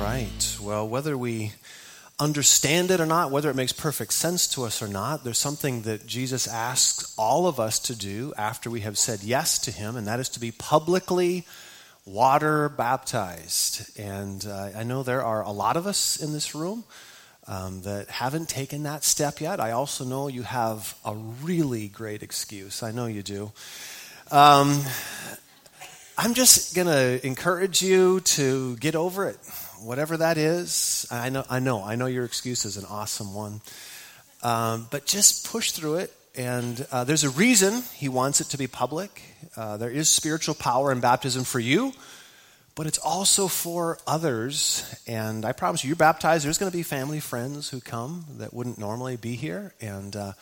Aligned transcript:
right. 0.00 0.56
Well, 0.62 0.88
whether 0.88 1.16
we 1.16 1.52
understand 2.18 2.90
it 2.90 3.00
or 3.00 3.06
not, 3.06 3.30
whether 3.30 3.50
it 3.50 3.56
makes 3.56 3.72
perfect 3.72 4.12
sense 4.12 4.46
to 4.48 4.64
us 4.64 4.82
or 4.82 4.88
not, 4.88 5.24
there's 5.24 5.38
something 5.38 5.82
that 5.82 6.06
Jesus 6.06 6.48
asks 6.48 7.14
all 7.18 7.46
of 7.46 7.60
us 7.60 7.78
to 7.80 7.94
do 7.94 8.32
after 8.36 8.70
we 8.70 8.80
have 8.80 8.96
said 8.96 9.22
yes 9.22 9.58
to 9.60 9.70
Him, 9.70 9.96
and 9.96 10.06
that 10.06 10.18
is 10.18 10.30
to 10.30 10.40
be 10.40 10.52
publicly 10.52 11.46
water 12.06 12.68
baptized. 12.70 13.98
And 13.98 14.44
uh, 14.46 14.70
I 14.74 14.84
know 14.84 15.02
there 15.02 15.24
are 15.24 15.42
a 15.42 15.52
lot 15.52 15.76
of 15.76 15.86
us 15.86 16.22
in 16.22 16.32
this 16.32 16.54
room 16.54 16.84
um, 17.46 17.82
that 17.82 18.08
haven't 18.08 18.48
taken 18.48 18.84
that 18.84 19.04
step 19.04 19.40
yet. 19.40 19.60
I 19.60 19.72
also 19.72 20.04
know 20.04 20.28
you 20.28 20.42
have 20.42 20.96
a 21.04 21.14
really 21.14 21.88
great 21.88 22.22
excuse. 22.22 22.82
I 22.82 22.90
know 22.90 23.06
you 23.06 23.22
do. 23.22 23.52
Um, 24.30 24.82
I'm 26.16 26.34
just 26.34 26.74
going 26.74 26.86
to 26.86 27.26
encourage 27.26 27.80
you 27.80 28.20
to 28.20 28.76
get 28.76 28.94
over 28.94 29.26
it, 29.26 29.38
whatever 29.82 30.16
that 30.16 30.38
is. 30.38 31.06
I 31.10 31.30
know, 31.30 31.44
I 31.48 31.58
know, 31.58 31.82
I 31.82 31.96
know 31.96 32.06
your 32.06 32.24
excuse 32.24 32.64
is 32.64 32.76
an 32.76 32.84
awesome 32.84 33.34
one. 33.34 33.60
Um, 34.42 34.86
but 34.90 35.06
just 35.06 35.46
push 35.50 35.72
through 35.72 35.96
it. 35.96 36.14
And 36.36 36.86
uh, 36.92 37.04
there's 37.04 37.24
a 37.24 37.30
reason 37.30 37.82
he 37.94 38.08
wants 38.08 38.40
it 38.40 38.48
to 38.50 38.58
be 38.58 38.66
public. 38.66 39.22
Uh, 39.56 39.76
there 39.76 39.90
is 39.90 40.08
spiritual 40.08 40.54
power 40.54 40.92
in 40.92 41.00
baptism 41.00 41.44
for 41.44 41.58
you, 41.58 41.92
but 42.76 42.86
it's 42.86 42.98
also 42.98 43.48
for 43.48 43.98
others. 44.06 44.84
And 45.08 45.44
I 45.44 45.52
promise 45.52 45.82
you, 45.82 45.88
you're 45.88 45.96
baptized, 45.96 46.46
there's 46.46 46.58
going 46.58 46.70
to 46.70 46.76
be 46.76 46.84
family, 46.84 47.18
friends 47.18 47.68
who 47.68 47.80
come 47.80 48.24
that 48.38 48.54
wouldn't 48.54 48.78
normally 48.78 49.16
be 49.16 49.34
here. 49.34 49.74
And 49.80 50.14
uh, 50.14 50.32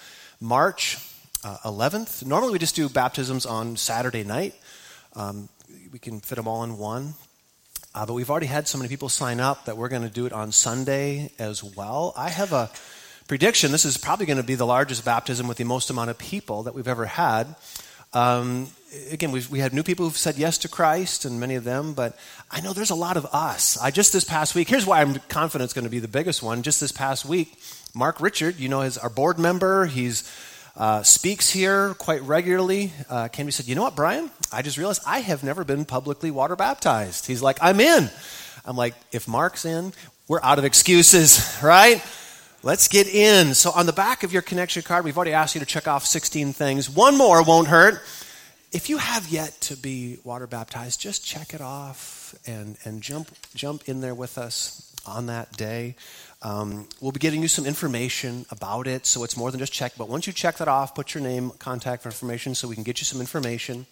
March 0.41 0.99
11th, 1.43 2.23
uh, 2.23 2.29
normally 2.29 2.53
we 2.53 2.59
just 2.59 2.77
do 2.77 2.89
baptisms 2.89 3.47
on 3.47 3.77
Saturday 3.77 4.25
night. 4.25 4.55
Um, 5.17 5.49
we 5.91 5.99
can 5.99 6.21
fit 6.21 6.37
them 6.37 6.47
all 6.47 6.65
in 6.65 6.77
one. 6.77 7.15
Uh, 7.95 8.07
but 8.07 8.15
we've 8.15 8.31
already 8.31 8.47
had 8.47 8.69
so 8.69 8.79
many 8.79 8.89
people 8.89 9.09
sign 9.09 9.41
up 9.41 9.65
that 9.65 9.77
we're 9.77 9.89
going 9.89 10.03
to 10.03 10.11
do 10.11 10.27
it 10.27 10.33
on 10.33 10.53
Sunday 10.53 11.31
as 11.39 11.65
well. 11.65 12.13
I 12.17 12.29
have 12.29 12.53
a 12.53 12.71
prediction. 13.27 13.73
This 13.73 13.85
is 13.85 13.97
probably 13.97 14.27
going 14.27 14.37
to 14.37 14.43
be 14.43 14.55
the 14.55 14.67
largest 14.67 15.05
baptism 15.05 15.49
with 15.49 15.59
the 15.59 15.65
most 15.65 15.91
amount 15.91 16.11
of 16.11 16.19
people 16.19 16.65
that 16.65 16.75
we've 16.75 16.89
ever 16.89 17.07
had. 17.07 17.55
Um, 18.15 18.69
again, 19.11 19.33
we've, 19.33 19.51
we 19.51 19.59
had 19.59 19.75
new 19.75 19.83
people 19.83 20.07
who've 20.07 20.17
said 20.17 20.37
yes 20.37 20.59
to 20.59 20.69
Christ, 20.69 21.25
and 21.25 21.39
many 21.39 21.55
of 21.55 21.65
them, 21.65 21.93
but 21.93 22.17
I 22.51 22.61
know 22.61 22.73
there's 22.73 22.91
a 22.91 22.95
lot 22.95 23.17
of 23.17 23.27
us. 23.27 23.77
I 23.79 23.91
just 23.91 24.13
this 24.13 24.25
past 24.25 24.55
week, 24.55 24.69
here's 24.69 24.87
why 24.87 25.01
I'm 25.01 25.17
confident 25.29 25.67
it's 25.67 25.75
going 25.75 25.85
to 25.85 25.91
be 25.91 25.99
the 25.99 26.09
biggest 26.09 26.43
one. 26.43 26.63
Just 26.63 26.81
this 26.81 26.93
past 26.93 27.27
week, 27.27 27.59
Mark 27.95 28.21
Richard, 28.21 28.57
you 28.59 28.69
know, 28.69 28.83
is 28.83 28.97
our 28.97 29.11
board 29.11 29.39
member. 29.39 29.87
He's 29.87 30.31
uh, 30.79 31.03
speaks 31.03 31.51
here 31.51 31.95
quite 31.95 32.23
regularly. 32.23 32.93
Uh, 33.11 33.27
Canby 33.29 33.51
said, 33.51 33.67
You 33.67 33.75
know 33.75 33.83
what, 33.83 33.97
Brian? 33.97 34.31
I 34.53 34.63
just 34.63 34.79
realized 34.79 35.03
I 35.05 35.19
have 35.19 35.43
never 35.43 35.65
been 35.65 35.85
publicly 35.85 36.31
water 36.31 36.55
baptized. 36.55 37.27
He's 37.27 37.43
like, 37.43 37.59
I'm 37.61 37.81
in. 37.81 38.09
I'm 38.65 38.77
like, 38.77 38.95
If 39.13 39.27
Mark's 39.27 39.65
in, 39.65 39.93
we're 40.29 40.41
out 40.43 40.59
of 40.59 40.65
excuses, 40.65 41.59
right? 41.63 42.03
Let's 42.63 42.87
get 42.89 43.09
in. 43.09 43.55
So, 43.55 43.71
on 43.73 43.87
the 43.87 43.93
back 43.93 44.23
of 44.23 44.33
your 44.33 44.43
connection 44.43 44.83
card, 44.83 45.05
we've 45.05 45.17
already 45.17 45.33
asked 45.33 45.55
you 45.55 45.61
to 45.61 45.67
check 45.67 45.89
off 45.89 46.07
16 46.07 46.53
things. 46.53 46.89
One 46.89 47.19
more 47.19 47.43
won't 47.43 47.69
hurt. 47.69 48.01
If 48.71 48.89
you 48.89 48.99
have 48.99 49.29
yet 49.29 49.61
to 49.63 49.77
be 49.77 50.19
water 50.25 50.47
baptized, 50.47 51.01
just 51.01 51.25
check 51.25 51.55
it 51.55 51.61
off 51.61 52.35
and, 52.47 52.77
and 52.85 53.03
jump, 53.03 53.31
jump 53.55 53.89
in 53.89 54.01
there 54.01 54.15
with 54.15 54.39
us 54.39 54.95
on 55.07 55.27
that 55.27 55.57
day. 55.57 55.97
Um, 56.41 56.89
we'll 57.01 57.13
be 57.13 57.19
getting 57.19 57.43
you 57.43 57.49
some 57.49 57.67
information 57.67 58.47
about 58.51 58.87
it, 58.87 59.07
so 59.07 59.25
it's 59.25 59.37
more 59.37 59.51
than 59.51 59.59
just 59.59 59.73
check. 59.73 59.95
But 59.99 60.09
once 60.09 60.27
you 60.27 60.33
check 60.33 60.59
that 60.59 60.69
off, 60.69 60.95
put 60.95 61.13
your 61.13 61.23
name, 61.23 61.51
contact 61.59 62.07
information, 62.07 62.55
so 62.55 62.69
we 62.69 62.77
can 62.77 62.85
get 62.85 63.01
you 63.01 63.05
some 63.05 63.21
information 63.21 63.87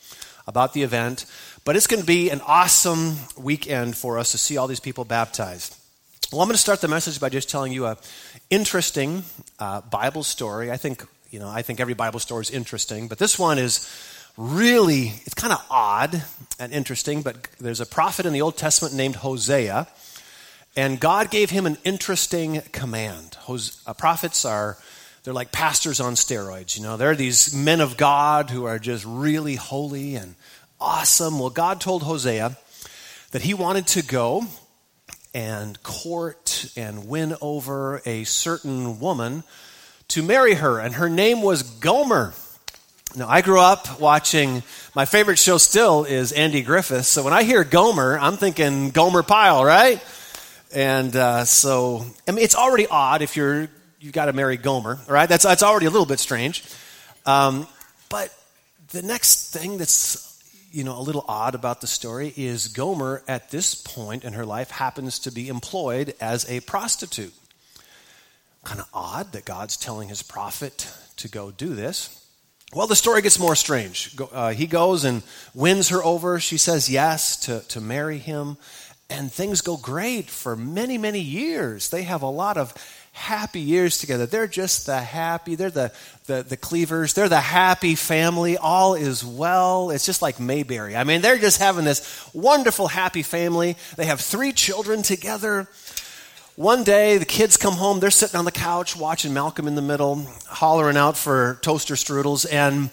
about 0.46 0.72
the 0.72 0.82
event. 0.84 1.26
But 1.64 1.74
it's 1.74 1.88
going 1.88 2.00
to 2.00 2.06
be 2.06 2.30
an 2.30 2.40
awesome 2.46 3.16
weekend 3.36 3.96
for 3.96 4.16
us 4.16 4.30
to 4.30 4.38
see 4.38 4.56
all 4.56 4.68
these 4.68 4.80
people 4.80 5.04
baptized. 5.04 5.76
Well, 6.30 6.40
I'm 6.40 6.46
going 6.46 6.54
to 6.54 6.58
start 6.58 6.80
the 6.80 6.88
message 6.88 7.20
by 7.20 7.30
just 7.30 7.50
telling 7.50 7.72
you 7.72 7.86
a 7.86 7.98
interesting 8.48 9.24
uh, 9.58 9.80
Bible 9.80 10.22
story. 10.22 10.70
I 10.70 10.76
think 10.76 11.04
you 11.30 11.40
know 11.40 11.48
I 11.48 11.62
think 11.62 11.80
every 11.80 11.94
Bible 11.94 12.20
story 12.20 12.42
is 12.42 12.50
interesting, 12.50 13.08
but 13.08 13.18
this 13.18 13.40
one 13.40 13.58
is 13.58 13.88
really 14.36 15.14
it's 15.24 15.34
kind 15.34 15.52
of 15.52 15.64
odd 15.68 16.22
and 16.60 16.72
interesting. 16.72 17.22
But 17.22 17.48
there's 17.58 17.80
a 17.80 17.86
prophet 17.86 18.24
in 18.24 18.32
the 18.32 18.42
Old 18.42 18.56
Testament 18.56 18.94
named 18.94 19.16
Hosea 19.16 19.88
and 20.76 21.00
God 21.00 21.30
gave 21.30 21.50
him 21.50 21.66
an 21.66 21.78
interesting 21.84 22.60
command. 22.72 23.38
Uh, 23.48 23.94
prophets 23.94 24.44
are, 24.44 24.76
they're 25.24 25.34
like 25.34 25.50
pastors 25.50 26.00
on 26.00 26.14
steroids. 26.14 26.76
You 26.76 26.82
know, 26.82 26.96
they're 26.96 27.16
these 27.16 27.54
men 27.54 27.80
of 27.80 27.96
God 27.96 28.50
who 28.50 28.66
are 28.66 28.78
just 28.78 29.04
really 29.06 29.54
holy 29.54 30.16
and 30.16 30.34
awesome. 30.78 31.38
Well, 31.38 31.50
God 31.50 31.80
told 31.80 32.02
Hosea 32.02 32.56
that 33.30 33.42
he 33.42 33.54
wanted 33.54 33.86
to 33.88 34.02
go 34.02 34.44
and 35.34 35.82
court 35.82 36.70
and 36.76 37.08
win 37.08 37.34
over 37.40 38.02
a 38.06 38.24
certain 38.24 39.00
woman 39.00 39.44
to 40.08 40.22
marry 40.22 40.54
her, 40.54 40.78
and 40.78 40.94
her 40.94 41.08
name 41.08 41.42
was 41.42 41.62
Gomer. 41.62 42.32
Now, 43.16 43.28
I 43.28 43.40
grew 43.40 43.60
up 43.60 43.98
watching, 43.98 44.62
my 44.94 45.06
favorite 45.06 45.38
show 45.38 45.58
still 45.58 46.04
is 46.04 46.32
Andy 46.32 46.62
Griffith. 46.62 47.06
So 47.06 47.22
when 47.22 47.32
I 47.32 47.44
hear 47.44 47.64
Gomer, 47.64 48.18
I'm 48.18 48.36
thinking 48.36 48.90
Gomer 48.90 49.22
Pyle, 49.22 49.64
right? 49.64 50.02
And 50.74 51.14
uh, 51.14 51.44
so, 51.44 52.04
I 52.26 52.32
mean, 52.32 52.44
it's 52.44 52.54
already 52.54 52.86
odd 52.86 53.22
if 53.22 53.36
you're 53.36 53.68
you 54.00 54.12
got 54.12 54.26
to 54.26 54.32
marry 54.32 54.56
Gomer, 54.56 54.98
right? 55.08 55.28
That's 55.28 55.44
that's 55.44 55.62
already 55.62 55.86
a 55.86 55.90
little 55.90 56.06
bit 56.06 56.20
strange. 56.20 56.64
Um, 57.24 57.66
but 58.08 58.32
the 58.90 59.02
next 59.02 59.52
thing 59.52 59.78
that's 59.78 60.22
you 60.70 60.84
know 60.84 60.98
a 60.98 61.02
little 61.02 61.24
odd 61.28 61.54
about 61.54 61.80
the 61.80 61.86
story 61.86 62.32
is 62.36 62.68
Gomer 62.68 63.22
at 63.26 63.50
this 63.50 63.74
point 63.74 64.24
in 64.24 64.34
her 64.34 64.46
life 64.46 64.70
happens 64.70 65.18
to 65.20 65.32
be 65.32 65.48
employed 65.48 66.14
as 66.20 66.48
a 66.50 66.60
prostitute. 66.60 67.34
Kind 68.64 68.80
of 68.80 68.88
odd 68.92 69.32
that 69.32 69.44
God's 69.44 69.76
telling 69.76 70.08
his 70.08 70.22
prophet 70.22 70.92
to 71.16 71.28
go 71.28 71.50
do 71.50 71.74
this. 71.74 72.22
Well, 72.74 72.88
the 72.88 72.96
story 72.96 73.22
gets 73.22 73.38
more 73.38 73.54
strange. 73.54 74.16
Uh, 74.32 74.50
he 74.50 74.66
goes 74.66 75.04
and 75.04 75.22
wins 75.54 75.90
her 75.90 76.02
over. 76.02 76.40
She 76.40 76.58
says 76.58 76.90
yes 76.90 77.36
to, 77.46 77.60
to 77.68 77.80
marry 77.80 78.18
him 78.18 78.56
and 79.08 79.32
things 79.32 79.60
go 79.60 79.76
great 79.76 80.28
for 80.28 80.56
many, 80.56 80.98
many 80.98 81.20
years. 81.20 81.90
They 81.90 82.02
have 82.02 82.22
a 82.22 82.30
lot 82.30 82.56
of 82.56 82.74
happy 83.12 83.60
years 83.60 83.98
together. 83.98 84.26
They're 84.26 84.46
just 84.46 84.86
the 84.86 85.00
happy, 85.00 85.54
they're 85.54 85.70
the, 85.70 85.92
the, 86.26 86.42
the 86.42 86.56
cleavers, 86.56 87.14
they're 87.14 87.28
the 87.28 87.40
happy 87.40 87.94
family. 87.94 88.58
All 88.58 88.94
is 88.94 89.24
well. 89.24 89.90
It's 89.90 90.04
just 90.04 90.22
like 90.22 90.38
Mayberry. 90.38 90.96
I 90.96 91.04
mean, 91.04 91.22
they're 91.22 91.38
just 91.38 91.58
having 91.58 91.84
this 91.84 92.28
wonderful, 92.34 92.88
happy 92.88 93.22
family. 93.22 93.76
They 93.96 94.06
have 94.06 94.20
three 94.20 94.52
children 94.52 95.02
together. 95.02 95.66
One 96.56 96.84
day, 96.84 97.18
the 97.18 97.26
kids 97.26 97.56
come 97.56 97.74
home, 97.74 98.00
they're 98.00 98.10
sitting 98.10 98.36
on 98.36 98.44
the 98.46 98.52
couch 98.52 98.96
watching 98.96 99.34
Malcolm 99.34 99.68
in 99.68 99.74
the 99.74 99.82
Middle, 99.82 100.26
hollering 100.46 100.96
out 100.96 101.16
for 101.16 101.58
toaster 101.60 101.94
strudels, 101.94 102.46
and 102.50 102.90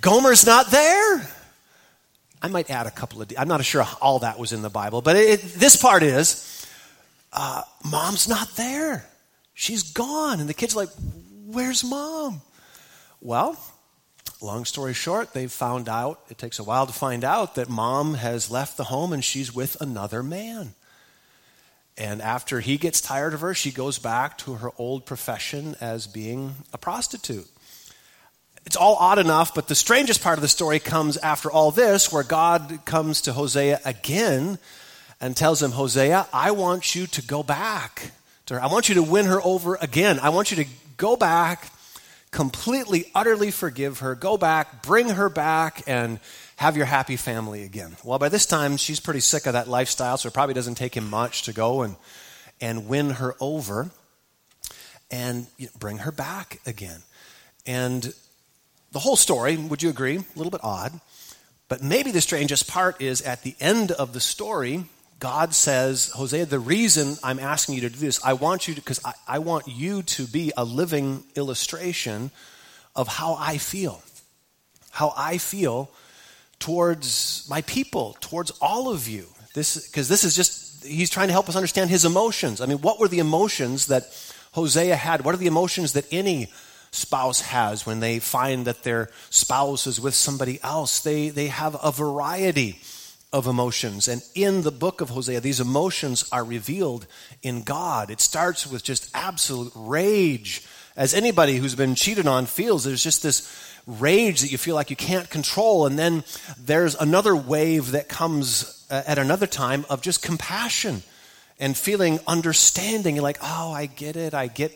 Gomer's 0.00 0.44
not 0.44 0.70
there. 0.70 1.28
I 2.42 2.48
might 2.48 2.70
add 2.70 2.86
a 2.86 2.90
couple 2.90 3.22
of, 3.22 3.32
I'm 3.38 3.48
not 3.48 3.64
sure 3.64 3.86
all 4.00 4.20
that 4.20 4.38
was 4.38 4.52
in 4.52 4.62
the 4.62 4.70
Bible, 4.70 5.02
but 5.02 5.16
it, 5.16 5.40
this 5.40 5.76
part 5.76 6.02
is 6.02 6.66
uh, 7.32 7.62
mom's 7.84 8.28
not 8.28 8.56
there. 8.56 9.06
She's 9.54 9.82
gone. 9.92 10.40
And 10.40 10.48
the 10.48 10.54
kid's 10.54 10.76
like, 10.76 10.90
where's 11.46 11.82
mom? 11.82 12.42
Well, 13.20 13.58
long 14.40 14.64
story 14.64 14.92
short, 14.92 15.32
they've 15.32 15.50
found 15.50 15.88
out, 15.88 16.20
it 16.28 16.38
takes 16.38 16.58
a 16.58 16.64
while 16.64 16.86
to 16.86 16.92
find 16.92 17.24
out 17.24 17.54
that 17.54 17.68
mom 17.68 18.14
has 18.14 18.50
left 18.50 18.76
the 18.76 18.84
home 18.84 19.12
and 19.12 19.24
she's 19.24 19.54
with 19.54 19.80
another 19.80 20.22
man. 20.22 20.74
And 21.98 22.20
after 22.20 22.60
he 22.60 22.76
gets 22.76 23.00
tired 23.00 23.32
of 23.32 23.40
her, 23.40 23.54
she 23.54 23.70
goes 23.70 23.98
back 23.98 24.36
to 24.38 24.54
her 24.54 24.70
old 24.76 25.06
profession 25.06 25.74
as 25.80 26.06
being 26.06 26.54
a 26.72 26.78
prostitute 26.78 27.48
it's 28.66 28.76
all 28.76 28.96
odd 28.96 29.20
enough, 29.20 29.54
but 29.54 29.68
the 29.68 29.76
strangest 29.76 30.22
part 30.22 30.36
of 30.36 30.42
the 30.42 30.48
story 30.48 30.80
comes 30.80 31.16
after 31.18 31.50
all 31.50 31.70
this, 31.70 32.12
where 32.12 32.24
God 32.24 32.80
comes 32.84 33.22
to 33.22 33.32
Hosea 33.32 33.80
again 33.84 34.58
and 35.20 35.36
tells 35.36 35.62
him, 35.62 35.70
Hosea, 35.70 36.26
I 36.32 36.50
want 36.50 36.96
you 36.96 37.06
to 37.06 37.22
go 37.22 37.44
back 37.44 38.10
to 38.46 38.54
her. 38.54 38.62
I 38.62 38.66
want 38.66 38.88
you 38.88 38.96
to 38.96 39.04
win 39.04 39.26
her 39.26 39.40
over 39.40 39.76
again. 39.76 40.18
I 40.18 40.30
want 40.30 40.50
you 40.50 40.56
to 40.64 40.68
go 40.96 41.16
back, 41.16 41.70
completely, 42.32 43.10
utterly 43.14 43.52
forgive 43.52 44.00
her, 44.00 44.16
go 44.16 44.36
back, 44.36 44.82
bring 44.82 45.10
her 45.10 45.28
back, 45.28 45.84
and 45.86 46.18
have 46.56 46.76
your 46.76 46.86
happy 46.86 47.16
family 47.16 47.62
again. 47.62 47.96
Well, 48.02 48.18
by 48.18 48.28
this 48.28 48.46
time, 48.46 48.78
she's 48.78 48.98
pretty 48.98 49.20
sick 49.20 49.46
of 49.46 49.52
that 49.52 49.68
lifestyle, 49.68 50.18
so 50.18 50.26
it 50.26 50.34
probably 50.34 50.54
doesn't 50.54 50.74
take 50.74 50.96
him 50.96 51.08
much 51.08 51.42
to 51.42 51.52
go 51.52 51.82
and, 51.82 51.94
and 52.60 52.88
win 52.88 53.10
her 53.10 53.36
over 53.38 53.90
and 55.08 55.46
you 55.56 55.66
know, 55.66 55.72
bring 55.78 55.98
her 55.98 56.10
back 56.10 56.58
again. 56.66 57.02
And 57.64 58.12
the 58.92 58.98
whole 58.98 59.16
story, 59.16 59.56
would 59.56 59.82
you 59.82 59.90
agree? 59.90 60.16
A 60.16 60.24
little 60.36 60.50
bit 60.50 60.62
odd. 60.62 61.00
But 61.68 61.82
maybe 61.82 62.12
the 62.12 62.20
strangest 62.20 62.68
part 62.68 63.00
is 63.02 63.22
at 63.22 63.42
the 63.42 63.56
end 63.60 63.90
of 63.90 64.12
the 64.12 64.20
story, 64.20 64.84
God 65.18 65.54
says, 65.54 66.10
Hosea, 66.10 66.46
the 66.46 66.58
reason 66.58 67.16
I'm 67.22 67.38
asking 67.38 67.74
you 67.74 67.80
to 67.82 67.88
do 67.90 67.98
this, 67.98 68.24
I 68.24 68.34
want 68.34 68.68
you 68.68 68.74
to, 68.74 68.80
because 68.80 69.00
I, 69.04 69.14
I 69.26 69.38
want 69.38 69.66
you 69.66 70.02
to 70.02 70.26
be 70.26 70.52
a 70.56 70.64
living 70.64 71.24
illustration 71.34 72.30
of 72.94 73.08
how 73.08 73.34
I 73.34 73.58
feel. 73.58 74.02
How 74.90 75.12
I 75.16 75.38
feel 75.38 75.90
towards 76.58 77.46
my 77.50 77.62
people, 77.62 78.16
towards 78.20 78.50
all 78.60 78.90
of 78.90 79.08
you. 79.08 79.26
This, 79.54 79.86
because 79.88 80.08
this 80.08 80.22
is 80.22 80.36
just, 80.36 80.84
he's 80.84 81.10
trying 81.10 81.28
to 81.28 81.32
help 81.32 81.48
us 81.48 81.56
understand 81.56 81.90
his 81.90 82.04
emotions. 82.04 82.60
I 82.60 82.66
mean, 82.66 82.78
what 82.78 83.00
were 83.00 83.08
the 83.08 83.18
emotions 83.18 83.86
that 83.86 84.04
Hosea 84.52 84.96
had? 84.96 85.24
What 85.24 85.34
are 85.34 85.38
the 85.38 85.46
emotions 85.46 85.94
that 85.94 86.06
any 86.12 86.52
spouse 86.90 87.40
has 87.42 87.86
when 87.86 88.00
they 88.00 88.18
find 88.18 88.66
that 88.66 88.82
their 88.82 89.10
spouse 89.30 89.86
is 89.86 90.00
with 90.00 90.14
somebody 90.14 90.58
else? 90.62 91.00
They, 91.00 91.28
they 91.28 91.48
have 91.48 91.76
a 91.82 91.92
variety 91.92 92.80
of 93.32 93.46
emotions. 93.46 94.08
And 94.08 94.22
in 94.34 94.62
the 94.62 94.70
book 94.70 95.00
of 95.00 95.10
Hosea, 95.10 95.40
these 95.40 95.60
emotions 95.60 96.28
are 96.32 96.44
revealed 96.44 97.06
in 97.42 97.62
God. 97.62 98.10
It 98.10 98.20
starts 98.20 98.66
with 98.66 98.82
just 98.82 99.10
absolute 99.14 99.72
rage. 99.74 100.64
As 100.96 101.12
anybody 101.12 101.56
who's 101.56 101.74
been 101.74 101.94
cheated 101.94 102.26
on 102.26 102.46
feels, 102.46 102.84
there's 102.84 103.02
just 103.02 103.22
this 103.22 103.52
rage 103.86 104.40
that 104.40 104.50
you 104.50 104.58
feel 104.58 104.74
like 104.74 104.90
you 104.90 104.96
can't 104.96 105.28
control. 105.28 105.86
And 105.86 105.98
then 105.98 106.24
there's 106.58 106.94
another 106.94 107.36
wave 107.36 107.92
that 107.92 108.08
comes 108.08 108.86
uh, 108.90 109.02
at 109.06 109.18
another 109.18 109.46
time 109.46 109.84
of 109.90 110.00
just 110.00 110.22
compassion 110.22 111.02
and 111.58 111.76
feeling 111.76 112.20
understanding. 112.26 113.16
You're 113.16 113.22
like, 113.22 113.38
oh, 113.42 113.72
I 113.72 113.86
get 113.86 114.16
it. 114.16 114.34
I 114.34 114.46
get 114.46 114.72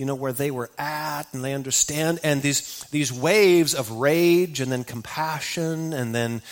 you 0.00 0.06
know 0.06 0.14
where 0.14 0.32
they 0.32 0.50
were 0.50 0.70
at 0.78 1.24
and 1.32 1.44
they 1.44 1.54
understand 1.54 2.20
and 2.24 2.42
these 2.42 2.80
these 2.90 3.12
waves 3.12 3.74
of 3.74 3.90
rage 3.92 4.60
and 4.60 4.72
then 4.72 4.82
compassion 4.82 5.92
and 5.92 6.14
then 6.14 6.42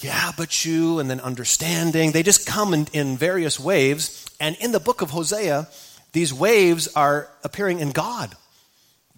yeah, 0.00 0.32
but 0.36 0.64
you, 0.64 0.98
and 0.98 1.08
then 1.08 1.20
understanding. 1.20 2.12
They 2.12 2.22
just 2.22 2.46
come 2.46 2.74
in, 2.74 2.88
in 2.92 3.16
various 3.16 3.60
waves. 3.60 4.26
And 4.40 4.56
in 4.56 4.72
the 4.72 4.80
book 4.80 5.02
of 5.02 5.10
Hosea, 5.10 5.68
these 6.12 6.34
waves 6.34 6.88
are 6.96 7.28
appearing 7.44 7.78
in 7.78 7.92
God. 7.92 8.34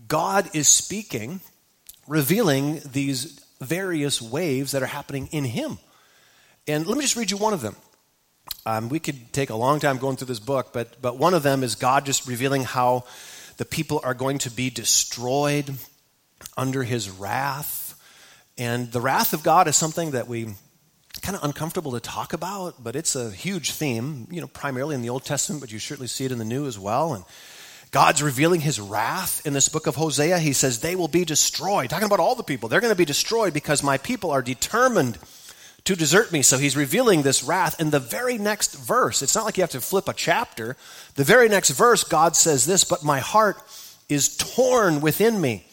God 0.06 0.50
is 0.54 0.68
speaking, 0.68 1.40
revealing 2.06 2.82
these 2.92 3.40
various 3.60 4.20
waves 4.20 4.72
that 4.72 4.82
are 4.82 4.86
happening 4.86 5.28
in 5.32 5.44
Him. 5.44 5.78
And 6.68 6.86
let 6.86 6.98
me 6.98 7.02
just 7.04 7.16
read 7.16 7.30
you 7.30 7.36
one 7.36 7.54
of 7.54 7.62
them. 7.62 7.76
Um, 8.66 8.88
we 8.88 8.98
could 8.98 9.32
take 9.32 9.50
a 9.50 9.56
long 9.56 9.80
time 9.80 9.98
going 9.98 10.16
through 10.16 10.26
this 10.26 10.40
book, 10.40 10.72
but, 10.72 11.00
but 11.00 11.16
one 11.16 11.34
of 11.34 11.42
them 11.42 11.62
is 11.62 11.74
God 11.74 12.04
just 12.04 12.28
revealing 12.28 12.64
how 12.64 13.04
the 13.56 13.64
people 13.64 14.00
are 14.04 14.14
going 14.14 14.38
to 14.38 14.50
be 14.50 14.70
destroyed 14.70 15.74
under 16.56 16.82
His 16.82 17.10
wrath. 17.10 18.00
And 18.58 18.90
the 18.92 19.00
wrath 19.00 19.32
of 19.32 19.42
God 19.42 19.68
is 19.68 19.76
something 19.76 20.12
that 20.12 20.28
we 20.28 20.54
kind 21.22 21.36
of 21.36 21.44
uncomfortable 21.44 21.92
to 21.92 22.00
talk 22.00 22.32
about, 22.32 22.82
but 22.82 22.94
it's 22.94 23.16
a 23.16 23.30
huge 23.30 23.72
theme, 23.72 24.28
you 24.30 24.40
know, 24.40 24.46
primarily 24.46 24.94
in 24.94 25.02
the 25.02 25.08
Old 25.08 25.24
Testament, 25.24 25.60
but 25.60 25.72
you 25.72 25.78
certainly 25.78 26.06
see 26.06 26.24
it 26.24 26.32
in 26.32 26.38
the 26.38 26.44
New 26.44 26.66
as 26.66 26.78
well. 26.78 27.14
And 27.14 27.24
God's 27.90 28.22
revealing 28.22 28.60
his 28.60 28.80
wrath 28.80 29.46
in 29.46 29.52
this 29.52 29.68
book 29.68 29.86
of 29.86 29.96
Hosea. 29.96 30.38
He 30.38 30.52
says, 30.52 30.80
They 30.80 30.96
will 30.96 31.08
be 31.08 31.24
destroyed. 31.24 31.88
Talking 31.88 32.06
about 32.06 32.20
all 32.20 32.34
the 32.34 32.42
people. 32.42 32.68
They're 32.68 32.80
going 32.80 32.92
to 32.92 32.98
be 32.98 33.04
destroyed 33.04 33.54
because 33.54 33.82
my 33.82 33.96
people 33.96 34.30
are 34.30 34.42
determined 34.42 35.18
to 35.86 35.96
desert 35.96 36.32
me. 36.32 36.42
So 36.42 36.58
he's 36.58 36.76
revealing 36.76 37.22
this 37.22 37.42
wrath. 37.42 37.80
In 37.80 37.90
the 37.90 38.00
very 38.00 38.38
next 38.38 38.74
verse, 38.74 39.22
it's 39.22 39.34
not 39.34 39.44
like 39.44 39.56
you 39.56 39.62
have 39.62 39.70
to 39.70 39.80
flip 39.80 40.08
a 40.08 40.12
chapter. 40.12 40.76
The 41.14 41.24
very 41.24 41.48
next 41.48 41.70
verse, 41.70 42.04
God 42.04 42.36
says 42.36 42.66
this, 42.66 42.84
But 42.84 43.04
my 43.04 43.20
heart 43.20 43.56
is 44.08 44.36
torn 44.36 45.00
within 45.00 45.40
me, 45.40 45.66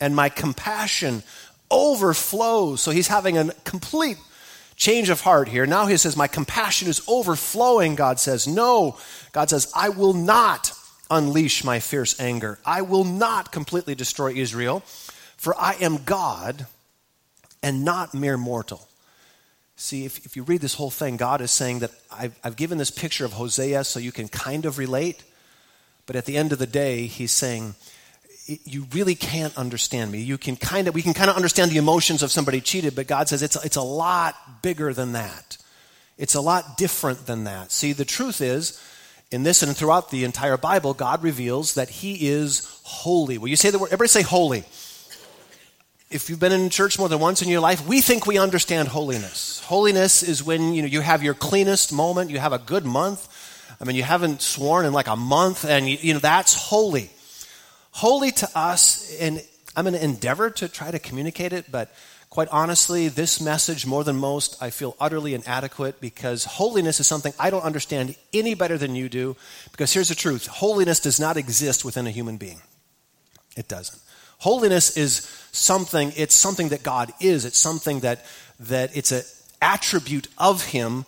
and 0.00 0.14
my 0.14 0.28
compassion 0.28 1.22
overflows. 1.70 2.80
So 2.80 2.90
he's 2.90 3.08
having 3.08 3.38
a 3.38 3.52
complete 3.64 4.18
change 4.76 5.08
of 5.08 5.20
heart 5.20 5.48
here. 5.48 5.66
Now 5.66 5.86
he 5.86 5.96
says, 5.96 6.16
My 6.16 6.26
compassion 6.26 6.88
is 6.88 7.02
overflowing. 7.06 7.94
God 7.94 8.18
says, 8.18 8.48
No. 8.48 8.98
God 9.32 9.50
says, 9.50 9.70
I 9.74 9.90
will 9.90 10.14
not 10.14 10.72
unleash 11.10 11.62
my 11.62 11.78
fierce 11.78 12.18
anger. 12.18 12.58
I 12.64 12.82
will 12.82 13.04
not 13.04 13.52
completely 13.52 13.94
destroy 13.94 14.32
Israel, 14.32 14.80
for 15.36 15.54
I 15.56 15.74
am 15.80 16.02
God 16.04 16.66
and 17.62 17.84
not 17.84 18.14
mere 18.14 18.36
mortal. 18.36 18.88
See, 19.80 20.04
if, 20.04 20.26
if 20.26 20.36
you 20.36 20.42
read 20.42 20.60
this 20.60 20.74
whole 20.74 20.90
thing, 20.90 21.16
God 21.16 21.40
is 21.40 21.50
saying 21.50 21.78
that 21.78 21.90
I've, 22.12 22.38
I've 22.44 22.56
given 22.56 22.76
this 22.76 22.90
picture 22.90 23.24
of 23.24 23.32
Hosea 23.32 23.82
so 23.84 23.98
you 23.98 24.12
can 24.12 24.28
kind 24.28 24.66
of 24.66 24.76
relate, 24.76 25.24
but 26.04 26.16
at 26.16 26.26
the 26.26 26.36
end 26.36 26.52
of 26.52 26.58
the 26.58 26.66
day, 26.66 27.06
he's 27.06 27.32
saying, 27.32 27.74
you 28.66 28.86
really 28.92 29.14
can't 29.14 29.56
understand 29.56 30.12
me. 30.12 30.20
You 30.20 30.36
can 30.36 30.56
kind 30.56 30.86
of, 30.86 30.94
we 30.94 31.00
can 31.00 31.14
kind 31.14 31.30
of 31.30 31.36
understand 31.36 31.70
the 31.70 31.78
emotions 31.78 32.22
of 32.22 32.30
somebody 32.30 32.60
cheated, 32.60 32.94
but 32.94 33.06
God 33.06 33.30
says 33.30 33.42
it's, 33.42 33.56
it's 33.64 33.76
a 33.76 33.82
lot 33.82 34.34
bigger 34.60 34.92
than 34.92 35.12
that. 35.12 35.56
It's 36.18 36.34
a 36.34 36.42
lot 36.42 36.76
different 36.76 37.24
than 37.24 37.44
that. 37.44 37.72
See, 37.72 37.94
the 37.94 38.04
truth 38.04 38.42
is, 38.42 38.78
in 39.30 39.44
this 39.44 39.62
and 39.62 39.74
throughout 39.74 40.10
the 40.10 40.24
entire 40.24 40.58
Bible, 40.58 40.92
God 40.92 41.22
reveals 41.22 41.74
that 41.76 41.88
He 41.88 42.28
is 42.28 42.82
holy. 42.82 43.38
Will 43.38 43.48
you 43.48 43.56
say 43.56 43.70
the 43.70 43.78
word? 43.78 43.86
Everybody 43.86 44.08
say 44.08 44.22
holy. 44.22 44.64
If 46.10 46.28
you've 46.28 46.40
been 46.40 46.52
in 46.52 46.70
church 46.70 46.98
more 46.98 47.08
than 47.08 47.20
once 47.20 47.40
in 47.40 47.48
your 47.48 47.60
life, 47.60 47.86
we 47.86 48.00
think 48.00 48.26
we 48.26 48.36
understand 48.36 48.88
holiness. 48.88 49.60
Holiness 49.64 50.22
is 50.22 50.42
when 50.42 50.74
you 50.74 50.82
know 50.82 50.88
you 50.88 51.00
have 51.00 51.22
your 51.22 51.34
cleanest 51.34 51.92
moment, 51.92 52.30
you 52.30 52.38
have 52.38 52.52
a 52.52 52.58
good 52.58 52.84
month. 52.84 53.28
I 53.80 53.84
mean, 53.84 53.96
you 53.96 54.02
haven't 54.02 54.42
sworn 54.42 54.84
in 54.84 54.92
like 54.92 55.06
a 55.06 55.16
month, 55.16 55.64
and 55.64 55.88
you, 55.88 55.96
you 56.00 56.12
know 56.12 56.20
that's 56.20 56.54
holy 56.54 57.10
holy 57.92 58.30
to 58.32 58.48
us, 58.54 59.16
and 59.18 59.42
I'm 59.76 59.84
going 59.84 59.94
to 59.94 60.04
endeavor 60.04 60.50
to 60.50 60.68
try 60.68 60.90
to 60.90 60.98
communicate 60.98 61.52
it, 61.52 61.70
but 61.70 61.92
quite 62.28 62.48
honestly, 62.48 63.08
this 63.08 63.40
message, 63.40 63.86
more 63.86 64.04
than 64.04 64.16
most, 64.16 64.60
I 64.62 64.70
feel 64.70 64.96
utterly 65.00 65.34
inadequate 65.34 66.00
because 66.00 66.44
holiness 66.44 67.00
is 67.00 67.06
something 67.06 67.32
I 67.38 67.50
don't 67.50 67.64
understand 67.64 68.14
any 68.32 68.54
better 68.54 68.78
than 68.78 68.94
you 68.94 69.08
do. 69.08 69.36
Because 69.72 69.92
here's 69.92 70.08
the 70.08 70.14
truth 70.14 70.46
holiness 70.46 71.00
does 71.00 71.18
not 71.18 71.36
exist 71.36 71.84
within 71.84 72.06
a 72.06 72.10
human 72.10 72.36
being, 72.36 72.60
it 73.56 73.68
doesn't. 73.68 74.00
Holiness 74.40 74.96
is 74.96 75.20
something, 75.52 76.12
it's 76.16 76.34
something 76.34 76.70
that 76.70 76.82
God 76.82 77.12
is, 77.20 77.44
it's 77.44 77.58
something 77.58 78.00
that, 78.00 78.26
that 78.58 78.96
it's 78.96 79.12
an 79.12 79.22
attribute 79.62 80.28
of 80.36 80.64
Him 80.64 81.06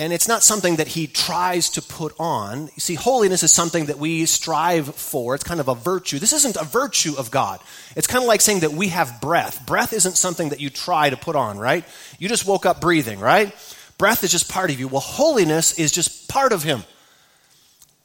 and 0.00 0.14
it's 0.14 0.26
not 0.26 0.42
something 0.42 0.76
that 0.76 0.88
he 0.88 1.06
tries 1.06 1.68
to 1.70 1.82
put 1.82 2.14
on. 2.18 2.62
You 2.62 2.80
see, 2.80 2.94
holiness 2.94 3.42
is 3.42 3.52
something 3.52 3.84
that 3.86 3.98
we 3.98 4.24
strive 4.24 4.94
for. 4.94 5.34
It's 5.34 5.44
kind 5.44 5.60
of 5.60 5.68
a 5.68 5.74
virtue. 5.74 6.18
This 6.18 6.32
isn't 6.32 6.56
a 6.56 6.64
virtue 6.64 7.16
of 7.18 7.30
God. 7.30 7.60
It's 7.94 8.06
kind 8.06 8.24
of 8.24 8.26
like 8.26 8.40
saying 8.40 8.60
that 8.60 8.72
we 8.72 8.88
have 8.88 9.20
breath. 9.20 9.66
Breath 9.66 9.92
isn't 9.92 10.16
something 10.16 10.48
that 10.48 10.60
you 10.60 10.70
try 10.70 11.10
to 11.10 11.18
put 11.18 11.36
on, 11.36 11.58
right? 11.58 11.84
You 12.18 12.30
just 12.30 12.46
woke 12.46 12.64
up 12.64 12.80
breathing, 12.80 13.20
right? 13.20 13.54
Breath 13.98 14.24
is 14.24 14.32
just 14.32 14.50
part 14.50 14.70
of 14.70 14.80
you. 14.80 14.88
Well, 14.88 15.02
holiness 15.02 15.78
is 15.78 15.92
just 15.92 16.30
part 16.30 16.54
of 16.54 16.62
him. 16.62 16.84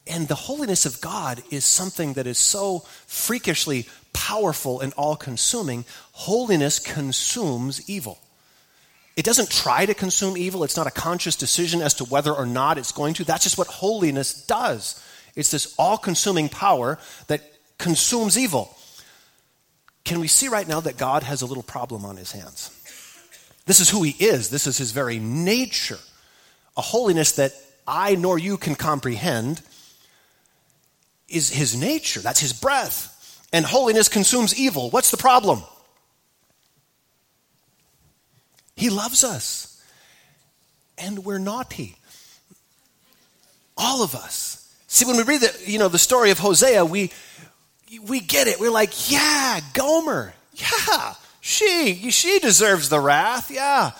And 0.07 0.27
the 0.27 0.35
holiness 0.35 0.85
of 0.85 1.01
God 1.01 1.41
is 1.49 1.65
something 1.65 2.13
that 2.13 2.27
is 2.27 2.37
so 2.37 2.79
freakishly 3.07 3.87
powerful 4.13 4.79
and 4.79 4.93
all 4.93 5.15
consuming. 5.15 5.85
Holiness 6.11 6.79
consumes 6.79 7.89
evil. 7.89 8.19
It 9.15 9.25
doesn't 9.25 9.49
try 9.49 9.85
to 9.85 9.93
consume 9.93 10.37
evil. 10.37 10.63
It's 10.63 10.77
not 10.77 10.87
a 10.87 10.91
conscious 10.91 11.35
decision 11.35 11.81
as 11.81 11.93
to 11.95 12.05
whether 12.05 12.33
or 12.33 12.45
not 12.45 12.77
it's 12.77 12.91
going 12.91 13.13
to. 13.15 13.23
That's 13.23 13.43
just 13.43 13.57
what 13.57 13.67
holiness 13.67 14.45
does. 14.45 15.01
It's 15.35 15.51
this 15.51 15.73
all 15.77 15.97
consuming 15.97 16.49
power 16.49 16.99
that 17.27 17.41
consumes 17.77 18.37
evil. 18.37 18.75
Can 20.03 20.19
we 20.19 20.27
see 20.27 20.47
right 20.49 20.67
now 20.67 20.81
that 20.81 20.97
God 20.97 21.23
has 21.23 21.41
a 21.41 21.45
little 21.45 21.63
problem 21.63 22.05
on 22.05 22.17
his 22.17 22.31
hands? 22.31 22.71
This 23.65 23.79
is 23.79 23.89
who 23.89 24.03
he 24.03 24.11
is, 24.23 24.49
this 24.49 24.67
is 24.67 24.77
his 24.77 24.91
very 24.91 25.17
nature. 25.17 25.97
A 26.77 26.81
holiness 26.81 27.31
that 27.33 27.53
I 27.87 28.15
nor 28.15 28.37
you 28.37 28.57
can 28.57 28.75
comprehend 28.75 29.61
is 31.27 31.49
his 31.49 31.75
nature. 31.75 32.19
That's 32.19 32.39
his 32.39 32.53
breath. 32.53 33.11
And 33.51 33.65
holiness 33.65 34.09
consumes 34.09 34.57
evil. 34.57 34.89
What's 34.89 35.11
the 35.11 35.17
problem? 35.17 35.63
He 38.75 38.89
loves 38.89 39.23
us. 39.23 39.81
And 40.97 41.25
we're 41.25 41.37
naughty. 41.37 41.97
All 43.77 44.03
of 44.03 44.15
us. 44.15 44.73
See, 44.87 45.05
when 45.05 45.17
we 45.17 45.23
read 45.23 45.41
the, 45.41 45.53
you 45.65 45.79
know, 45.79 45.89
the 45.89 45.99
story 45.99 46.31
of 46.31 46.39
Hosea, 46.39 46.85
we, 46.85 47.11
we 48.07 48.19
get 48.19 48.47
it. 48.47 48.59
We're 48.59 48.71
like, 48.71 49.11
yeah, 49.11 49.59
Gomer. 49.73 50.33
Yeah, 50.53 51.15
she, 51.41 52.11
she 52.11 52.39
deserves 52.39 52.87
the 52.87 52.99
wrath. 52.99 53.51
Yeah. 53.51 53.91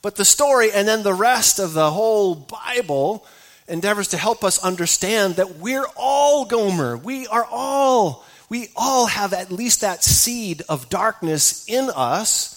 But 0.00 0.16
the 0.16 0.24
story 0.24 0.70
and 0.70 0.86
then 0.86 1.02
the 1.02 1.14
rest 1.14 1.58
of 1.58 1.72
the 1.72 1.90
whole 1.90 2.34
Bible 2.34 3.26
endeavors 3.68 4.08
to 4.08 4.16
help 4.16 4.44
us 4.44 4.58
understand 4.58 5.36
that 5.36 5.56
we're 5.56 5.86
all 5.96 6.44
Gomer. 6.44 6.96
We 6.96 7.26
are 7.26 7.46
all, 7.50 8.24
we 8.48 8.68
all 8.76 9.06
have 9.06 9.32
at 9.32 9.50
least 9.50 9.80
that 9.80 10.04
seed 10.04 10.62
of 10.68 10.88
darkness 10.88 11.68
in 11.68 11.90
us 11.94 12.54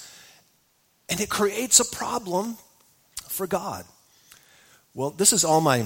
and 1.10 1.20
it 1.22 1.30
creates 1.30 1.80
a 1.80 1.86
problem 1.86 2.58
for 3.28 3.48
God. 3.48 3.86
Well, 4.94 5.12
this 5.12 5.32
is 5.32 5.46
all 5.46 5.62
my 5.62 5.86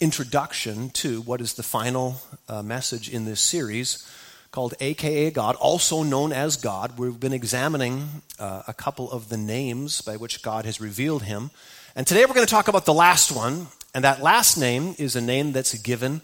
introduction 0.00 0.90
to 0.90 1.20
what 1.22 1.40
is 1.40 1.54
the 1.54 1.62
final 1.62 2.20
uh, 2.48 2.62
message 2.62 3.08
in 3.08 3.24
this 3.24 3.40
series 3.40 4.08
called 4.50 4.74
AKA 4.80 5.30
God, 5.32 5.56
also 5.56 6.02
known 6.02 6.32
as 6.32 6.56
God. 6.56 6.98
We've 6.98 7.18
been 7.18 7.32
examining 7.32 8.22
uh, 8.38 8.62
a 8.66 8.72
couple 8.72 9.10
of 9.10 9.28
the 9.28 9.36
names 9.36 10.00
by 10.00 10.16
which 10.16 10.42
God 10.42 10.64
has 10.64 10.80
revealed 10.80 11.24
him. 11.24 11.50
And 11.96 12.06
today 12.06 12.24
we're 12.24 12.34
going 12.34 12.46
to 12.46 12.50
talk 12.50 12.68
about 12.68 12.86
the 12.86 12.94
last 12.94 13.32
one, 13.32 13.66
and 13.94 14.04
that 14.04 14.22
last 14.22 14.56
name 14.56 14.94
is 14.98 15.16
a 15.16 15.20
name 15.20 15.52
that's 15.52 15.74
given 15.74 16.20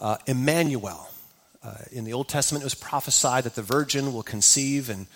uh, 0.00 0.16
Emmanuel. 0.26 1.08
Uh, 1.62 1.76
in 1.92 2.04
the 2.04 2.12
Old 2.12 2.28
Testament, 2.28 2.62
it 2.62 2.66
was 2.66 2.74
prophesied 2.74 3.44
that 3.44 3.54
the 3.54 3.62
virgin 3.62 4.12
will 4.12 4.24
conceive 4.24 4.90
and 4.90 5.06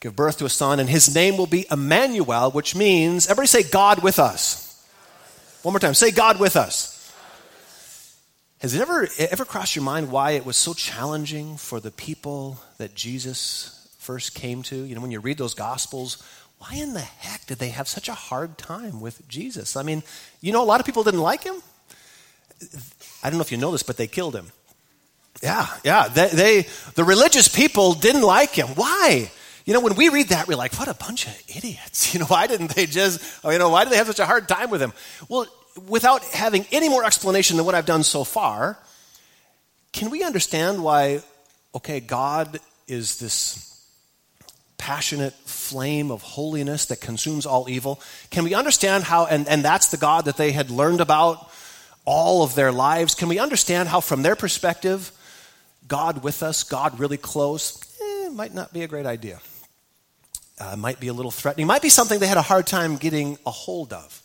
give 0.00 0.14
birth 0.14 0.38
to 0.38 0.44
a 0.44 0.50
son, 0.50 0.78
and 0.78 0.90
his 0.90 1.14
name 1.14 1.38
will 1.38 1.46
be 1.46 1.66
Emmanuel, 1.70 2.50
which 2.50 2.74
means, 2.74 3.26
everybody 3.26 3.46
say 3.46 3.62
God 3.62 4.02
with 4.02 4.18
us. 4.18 4.62
One 5.62 5.72
more 5.72 5.80
time, 5.80 5.94
say 5.94 6.10
God 6.10 6.38
with 6.38 6.56
us. 6.56 6.92
Has 8.58 8.74
it 8.74 8.80
ever, 8.80 9.08
ever 9.18 9.44
crossed 9.44 9.76
your 9.76 9.84
mind 9.84 10.10
why 10.10 10.32
it 10.32 10.46
was 10.46 10.56
so 10.56 10.74
challenging 10.74 11.56
for 11.56 11.80
the 11.80 11.90
people 11.90 12.58
that 12.78 12.94
Jesus 12.94 13.88
first 13.98 14.34
came 14.34 14.62
to? 14.64 14.76
You 14.76 14.94
know, 14.94 15.00
when 15.00 15.10
you 15.10 15.20
read 15.20 15.38
those 15.38 15.54
Gospels, 15.54 16.22
why 16.58 16.76
in 16.76 16.94
the 16.94 17.00
heck 17.00 17.46
did 17.46 17.58
they 17.58 17.68
have 17.68 17.88
such 17.88 18.08
a 18.08 18.14
hard 18.14 18.56
time 18.58 19.00
with 19.00 19.26
Jesus? 19.28 19.76
I 19.76 19.82
mean, 19.82 20.02
you 20.40 20.52
know, 20.52 20.62
a 20.62 20.64
lot 20.64 20.80
of 20.80 20.86
people 20.86 21.04
didn't 21.04 21.20
like 21.20 21.44
him. 21.44 21.56
I 23.22 23.28
don't 23.28 23.38
know 23.38 23.42
if 23.42 23.52
you 23.52 23.58
know 23.58 23.72
this, 23.72 23.82
but 23.82 23.96
they 23.96 24.06
killed 24.06 24.34
him. 24.34 24.46
Yeah, 25.42 25.66
yeah. 25.84 26.08
They, 26.08 26.28
they 26.28 26.66
the 26.94 27.04
religious 27.04 27.48
people 27.48 27.92
didn't 27.92 28.22
like 28.22 28.52
him. 28.52 28.68
Why? 28.68 29.30
You 29.66 29.74
know, 29.74 29.80
when 29.80 29.96
we 29.96 30.08
read 30.08 30.28
that, 30.28 30.48
we're 30.48 30.56
like, 30.56 30.74
what 30.78 30.88
a 30.88 30.94
bunch 30.94 31.26
of 31.26 31.42
idiots. 31.48 32.14
You 32.14 32.20
know, 32.20 32.26
why 32.26 32.46
didn't 32.46 32.74
they 32.74 32.86
just, 32.86 33.20
oh, 33.44 33.50
you 33.50 33.58
know, 33.58 33.68
why 33.68 33.84
did 33.84 33.92
they 33.92 33.96
have 33.96 34.06
such 34.06 34.20
a 34.20 34.26
hard 34.26 34.48
time 34.48 34.70
with 34.70 34.80
him? 34.80 34.92
Well, 35.28 35.46
without 35.88 36.24
having 36.24 36.64
any 36.72 36.88
more 36.88 37.04
explanation 37.04 37.56
than 37.56 37.66
what 37.66 37.74
I've 37.74 37.84
done 37.84 38.02
so 38.02 38.24
far, 38.24 38.78
can 39.92 40.08
we 40.08 40.22
understand 40.22 40.82
why, 40.82 41.20
okay, 41.74 42.00
God 42.00 42.60
is 42.86 43.18
this 43.18 43.75
passionate 44.78 45.34
flame 45.34 46.10
of 46.10 46.22
holiness 46.22 46.86
that 46.86 47.00
consumes 47.00 47.46
all 47.46 47.68
evil? 47.68 48.00
Can 48.30 48.44
we 48.44 48.54
understand 48.54 49.04
how, 49.04 49.26
and, 49.26 49.48
and 49.48 49.64
that's 49.64 49.88
the 49.88 49.96
God 49.96 50.26
that 50.26 50.36
they 50.36 50.52
had 50.52 50.70
learned 50.70 51.00
about 51.00 51.50
all 52.04 52.42
of 52.42 52.54
their 52.54 52.72
lives? 52.72 53.14
Can 53.14 53.28
we 53.28 53.38
understand 53.38 53.88
how, 53.88 54.00
from 54.00 54.22
their 54.22 54.36
perspective, 54.36 55.12
God 55.88 56.22
with 56.22 56.42
us, 56.42 56.62
God 56.62 56.98
really 56.98 57.16
close, 57.16 57.78
eh, 58.00 58.28
might 58.30 58.54
not 58.54 58.72
be 58.72 58.82
a 58.82 58.88
great 58.88 59.06
idea? 59.06 59.40
uh, 60.58 60.76
might 60.76 61.00
be 61.00 61.08
a 61.08 61.12
little 61.12 61.30
threatening, 61.30 61.66
might 61.66 61.82
be 61.82 61.88
something 61.88 62.18
they 62.18 62.26
had 62.26 62.36
a 62.36 62.42
hard 62.42 62.66
time 62.66 62.96
getting 62.96 63.38
a 63.46 63.50
hold 63.50 63.92
of. 63.92 64.22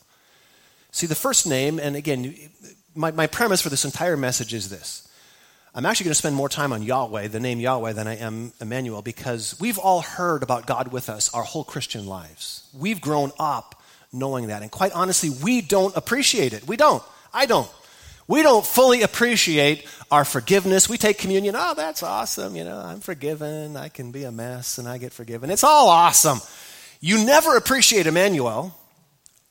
See, 0.91 1.07
the 1.07 1.15
first 1.15 1.47
name, 1.47 1.79
and 1.79 1.95
again, 1.95 2.35
my, 2.95 3.11
my 3.11 3.27
premise 3.27 3.61
for 3.61 3.69
this 3.69 3.85
entire 3.85 4.17
message 4.17 4.53
is 4.53 4.69
this. 4.69 5.07
I'm 5.73 5.85
actually 5.85 6.05
going 6.05 6.11
to 6.11 6.15
spend 6.15 6.35
more 6.35 6.49
time 6.49 6.73
on 6.73 6.83
Yahweh, 6.83 7.27
the 7.27 7.39
name 7.39 7.61
Yahweh, 7.61 7.93
than 7.93 8.05
I 8.05 8.17
am 8.17 8.51
Emmanuel, 8.59 9.01
because 9.01 9.57
we've 9.57 9.77
all 9.77 10.01
heard 10.01 10.43
about 10.43 10.65
God 10.65 10.89
with 10.91 11.09
us 11.09 11.33
our 11.33 11.43
whole 11.43 11.63
Christian 11.63 12.07
lives. 12.07 12.67
We've 12.77 12.99
grown 12.99 13.31
up 13.39 13.81
knowing 14.11 14.47
that. 14.47 14.63
And 14.63 14.69
quite 14.69 14.91
honestly, 14.91 15.29
we 15.29 15.61
don't 15.61 15.95
appreciate 15.95 16.51
it. 16.51 16.67
We 16.67 16.75
don't. 16.75 17.01
I 17.33 17.45
don't. 17.45 17.71
We 18.27 18.43
don't 18.43 18.65
fully 18.65 19.01
appreciate 19.01 19.87
our 20.11 20.25
forgiveness. 20.25 20.89
We 20.89 20.97
take 20.97 21.17
communion, 21.17 21.55
oh, 21.57 21.73
that's 21.73 22.03
awesome. 22.03 22.55
You 22.57 22.65
know, 22.65 22.77
I'm 22.77 22.99
forgiven. 22.99 23.77
I 23.77 23.87
can 23.87 24.11
be 24.11 24.25
a 24.25 24.31
mess 24.31 24.77
and 24.77 24.89
I 24.89 24.97
get 24.97 25.13
forgiven. 25.13 25.49
It's 25.49 25.63
all 25.63 25.87
awesome. 25.87 26.39
You 26.99 27.25
never 27.25 27.55
appreciate 27.55 28.07
Emmanuel 28.07 28.75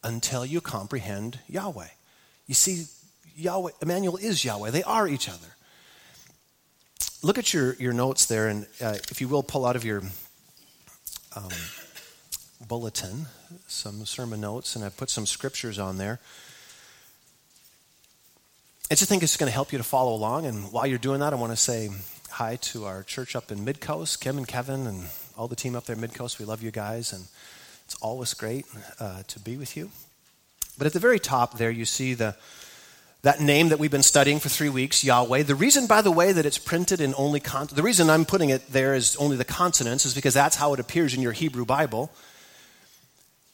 until 0.05 0.45
you 0.45 0.61
comprehend 0.61 1.39
Yahweh. 1.49 1.89
You 2.47 2.55
see, 2.55 2.85
Yahweh, 3.37 3.73
Emmanuel 3.81 4.19
is 4.19 4.45
Yahweh. 4.45 4.71
They 4.71 4.83
are 4.83 5.09
each 5.09 5.29
other. 5.29 5.49
Look 7.23 7.37
at 7.37 7.53
your, 7.53 7.75
your 7.75 7.93
notes 7.93 8.25
there, 8.25 8.49
and 8.49 8.67
uh, 8.81 8.97
if 9.11 9.21
you 9.21 9.29
will, 9.29 9.43
pull 9.43 9.67
out 9.67 9.77
of 9.77 9.85
your 9.85 10.03
um, 11.37 11.51
bulletin 12.67 13.27
some 13.67 14.07
sermon 14.07 14.41
notes, 14.41 14.75
and 14.75 14.83
I've 14.83 14.97
put 14.97 15.11
some 15.11 15.27
scriptures 15.27 15.79
on 15.79 15.99
there. 15.99 16.19
I 18.91 18.95
just 18.95 19.11
think 19.11 19.23
it's 19.23 19.37
going 19.37 19.49
to 19.49 19.55
help 19.55 19.71
you 19.71 19.77
to 19.77 19.85
follow 19.85 20.15
along. 20.15 20.47
And 20.47 20.73
while 20.73 20.87
you're 20.87 20.99
doing 20.99 21.21
that, 21.21 21.35
I 21.35 21.37
want 21.37 21.53
to 21.53 21.57
say 21.57 21.91
hi 22.31 22.57
to 22.57 22.87
our 22.87 23.03
church 23.03 23.37
up 23.37 23.53
in 23.53 23.67
Midcoast, 23.67 24.21
Kim 24.21 24.39
and 24.39 24.49
Kevin, 24.49 24.87
and 24.87 25.05
all 25.37 25.47
the 25.47 25.57
team 25.57 25.77
up 25.77 25.85
there 25.85 25.97
in 25.97 26.03
Midcoast. 26.03 26.39
We 26.39 26.47
love 26.47 26.63
you 26.63 26.71
guys, 26.71 27.13
and 27.13 27.27
it's 27.85 27.97
always 27.97 28.33
great 28.33 28.65
uh, 28.99 29.25
to 29.27 29.39
be 29.41 29.59
with 29.59 29.77
you. 29.77 29.91
But 30.79 30.87
at 30.87 30.95
the 30.95 31.01
very 31.01 31.19
top 31.19 31.59
there, 31.59 31.71
you 31.71 31.85
see 31.85 32.15
the 32.15 32.35
that 33.23 33.41
name 33.41 33.69
that 33.69 33.79
we've 33.79 33.91
been 33.91 34.03
studying 34.03 34.41
for 34.41 34.49
three 34.49 34.71
weeks, 34.71 35.05
Yahweh. 35.05 35.43
The 35.43 35.55
reason, 35.55 35.87
by 35.87 36.01
the 36.01 36.11
way, 36.11 36.33
that 36.33 36.47
it's 36.47 36.59
printed 36.59 37.01
in 37.01 37.15
only 37.19 37.41
con- 37.41 37.69
the 37.71 37.83
reason 37.83 38.09
I'm 38.09 38.25
putting 38.25 38.51
it 38.51 38.67
there 38.73 38.95
is 38.95 39.17
only 39.17 39.37
the 39.37 39.45
consonants 39.45 40.07
is 40.07 40.15
because 40.15 40.33
that's 40.33 40.57
how 40.57 40.73
it 40.73 40.81
appears 40.81 41.15
in 41.15 41.21
your 41.21 41.33
Hebrew 41.33 41.67
Bible. 41.67 42.11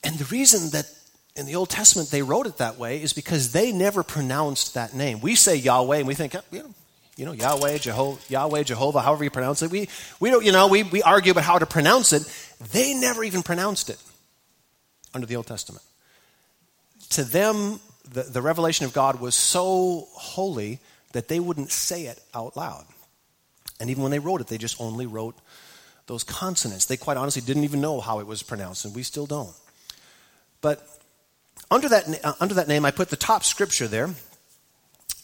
And 0.04 0.16
the 0.18 0.24
reason 0.26 0.70
that 0.70 0.86
in 1.34 1.46
the 1.46 1.56
Old 1.56 1.68
Testament 1.68 2.10
they 2.10 2.22
wrote 2.22 2.46
it 2.46 2.58
that 2.58 2.78
way 2.78 3.02
is 3.02 3.12
because 3.12 3.52
they 3.52 3.72
never 3.72 4.04
pronounced 4.04 4.74
that 4.74 4.94
name. 4.94 5.20
We 5.20 5.34
say 5.34 5.56
Yahweh 5.56 5.98
and 5.98 6.06
we 6.06 6.14
think, 6.14 6.34
you 6.52 6.60
know, 6.60 6.74
you 7.16 7.24
know 7.24 7.32
Yahweh, 7.32 7.78
Jehovah, 7.78 8.20
Yahweh, 8.28 8.62
Jehovah, 8.62 9.00
however 9.00 9.24
you 9.24 9.30
pronounce 9.30 9.62
it. 9.62 9.70
We, 9.70 9.88
we 10.20 10.30
don't, 10.30 10.44
you 10.44 10.52
know, 10.52 10.68
we, 10.68 10.84
we 10.84 11.02
argue 11.02 11.32
about 11.32 11.44
how 11.44 11.58
to 11.58 11.66
pronounce 11.66 12.12
it. 12.12 12.22
They 12.72 12.94
never 12.94 13.24
even 13.24 13.42
pronounced 13.42 13.90
it 13.90 14.00
under 15.12 15.26
the 15.26 15.34
Old 15.34 15.46
Testament. 15.46 15.82
To 17.10 17.24
them, 17.24 17.80
the, 18.10 18.22
the 18.22 18.42
revelation 18.42 18.86
of 18.86 18.92
God 18.92 19.20
was 19.20 19.34
so 19.34 20.06
holy 20.12 20.80
that 21.12 21.28
they 21.28 21.40
wouldn't 21.40 21.70
say 21.70 22.06
it 22.06 22.20
out 22.34 22.56
loud. 22.56 22.84
And 23.80 23.90
even 23.90 24.02
when 24.02 24.12
they 24.12 24.18
wrote 24.18 24.40
it, 24.40 24.46
they 24.46 24.58
just 24.58 24.80
only 24.80 25.06
wrote 25.06 25.34
those 26.06 26.24
consonants. 26.24 26.86
They 26.86 26.96
quite 26.96 27.16
honestly 27.16 27.42
didn't 27.42 27.64
even 27.64 27.80
know 27.80 28.00
how 28.00 28.20
it 28.20 28.26
was 28.26 28.42
pronounced, 28.42 28.84
and 28.84 28.94
we 28.94 29.02
still 29.02 29.26
don't. 29.26 29.54
But 30.60 30.86
under 31.70 31.88
that, 31.88 32.24
uh, 32.24 32.34
under 32.40 32.54
that 32.54 32.68
name, 32.68 32.84
I 32.84 32.90
put 32.90 33.10
the 33.10 33.16
top 33.16 33.44
scripture 33.44 33.88
there. 33.88 34.10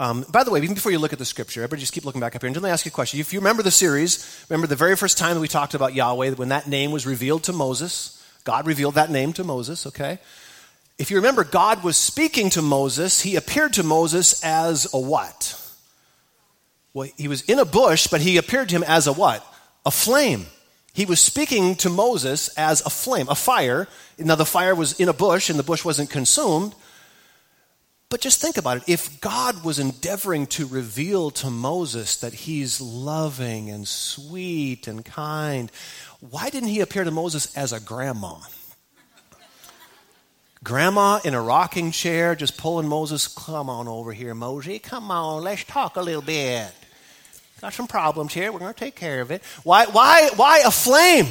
Um, 0.00 0.24
by 0.30 0.42
the 0.42 0.50
way, 0.50 0.60
even 0.60 0.74
before 0.74 0.90
you 0.90 0.98
look 0.98 1.12
at 1.12 1.18
the 1.18 1.24
scripture, 1.24 1.60
everybody 1.60 1.80
just 1.80 1.92
keep 1.92 2.04
looking 2.04 2.20
back 2.20 2.34
up 2.34 2.42
here. 2.42 2.48
And 2.48 2.56
let 2.56 2.62
me 2.64 2.70
ask 2.70 2.84
you 2.84 2.90
a 2.90 2.92
question. 2.92 3.20
If 3.20 3.32
you 3.32 3.38
remember 3.38 3.62
the 3.62 3.70
series, 3.70 4.44
remember 4.48 4.66
the 4.66 4.76
very 4.76 4.96
first 4.96 5.18
time 5.18 5.34
that 5.34 5.40
we 5.40 5.48
talked 5.48 5.74
about 5.74 5.94
Yahweh, 5.94 6.32
when 6.32 6.48
that 6.48 6.66
name 6.66 6.90
was 6.90 7.06
revealed 7.06 7.44
to 7.44 7.52
Moses, 7.52 8.20
God 8.44 8.66
revealed 8.66 8.94
that 8.94 9.10
name 9.10 9.32
to 9.34 9.44
Moses, 9.44 9.86
okay? 9.86 10.18
If 10.98 11.10
you 11.10 11.16
remember, 11.16 11.44
God 11.44 11.82
was 11.82 11.96
speaking 11.96 12.50
to 12.50 12.62
Moses. 12.62 13.22
He 13.22 13.36
appeared 13.36 13.72
to 13.74 13.82
Moses 13.82 14.42
as 14.44 14.92
a 14.92 14.98
what? 14.98 15.58
Well, 16.94 17.08
he 17.16 17.28
was 17.28 17.42
in 17.42 17.58
a 17.58 17.64
bush, 17.64 18.06
but 18.06 18.20
he 18.20 18.36
appeared 18.36 18.68
to 18.68 18.76
him 18.76 18.84
as 18.84 19.06
a 19.06 19.12
what? 19.12 19.44
A 19.86 19.90
flame. 19.90 20.46
He 20.92 21.06
was 21.06 21.20
speaking 21.20 21.74
to 21.76 21.88
Moses 21.88 22.48
as 22.56 22.82
a 22.82 22.90
flame, 22.90 23.26
a 23.28 23.34
fire. 23.34 23.88
Now, 24.18 24.34
the 24.34 24.44
fire 24.44 24.74
was 24.74 25.00
in 25.00 25.08
a 25.08 25.14
bush 25.14 25.48
and 25.48 25.58
the 25.58 25.64
bush 25.64 25.84
wasn't 25.84 26.10
consumed. 26.10 26.74
But 28.10 28.20
just 28.20 28.42
think 28.42 28.58
about 28.58 28.76
it. 28.76 28.82
If 28.86 29.22
God 29.22 29.64
was 29.64 29.78
endeavoring 29.78 30.46
to 30.48 30.66
reveal 30.66 31.30
to 31.30 31.48
Moses 31.48 32.16
that 32.18 32.34
he's 32.34 32.78
loving 32.78 33.70
and 33.70 33.88
sweet 33.88 34.86
and 34.86 35.02
kind, 35.02 35.72
why 36.20 36.50
didn't 36.50 36.68
he 36.68 36.80
appear 36.80 37.04
to 37.04 37.10
Moses 37.10 37.56
as 37.56 37.72
a 37.72 37.80
grandma? 37.80 38.34
Grandma 40.62 41.18
in 41.24 41.34
a 41.34 41.42
rocking 41.42 41.90
chair, 41.90 42.36
just 42.36 42.56
pulling 42.56 42.88
Moses, 42.88 43.26
come 43.26 43.68
on 43.68 43.88
over 43.88 44.12
here, 44.12 44.34
Mosey, 44.34 44.78
come 44.78 45.10
on, 45.10 45.42
let's 45.42 45.64
talk 45.64 45.96
a 45.96 46.00
little 46.00 46.22
bit. 46.22 46.70
Got 47.60 47.72
some 47.72 47.86
problems 47.86 48.34
here. 48.34 48.50
We're 48.50 48.58
going 48.58 48.74
to 48.74 48.78
take 48.78 48.96
care 48.96 49.20
of 49.20 49.30
it. 49.30 49.42
Why, 49.62 49.86
why, 49.86 50.30
why 50.34 50.62
a 50.64 50.70
flame? 50.70 51.26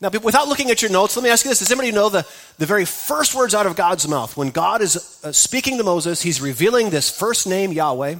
Now, 0.00 0.10
without 0.22 0.48
looking 0.48 0.70
at 0.70 0.82
your 0.82 0.90
notes, 0.90 1.16
let 1.16 1.22
me 1.22 1.30
ask 1.30 1.44
you 1.44 1.50
this. 1.50 1.60
Does 1.60 1.70
anybody 1.70 1.92
know 1.92 2.08
the, 2.08 2.26
the 2.58 2.66
very 2.66 2.84
first 2.84 3.34
words 3.34 3.54
out 3.54 3.66
of 3.66 3.76
God's 3.76 4.08
mouth? 4.08 4.36
When 4.36 4.50
God 4.50 4.82
is 4.82 5.20
uh, 5.22 5.30
speaking 5.30 5.76
to 5.78 5.84
Moses, 5.84 6.22
he's 6.22 6.40
revealing 6.40 6.90
this 6.90 7.10
first 7.10 7.46
name, 7.46 7.70
Yahweh. 7.70 8.16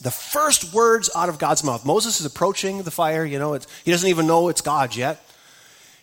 The 0.00 0.10
first 0.10 0.72
words 0.72 1.10
out 1.14 1.28
of 1.28 1.38
God's 1.38 1.62
mouth. 1.62 1.84
Moses 1.84 2.20
is 2.20 2.26
approaching 2.26 2.82
the 2.84 2.90
fire. 2.90 3.24
You 3.24 3.38
know, 3.38 3.52
he 3.84 3.90
doesn't 3.90 4.08
even 4.08 4.26
know 4.26 4.48
it's 4.48 4.60
God 4.60 4.96
yet. 4.96 5.22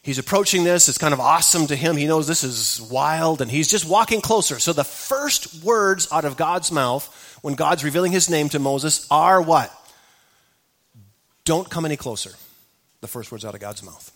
He's 0.10 0.18
approaching 0.18 0.64
this. 0.64 0.90
It's 0.90 0.98
kind 0.98 1.14
of 1.14 1.20
awesome 1.20 1.68
to 1.68 1.76
him. 1.76 1.96
He 1.96 2.08
knows 2.08 2.26
this 2.26 2.44
is 2.44 2.82
wild, 2.82 3.42
and 3.42 3.52
he's 3.52 3.68
just 3.68 3.88
walking 3.88 4.22
closer. 4.22 4.58
So 4.58 4.74
the 4.74 4.84
first 4.84 5.64
words 5.64 6.08
out 6.12 6.26
of 6.26 6.36
God's 6.36 6.72
mouth 6.72 7.38
when 7.44 7.54
God's 7.54 7.84
revealing 7.84 8.12
his 8.12 8.28
name 8.28 8.50
to 8.50 8.58
Moses 8.58 9.06
are 9.12 9.40
what? 9.40 9.72
Don't 11.46 11.70
come 11.70 11.86
any 11.86 11.96
closer. 11.96 12.32
The 13.02 13.08
first 13.08 13.32
words 13.32 13.46
out 13.46 13.54
of 13.54 13.60
God's 13.62 13.84
mouth. 13.84 14.12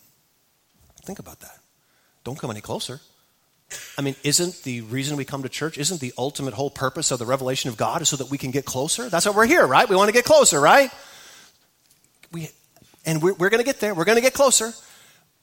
Think 1.04 1.20
about 1.20 1.42
that. 1.42 1.60
Don't 2.24 2.40
come 2.40 2.50
any 2.50 2.62
closer. 2.62 3.00
I 3.96 4.02
mean, 4.02 4.16
isn't 4.24 4.64
the 4.64 4.82
reason 4.82 5.16
we 5.16 5.26
come 5.26 5.44
to 5.44 5.50
church, 5.50 5.78
isn't 5.78 6.02
the 6.02 6.12
ultimate 6.18 6.56
whole 6.56 6.72
purpose 6.72 7.12
of 7.12 7.20
the 7.20 7.28
revelation 7.28 7.70
of 7.70 7.78
God 7.78 8.02
is 8.02 8.10
so 8.10 8.16
that 8.16 8.32
we 8.32 8.40
can 8.40 8.50
get 8.50 8.66
closer? 8.66 9.10
That's 9.10 9.28
why 9.28 9.32
we're 9.34 9.46
here, 9.46 9.68
right? 9.68 9.88
We 9.88 9.96
want 9.96 10.08
to 10.08 10.14
get 10.14 10.26
closer, 10.26 10.60
right? 10.60 10.90
We, 12.32 12.50
and 13.06 13.22
we're, 13.22 13.34
we're 13.34 13.52
going 13.52 13.62
to 13.62 13.64
get 13.64 13.80
there. 13.80 13.94
We're 13.94 14.06
going 14.06 14.18
to 14.18 14.24
get 14.24 14.34
closer. 14.34 14.74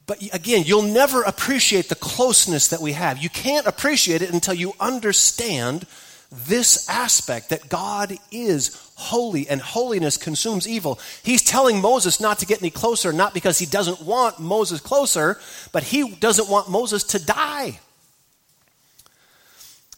But 0.07 0.21
again, 0.33 0.63
you'll 0.65 0.81
never 0.81 1.21
appreciate 1.21 1.89
the 1.89 1.95
closeness 1.95 2.67
that 2.69 2.81
we 2.81 2.93
have. 2.93 3.19
You 3.19 3.29
can't 3.29 3.67
appreciate 3.67 4.21
it 4.21 4.31
until 4.31 4.53
you 4.53 4.73
understand 4.79 5.85
this 6.31 6.87
aspect 6.89 7.49
that 7.49 7.69
God 7.69 8.17
is 8.31 8.91
holy 8.95 9.49
and 9.49 9.59
holiness 9.61 10.17
consumes 10.17 10.67
evil. 10.67 10.99
He's 11.23 11.43
telling 11.43 11.81
Moses 11.81 12.19
not 12.19 12.39
to 12.39 12.45
get 12.45 12.61
any 12.61 12.69
closer, 12.69 13.11
not 13.11 13.33
because 13.33 13.59
he 13.59 13.65
doesn't 13.65 14.01
want 14.01 14.39
Moses 14.39 14.79
closer, 14.79 15.39
but 15.71 15.83
he 15.83 16.11
doesn't 16.15 16.49
want 16.49 16.69
Moses 16.69 17.03
to 17.03 17.23
die. 17.23 17.79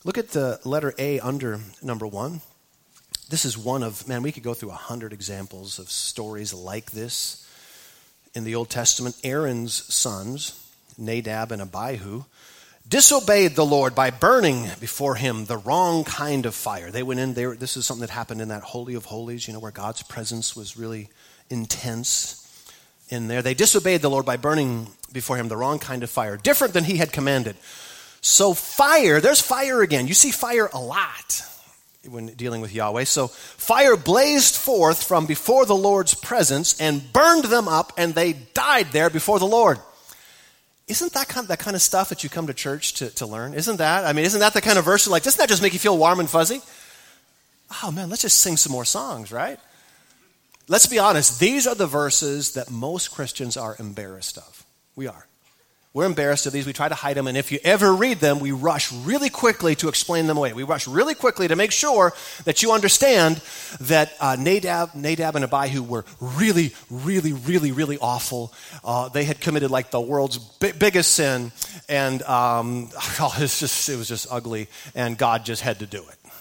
Look 0.03 0.17
at 0.17 0.29
the 0.29 0.60
letter 0.63 0.93
A 0.98 1.19
under 1.19 1.60
number 1.81 2.07
one. 2.07 2.41
This 3.29 3.45
is 3.45 3.57
one 3.57 3.83
of, 3.83 4.07
man, 4.07 4.22
we 4.22 4.31
could 4.31 4.43
go 4.43 4.53
through 4.53 4.72
a 4.72 4.74
hundred 4.74 5.13
examples 5.13 5.79
of 5.79 5.89
stories 5.89 6.53
like 6.53 6.91
this 6.91 7.42
in 8.33 8.43
the 8.43 8.55
Old 8.55 8.69
Testament. 8.69 9.15
Aaron's 9.23 9.73
sons, 9.93 10.59
Nadab 10.97 11.51
and 11.51 11.61
Abihu, 11.61 12.23
disobeyed 12.87 13.55
the 13.55 13.65
Lord 13.65 13.95
by 13.95 14.09
burning 14.09 14.69
before 14.79 15.15
him 15.15 15.45
the 15.45 15.57
wrong 15.57 16.03
kind 16.03 16.45
of 16.45 16.53
fire. 16.53 16.91
They 16.91 17.03
went 17.03 17.19
in 17.19 17.33
there. 17.33 17.55
This 17.55 17.77
is 17.77 17.85
something 17.85 18.01
that 18.01 18.09
happened 18.09 18.41
in 18.41 18.49
that 18.49 18.63
Holy 18.63 18.95
of 18.95 19.05
Holies, 19.05 19.47
you 19.47 19.53
know, 19.53 19.59
where 19.59 19.71
God's 19.71 20.03
presence 20.03 20.55
was 20.55 20.77
really 20.77 21.09
intense 21.49 22.39
in 23.09 23.27
there. 23.27 23.41
They 23.41 23.53
disobeyed 23.53 24.01
the 24.01 24.09
Lord 24.09 24.25
by 24.25 24.37
burning 24.37 24.87
before 25.11 25.37
him 25.37 25.47
the 25.47 25.57
wrong 25.57 25.79
kind 25.79 26.03
of 26.03 26.09
fire, 26.09 26.37
different 26.37 26.73
than 26.73 26.83
he 26.83 26.97
had 26.97 27.11
commanded. 27.13 27.55
So, 28.21 28.53
fire, 28.53 29.19
there's 29.19 29.41
fire 29.41 29.81
again. 29.81 30.07
You 30.07 30.13
see 30.13 30.31
fire 30.31 30.69
a 30.73 30.79
lot 30.79 31.45
when 32.07 32.27
dealing 32.27 32.62
with 32.62 32.74
Yahweh. 32.74 33.05
So, 33.05 33.27
fire 33.27 33.95
blazed 33.95 34.55
forth 34.55 35.03
from 35.03 35.25
before 35.25 35.65
the 35.65 35.75
Lord's 35.75 36.13
presence 36.13 36.79
and 36.79 37.13
burned 37.13 37.45
them 37.45 37.67
up, 37.67 37.93
and 37.98 38.13
they 38.13 38.33
died 38.33 38.88
there 38.91 39.10
before 39.10 39.39
the 39.39 39.45
Lord. 39.45 39.79
Isn't 40.88 41.13
that 41.13 41.29
kind 41.29 41.45
of, 41.45 41.48
that 41.48 41.60
kind 41.60 41.75
of 41.75 41.81
stuff 41.81 42.10
that 42.10 42.24
you 42.24 42.29
come 42.29 42.48
to 42.48 42.53
church 42.53 42.93
to, 42.95 43.10
to 43.15 43.25
learn? 43.25 43.53
Isn't 43.53 43.77
that? 43.77 44.05
I 44.05 44.12
mean, 44.12 44.25
isn't 44.25 44.39
that 44.39 44.53
the 44.53 44.62
kind 44.62 44.77
of 44.77 44.86
verse 44.86 45.07
like, 45.07 45.24
doesn't 45.24 45.39
that 45.39 45.50
just 45.50 45.62
make 45.62 45.74
you 45.74 45.79
feel 45.79 45.98
warm 45.98 46.19
and 46.19 46.29
fuzzy? 46.29 46.62
Oh 47.81 47.91
man, 47.91 48.10
let's 48.10 48.22
just 48.22 48.41
sing 48.41 48.57
some 48.57 48.72
more 48.72 48.86
songs, 48.86 49.31
right? 49.31 49.60
Let's 50.67 50.86
be 50.86 51.00
honest, 51.00 51.39
these 51.39 51.67
are 51.67 51.75
the 51.75 51.88
verses 51.88 52.53
that 52.53 52.69
most 52.69 53.12
Christians 53.12 53.57
are 53.57 53.75
embarrassed 53.79 54.38
of. 54.38 54.65
We 54.95 55.07
are. 55.07 55.25
We're 55.95 56.05
embarrassed 56.05 56.47
of 56.47 56.53
these. 56.53 56.65
We 56.65 56.73
try 56.73 56.89
to 56.89 56.95
hide 56.95 57.17
them. 57.17 57.27
And 57.27 57.38
if 57.38 57.51
you 57.51 57.59
ever 57.63 57.93
read 57.93 58.17
them, 58.17 58.39
we 58.39 58.51
rush 58.51 58.91
really 58.91 59.29
quickly 59.29 59.75
to 59.75 59.89
explain 59.89 60.25
them 60.25 60.38
away. 60.38 60.51
We 60.53 60.63
rush 60.63 60.88
really 60.88 61.13
quickly 61.13 61.47
to 61.47 61.55
make 61.55 61.71
sure 61.71 62.13
that 62.45 62.63
you 62.63 62.71
understand 62.71 63.41
that 63.79 64.13
uh, 64.19 64.35
Nadab, 64.39 64.95
Nadab 64.95 65.35
and 65.35 65.45
Abihu 65.45 65.83
were 65.83 66.03
really, 66.19 66.73
really, 66.89 67.33
really, 67.33 67.71
really 67.71 68.00
awful. 68.00 68.51
Uh, 68.83 69.09
they 69.09 69.23
had 69.23 69.39
committed 69.39 69.69
like 69.69 69.91
the 69.91 70.01
world's 70.01 70.39
bi- 70.39 70.71
biggest 70.71 71.13
sin. 71.13 71.51
And 71.88 72.23
um, 72.23 72.89
oh, 73.19 73.35
it's 73.38 73.59
just, 73.59 73.88
it 73.88 73.95
was 73.95 74.07
just 74.07 74.25
ugly. 74.31 74.69
And 74.95 75.15
God 75.15 75.45
just 75.45 75.62
had 75.62 75.77
to 75.79 75.85
do 75.85 76.00
it. 76.00 76.31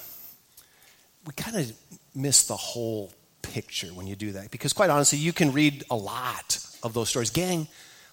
We 1.26 1.34
kind 1.34 1.58
of 1.58 1.70
miss 2.14 2.44
the 2.46 2.56
whole 2.56 3.12
picture 3.42 3.88
when 3.88 4.06
you 4.06 4.16
do 4.16 4.32
that. 4.32 4.50
Because 4.50 4.72
quite 4.72 4.88
honestly, 4.88 5.18
you 5.18 5.34
can 5.34 5.52
read 5.52 5.84
a 5.90 5.96
lot 5.96 6.58
of 6.82 6.94
those 6.94 7.10
stories. 7.10 7.28
Gang, 7.28 7.68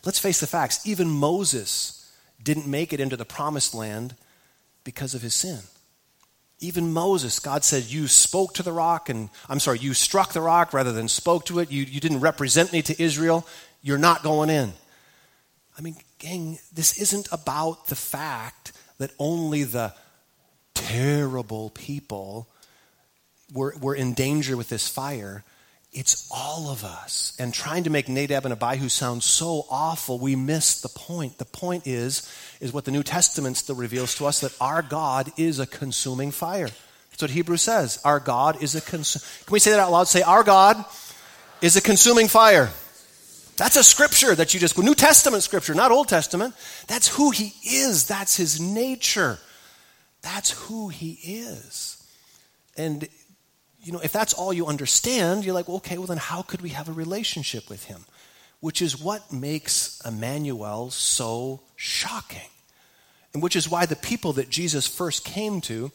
Let's 0.06 0.20
face 0.20 0.40
the 0.40 0.48
facts. 0.48 0.86
Even 0.86 1.10
Moses 1.10 2.12
didn't 2.42 2.68
make 2.68 2.94
it 2.94 3.00
into 3.00 3.18
the 3.18 3.26
promised 3.26 3.74
land 3.74 4.16
because 4.84 5.14
of 5.14 5.22
his 5.22 5.34
sin. 5.34 5.60
Even 6.62 6.92
Moses, 6.92 7.40
God 7.40 7.64
said, 7.64 7.84
You 7.84 8.08
spoke 8.08 8.54
to 8.56 8.64
the 8.64 8.72
rock, 8.72 9.10
and 9.10 9.30
I'm 9.48 9.60
sorry, 9.60 9.80
you 9.80 9.94
struck 9.94 10.34
the 10.34 10.42
rock 10.42 10.74
rather 10.74 10.92
than 10.92 11.08
spoke 11.08 11.46
to 11.46 11.60
it. 11.60 11.72
You, 11.72 11.84
you 11.84 12.00
didn't 12.00 12.20
represent 12.20 12.74
me 12.74 12.82
to 12.84 13.02
Israel. 13.02 13.48
You're 13.82 13.98
not 13.98 14.24
going 14.24 14.50
in. 14.50 14.74
I 15.78 15.82
mean, 15.82 15.96
gang, 16.18 16.60
this 16.74 17.00
isn't 17.00 17.30
about 17.32 17.88
the 17.88 17.96
fact 17.96 18.74
that 18.98 19.12
only 19.18 19.64
the 19.64 19.94
terrible 20.74 21.70
people 21.70 22.50
were, 23.54 23.74
were 23.80 23.96
in 23.96 24.14
danger 24.14 24.58
with 24.58 24.68
this 24.68 24.90
fire. 24.90 25.46
It's 26.00 26.26
all 26.32 26.70
of 26.70 26.86
us. 26.86 27.34
And 27.40 27.54
trying 27.54 27.84
to 27.84 27.90
make 27.90 28.08
Nadab 28.08 28.46
and 28.46 28.54
Abihu 28.54 28.88
sound 28.88 29.22
so 29.22 29.66
awful, 29.70 30.18
we 30.18 30.34
miss 30.34 30.80
the 30.80 30.88
point. 30.88 31.40
The 31.40 31.44
point 31.44 31.86
is, 31.86 32.34
is 32.62 32.72
what 32.72 32.86
the 32.86 32.92
New 32.92 33.04
Testament 33.04 33.58
still 33.58 33.76
reveals 33.76 34.16
to 34.16 34.26
us 34.26 34.40
that 34.40 34.56
our 34.62 34.82
God 34.82 35.30
is 35.36 35.60
a 35.60 35.68
consuming 35.68 36.32
fire. 36.32 36.70
That's 37.10 37.22
what 37.22 37.32
Hebrews 37.32 37.64
says. 37.64 38.00
Our 38.06 38.22
God 38.22 38.64
is 38.64 38.76
a 38.76 38.82
consuming. 38.82 39.28
Can 39.46 39.52
we 39.52 39.60
say 39.60 39.72
that 39.72 39.80
out 39.82 39.92
loud? 39.92 40.08
Say, 40.08 40.22
Our 40.22 40.42
God 40.46 40.86
is 41.62 41.76
a 41.76 41.82
consuming 41.82 42.30
fire. 42.30 42.70
That's 43.58 43.76
a 43.76 43.84
scripture 43.84 44.34
that 44.34 44.54
you 44.54 44.60
just 44.62 44.78
New 44.78 44.96
Testament 44.96 45.44
scripture, 45.44 45.74
not 45.74 45.92
Old 45.92 46.08
Testament. 46.08 46.56
That's 46.88 47.10
who 47.10 47.32
he 47.32 47.52
is. 47.70 48.08
That's 48.08 48.38
his 48.38 48.62
nature. 48.62 49.38
That's 50.22 50.52
who 50.52 50.88
he 50.88 51.20
is. 51.22 52.02
And 52.78 53.10
you 53.82 53.92
know, 53.92 54.00
if 54.00 54.12
that's 54.12 54.34
all 54.34 54.52
you 54.52 54.68
understand, 54.68 55.46
you're 55.46 55.54
like, 55.54 55.70
okay, 55.70 55.98
well, 55.98 56.08
then 56.08 56.18
how 56.18 56.42
could 56.42 56.62
we 56.62 56.70
have 56.70 56.90
a 56.90 56.94
relationship 56.94 57.70
with 57.70 57.86
him? 57.86 58.06
Which 58.60 58.82
is 58.82 59.00
what 59.00 59.32
makes 59.32 60.02
Emmanuel 60.06 60.90
so 60.92 61.62
shocking. 61.76 62.50
And 63.34 63.42
which 63.42 63.56
is 63.56 63.70
why 63.70 63.86
the 63.86 63.96
people 63.96 64.34
that 64.34 64.50
Jesus 64.50 64.88
first 64.88 65.24
came 65.24 65.62
to 65.62 65.92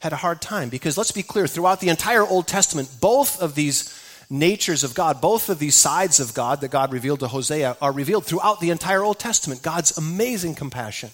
had 0.00 0.12
a 0.12 0.16
hard 0.16 0.40
time. 0.40 0.68
Because 0.68 0.96
let's 0.96 1.12
be 1.12 1.24
clear, 1.24 1.46
throughout 1.46 1.80
the 1.80 1.88
entire 1.88 2.22
Old 2.22 2.46
Testament, 2.46 2.88
both 3.00 3.40
of 3.42 3.54
these 3.56 3.98
natures 4.30 4.84
of 4.84 4.94
God, 4.94 5.20
both 5.20 5.48
of 5.48 5.58
these 5.58 5.74
sides 5.74 6.20
of 6.20 6.34
God 6.34 6.60
that 6.60 6.70
God 6.70 6.92
revealed 6.92 7.20
to 7.20 7.28
Hosea 7.28 7.76
are 7.80 7.92
revealed 7.92 8.26
throughout 8.26 8.60
the 8.60 8.70
entire 8.70 9.02
Old 9.02 9.18
Testament. 9.18 9.62
God's 9.62 9.96
amazing 9.98 10.54
compassion, 10.54 11.10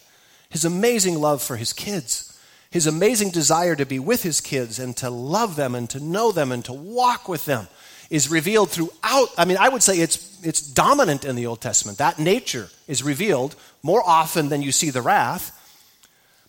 his 0.50 0.64
amazing 0.64 1.18
love 1.18 1.40
for 1.40 1.56
his 1.56 1.72
kids 1.72 2.33
his 2.74 2.88
amazing 2.88 3.30
desire 3.30 3.76
to 3.76 3.86
be 3.86 4.00
with 4.00 4.24
his 4.24 4.40
kids 4.40 4.80
and 4.80 4.96
to 4.96 5.08
love 5.08 5.54
them 5.54 5.76
and 5.76 5.88
to 5.88 6.00
know 6.00 6.32
them 6.32 6.50
and 6.50 6.64
to 6.64 6.72
walk 6.72 7.28
with 7.28 7.44
them 7.44 7.68
is 8.10 8.28
revealed 8.28 8.68
throughout. 8.68 9.28
I 9.38 9.44
mean, 9.44 9.58
I 9.58 9.68
would 9.68 9.84
say 9.84 10.00
it's, 10.00 10.44
it's 10.44 10.60
dominant 10.60 11.24
in 11.24 11.36
the 11.36 11.46
Old 11.46 11.60
Testament. 11.60 11.98
That 11.98 12.18
nature 12.18 12.70
is 12.88 13.04
revealed 13.04 13.54
more 13.84 14.02
often 14.04 14.48
than 14.48 14.60
you 14.60 14.72
see 14.72 14.90
the 14.90 15.02
wrath. 15.02 15.52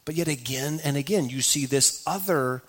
But 0.04 0.16
yet 0.16 0.28
again 0.28 0.80
and 0.84 0.98
again, 0.98 1.30
you 1.30 1.44
see 1.44 1.68
this 1.68 2.02
other 2.08 2.64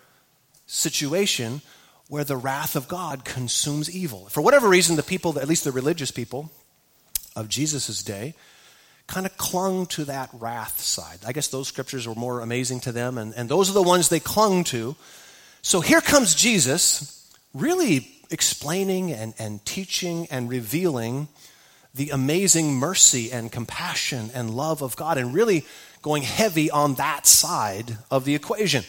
situation 0.66 1.62
where 2.08 2.24
the 2.24 2.36
wrath 2.36 2.76
of 2.76 2.88
God 2.88 3.24
consumes 3.24 3.90
evil. 3.90 4.26
For 4.26 4.42
whatever 4.42 4.68
reason, 4.68 4.96
the 4.96 5.02
people, 5.02 5.38
at 5.38 5.48
least 5.48 5.64
the 5.64 5.72
religious 5.72 6.10
people 6.10 6.50
of 7.34 7.48
Jesus' 7.48 8.02
day, 8.02 8.34
kind 9.06 9.26
of 9.26 9.36
clung 9.36 9.86
to 9.86 10.04
that 10.04 10.30
wrath 10.32 10.80
side. 10.80 11.18
I 11.26 11.32
guess 11.32 11.48
those 11.48 11.68
scriptures 11.68 12.08
were 12.08 12.14
more 12.14 12.40
amazing 12.40 12.80
to 12.80 12.92
them, 12.92 13.18
and, 13.18 13.34
and 13.34 13.48
those 13.48 13.70
are 13.70 13.74
the 13.74 13.82
ones 13.82 14.08
they 14.08 14.20
clung 14.20 14.64
to. 14.64 14.96
So 15.62 15.80
here 15.80 16.00
comes 16.00 16.34
Jesus, 16.34 17.28
really 17.54 18.08
explaining 18.30 19.12
and, 19.12 19.34
and 19.38 19.64
teaching 19.64 20.26
and 20.30 20.48
revealing 20.48 21.28
the 21.94 22.10
amazing 22.10 22.74
mercy 22.74 23.32
and 23.32 23.50
compassion 23.50 24.30
and 24.34 24.50
love 24.50 24.82
of 24.82 24.96
God, 24.96 25.16
and 25.18 25.32
really 25.32 25.64
going 26.02 26.22
heavy 26.22 26.70
on 26.70 26.94
that 26.96 27.26
side 27.26 27.96
of 28.10 28.24
the 28.24 28.34
equation. 28.34 28.84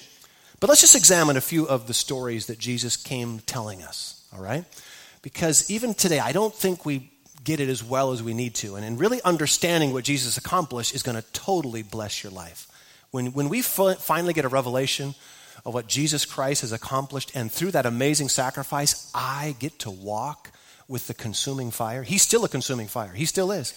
But 0.60 0.70
let's 0.70 0.82
just 0.82 0.96
examine 0.96 1.38
a 1.38 1.42
few 1.42 1.68
of 1.68 1.88
the 1.88 1.94
stories 1.94 2.48
that 2.48 2.60
Jesus 2.60 2.98
came 2.98 3.40
telling 3.40 3.82
us, 3.82 4.28
all 4.34 4.42
right? 4.42 4.66
Because 5.22 5.70
even 5.70 5.94
today, 5.94 6.20
I 6.20 6.32
don't 6.32 6.54
think 6.54 6.86
we 6.86 7.12
get 7.48 7.62
it 7.62 7.70
as 7.70 7.82
well 7.82 8.12
as 8.12 8.22
we 8.22 8.34
need 8.34 8.54
to. 8.54 8.76
And 8.76 8.84
in 8.84 8.98
really 8.98 9.22
understanding 9.24 9.94
what 9.94 10.04
Jesus 10.04 10.38
accomplished 10.38 10.94
is 10.94 11.02
going 11.02 11.16
to 11.16 11.32
totally 11.32 11.82
bless 11.82 12.22
your 12.22 12.34
life. 12.34 12.68
When, 13.12 13.28
when 13.28 13.48
we 13.48 13.62
finally 13.62 14.34
get 14.34 14.44
a 14.44 14.50
revelation 14.50 15.16
of 15.66 15.74
what 15.74 15.88
Jesus 15.88 16.26
Christ 16.26 16.60
has 16.62 16.74
accomplished, 16.74 17.32
and 17.34 17.50
through 17.50 17.72
that 17.72 17.86
amazing 17.86 18.28
sacrifice, 18.28 19.10
I 19.16 19.56
get 19.60 19.80
to 19.80 19.90
walk 19.90 20.52
with 20.90 21.08
the 21.08 21.14
consuming 21.14 21.72
fire. 21.72 22.04
He's 22.04 22.22
still 22.22 22.44
a 22.44 22.50
consuming 22.50 22.88
fire, 22.88 23.14
He 23.14 23.26
still 23.26 23.54
is. 23.54 23.74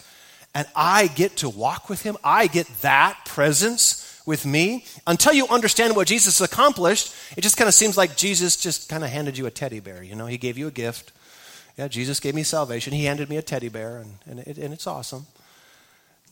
And 0.53 0.67
I 0.75 1.07
get 1.07 1.37
to 1.39 1.49
walk 1.49 1.89
with 1.89 2.03
Him. 2.03 2.17
I 2.25 2.49
get 2.49 2.67
that 2.83 3.21
presence 3.25 4.21
with 4.27 4.45
me. 4.45 4.85
Until 5.07 5.33
you 5.33 5.47
understand 5.47 5.95
what 5.95 6.09
Jesus 6.09 6.41
accomplished, 6.41 7.15
it 7.37 7.43
just 7.43 7.57
kind 7.57 7.69
of 7.69 7.75
seems 7.75 7.97
like 7.97 8.17
Jesus 8.17 8.57
just 8.57 8.89
kind 8.89 9.05
of 9.05 9.11
handed 9.11 9.39
you 9.39 9.47
a 9.47 9.51
teddy 9.53 9.79
bear. 9.79 10.03
You 10.03 10.17
know, 10.17 10.27
He 10.27 10.39
gave 10.39 10.59
you 10.59 10.67
a 10.67 10.73
gift 10.73 11.13
yeah, 11.77 11.89
Jesus 11.89 12.21
gave 12.21 12.35
me 12.35 12.43
salvation. 12.43 12.93
He 12.93 13.05
handed 13.05 13.29
me 13.29 13.37
a 13.37 13.43
teddy 13.43 13.69
bear, 13.69 13.99
and, 13.99 14.15
and, 14.27 14.39
it, 14.41 14.59
and 14.59 14.73
it's 14.73 14.87
awesome. 14.87 15.27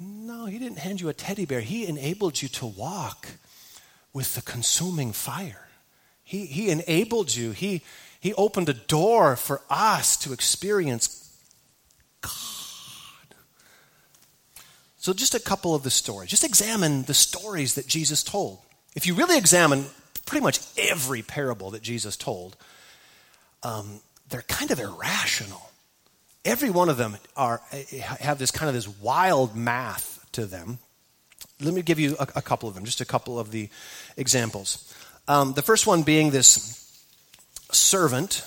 No, 0.00 0.46
He 0.46 0.58
didn't 0.58 0.78
hand 0.78 1.00
you 1.00 1.08
a 1.08 1.14
teddy 1.14 1.44
bear. 1.44 1.60
He 1.60 1.86
enabled 1.86 2.40
you 2.40 2.48
to 2.48 2.66
walk 2.66 3.28
with 4.12 4.34
the 4.34 4.42
consuming 4.42 5.12
fire. 5.12 5.68
He, 6.22 6.46
he 6.46 6.70
enabled 6.70 7.34
you. 7.34 7.52
He, 7.52 7.82
he 8.20 8.34
opened 8.34 8.68
a 8.68 8.74
door 8.74 9.36
for 9.36 9.62
us 9.70 10.16
to 10.18 10.32
experience 10.32 11.32
God. 12.20 12.30
So, 14.98 15.12
just 15.12 15.34
a 15.34 15.40
couple 15.40 15.74
of 15.74 15.84
the 15.84 15.90
stories. 15.90 16.30
Just 16.30 16.44
examine 16.44 17.04
the 17.04 17.14
stories 17.14 17.74
that 17.74 17.86
Jesus 17.86 18.22
told. 18.22 18.58
If 18.94 19.06
you 19.06 19.14
really 19.14 19.38
examine 19.38 19.86
pretty 20.26 20.44
much 20.44 20.60
every 20.76 21.22
parable 21.22 21.70
that 21.70 21.82
Jesus 21.82 22.16
told, 22.16 22.56
um, 23.62 24.00
they're 24.28 24.42
kind 24.42 24.70
of 24.70 24.78
irrational. 24.78 25.70
Every 26.44 26.70
one 26.70 26.88
of 26.88 26.96
them 26.96 27.16
are, 27.36 27.60
have 28.20 28.38
this 28.38 28.50
kind 28.50 28.68
of 28.68 28.74
this 28.74 28.88
wild 28.88 29.56
math 29.56 30.26
to 30.32 30.46
them. 30.46 30.78
Let 31.60 31.74
me 31.74 31.82
give 31.82 31.98
you 31.98 32.16
a, 32.18 32.28
a 32.36 32.42
couple 32.42 32.68
of 32.68 32.74
them, 32.74 32.84
just 32.84 33.00
a 33.00 33.04
couple 33.04 33.38
of 33.38 33.50
the 33.50 33.68
examples. 34.16 34.94
Um, 35.26 35.52
the 35.54 35.62
first 35.62 35.86
one 35.86 36.02
being 36.02 36.30
this 36.30 37.04
servant. 37.72 38.44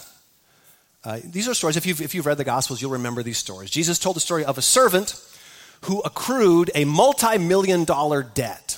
Uh, 1.04 1.20
these 1.24 1.48
are 1.48 1.54
stories, 1.54 1.78
if 1.78 1.86
you've, 1.86 2.02
if 2.02 2.16
you've 2.16 2.26
read 2.26 2.38
the 2.38 2.44
Gospels, 2.44 2.82
you'll 2.82 2.92
remember 2.92 3.24
these 3.24 3.38
stories. 3.38 3.70
Jesus 3.70 4.00
told 4.00 4.16
the 4.16 4.22
story 4.22 4.46
of 4.46 4.58
a 4.58 4.62
servant 4.62 5.16
who 5.82 6.00
accrued 6.02 6.72
a 6.76 6.86
multi 6.86 7.38
million 7.38 7.86
dollar 7.86 8.24
debt. 8.24 8.78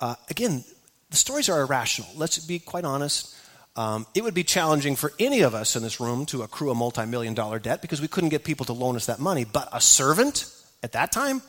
Uh, 0.00 0.16
again, 0.28 0.64
the 1.10 1.16
stories 1.16 1.48
are 1.48 1.60
irrational. 1.60 2.10
Let's 2.16 2.38
be 2.38 2.58
quite 2.58 2.84
honest. 2.84 3.36
Um, 3.74 4.06
it 4.14 4.22
would 4.22 4.34
be 4.34 4.44
challenging 4.44 4.96
for 4.96 5.12
any 5.18 5.40
of 5.40 5.54
us 5.54 5.76
in 5.76 5.82
this 5.82 5.98
room 5.98 6.26
to 6.26 6.42
accrue 6.42 6.70
a 6.70 6.74
multi 6.74 7.06
million 7.06 7.34
dollar 7.34 7.58
debt 7.58 7.80
because 7.80 8.00
we 8.02 8.08
couldn't 8.08 8.28
get 8.30 8.44
people 8.44 8.66
to 8.66 8.72
loan 8.74 8.96
us 8.96 9.06
that 9.06 9.18
money. 9.18 9.44
But 9.44 9.68
a 9.72 9.80
servant 9.80 10.46
at 10.82 10.92
that 10.92 11.10
time, 11.12 11.40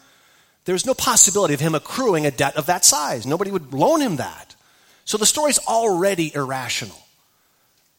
There's 0.66 0.86
no 0.86 0.94
possibility 0.94 1.54
of 1.54 1.60
him 1.60 1.76
accruing 1.76 2.26
a 2.26 2.32
debt 2.32 2.56
of 2.56 2.68
that 2.68 2.86
size. 2.86 3.26
Nobody 3.26 3.52
would 3.52 3.74
loan 3.74 4.02
him 4.02 4.18
that. 4.18 4.56
So 5.06 5.18
the 5.18 5.26
story's 5.26 5.60
already 5.60 6.34
irrational. 6.34 6.98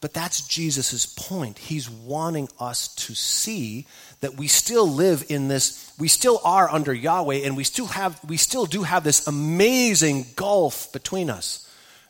But 0.00 0.14
that's 0.14 0.46
Jesus' 0.46 1.06
point. 1.06 1.58
He's 1.58 1.88
wanting 1.88 2.48
us 2.60 2.94
to 3.06 3.14
see 3.14 3.86
that 4.20 4.36
we 4.36 4.48
still 4.48 4.86
live 4.86 5.24
in 5.28 5.48
this, 5.48 5.92
we 5.98 6.08
still 6.08 6.40
are 6.44 6.70
under 6.70 6.92
Yahweh, 6.92 7.40
and 7.44 7.56
we 7.56 7.64
still 7.64 7.86
have, 7.86 8.18
we 8.26 8.36
still 8.36 8.66
do 8.66 8.82
have 8.82 9.04
this 9.04 9.26
amazing 9.26 10.26
gulf 10.36 10.92
between 10.92 11.30
us. 11.30 11.63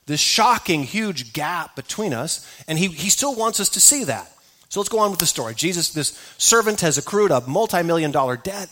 This 0.06 0.20
shocking, 0.20 0.82
huge 0.82 1.32
gap 1.32 1.76
between 1.76 2.12
us, 2.12 2.46
and 2.68 2.78
he, 2.78 2.88
he 2.88 3.08
still 3.08 3.34
wants 3.34 3.58
us 3.60 3.70
to 3.70 3.80
see 3.80 4.04
that. 4.04 4.30
So 4.68 4.80
let's 4.80 4.90
go 4.90 4.98
on 4.98 5.10
with 5.10 5.20
the 5.20 5.26
story. 5.26 5.54
Jesus, 5.54 5.90
this 5.90 6.18
servant 6.36 6.80
has 6.80 6.98
accrued 6.98 7.30
a 7.30 7.40
multi 7.46 7.82
million 7.82 8.10
dollar 8.10 8.36
debt. 8.36 8.68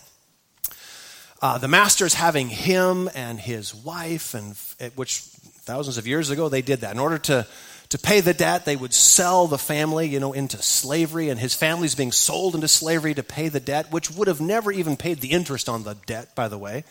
Uh, 1.41 1.59
the 1.59 1.69
master's 1.69 2.15
having 2.15 2.49
him 2.49 3.09
and 3.15 3.39
his 3.39 3.75
wife, 3.75 4.35
and 4.35 4.57
which 4.95 5.19
thousands 5.19 5.99
of 5.99 6.07
years 6.07 6.31
ago 6.31 6.49
they 6.49 6.63
did 6.63 6.81
that. 6.81 6.93
In 6.93 7.01
order 7.01 7.19
to, 7.19 7.47
to 7.89 7.99
pay 7.99 8.21
the 8.21 8.35
debt, 8.35 8.65
they 8.65 8.77
would 8.77 8.93
sell 8.93 9.47
the 9.47 9.59
family, 9.59 10.09
you 10.09 10.21
know, 10.21 10.33
into 10.33 10.59
slavery, 10.59 11.31
and 11.31 11.41
his 11.41 11.55
family's 11.55 11.95
being 11.95 12.13
sold 12.13 12.55
into 12.55 12.69
slavery 12.69 13.15
to 13.15 13.23
pay 13.23 13.49
the 13.49 13.61
debt, 13.61 13.91
which 13.91 14.11
would 14.11 14.29
have 14.29 14.41
never 14.41 14.71
even 14.71 14.97
paid 14.97 15.21
the 15.21 15.31
interest 15.31 15.69
on 15.69 15.83
the 15.83 15.95
debt, 16.07 16.35
by 16.35 16.49
the 16.49 16.59
way. 16.59 16.85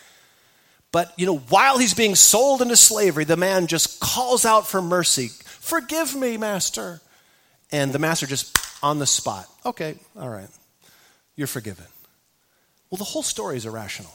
But, 0.92 1.14
you 1.18 1.26
know, 1.26 1.38
while 1.38 1.78
he's 1.78 1.94
being 1.94 2.16
sold 2.16 2.62
into 2.62 2.76
slavery, 2.76 3.24
the 3.24 3.38
man 3.38 3.68
just 3.68 4.00
calls 4.00 4.46
out 4.46 4.68
for 4.68 4.82
mercy 4.82 5.30
Forgive 5.60 6.16
me, 6.16 6.38
master. 6.38 7.00
And 7.72 7.94
the 7.94 8.00
master 8.00 8.26
just 8.26 8.58
on 8.84 9.00
the 9.00 9.06
spot, 9.06 9.48
okay, 9.66 9.96
all 10.20 10.28
right, 10.28 10.50
you're 11.38 11.48
forgiven. 11.48 11.86
Well, 12.90 12.98
the 12.98 13.06
whole 13.06 13.24
story 13.24 13.56
is 13.56 13.66
irrational 13.66 14.12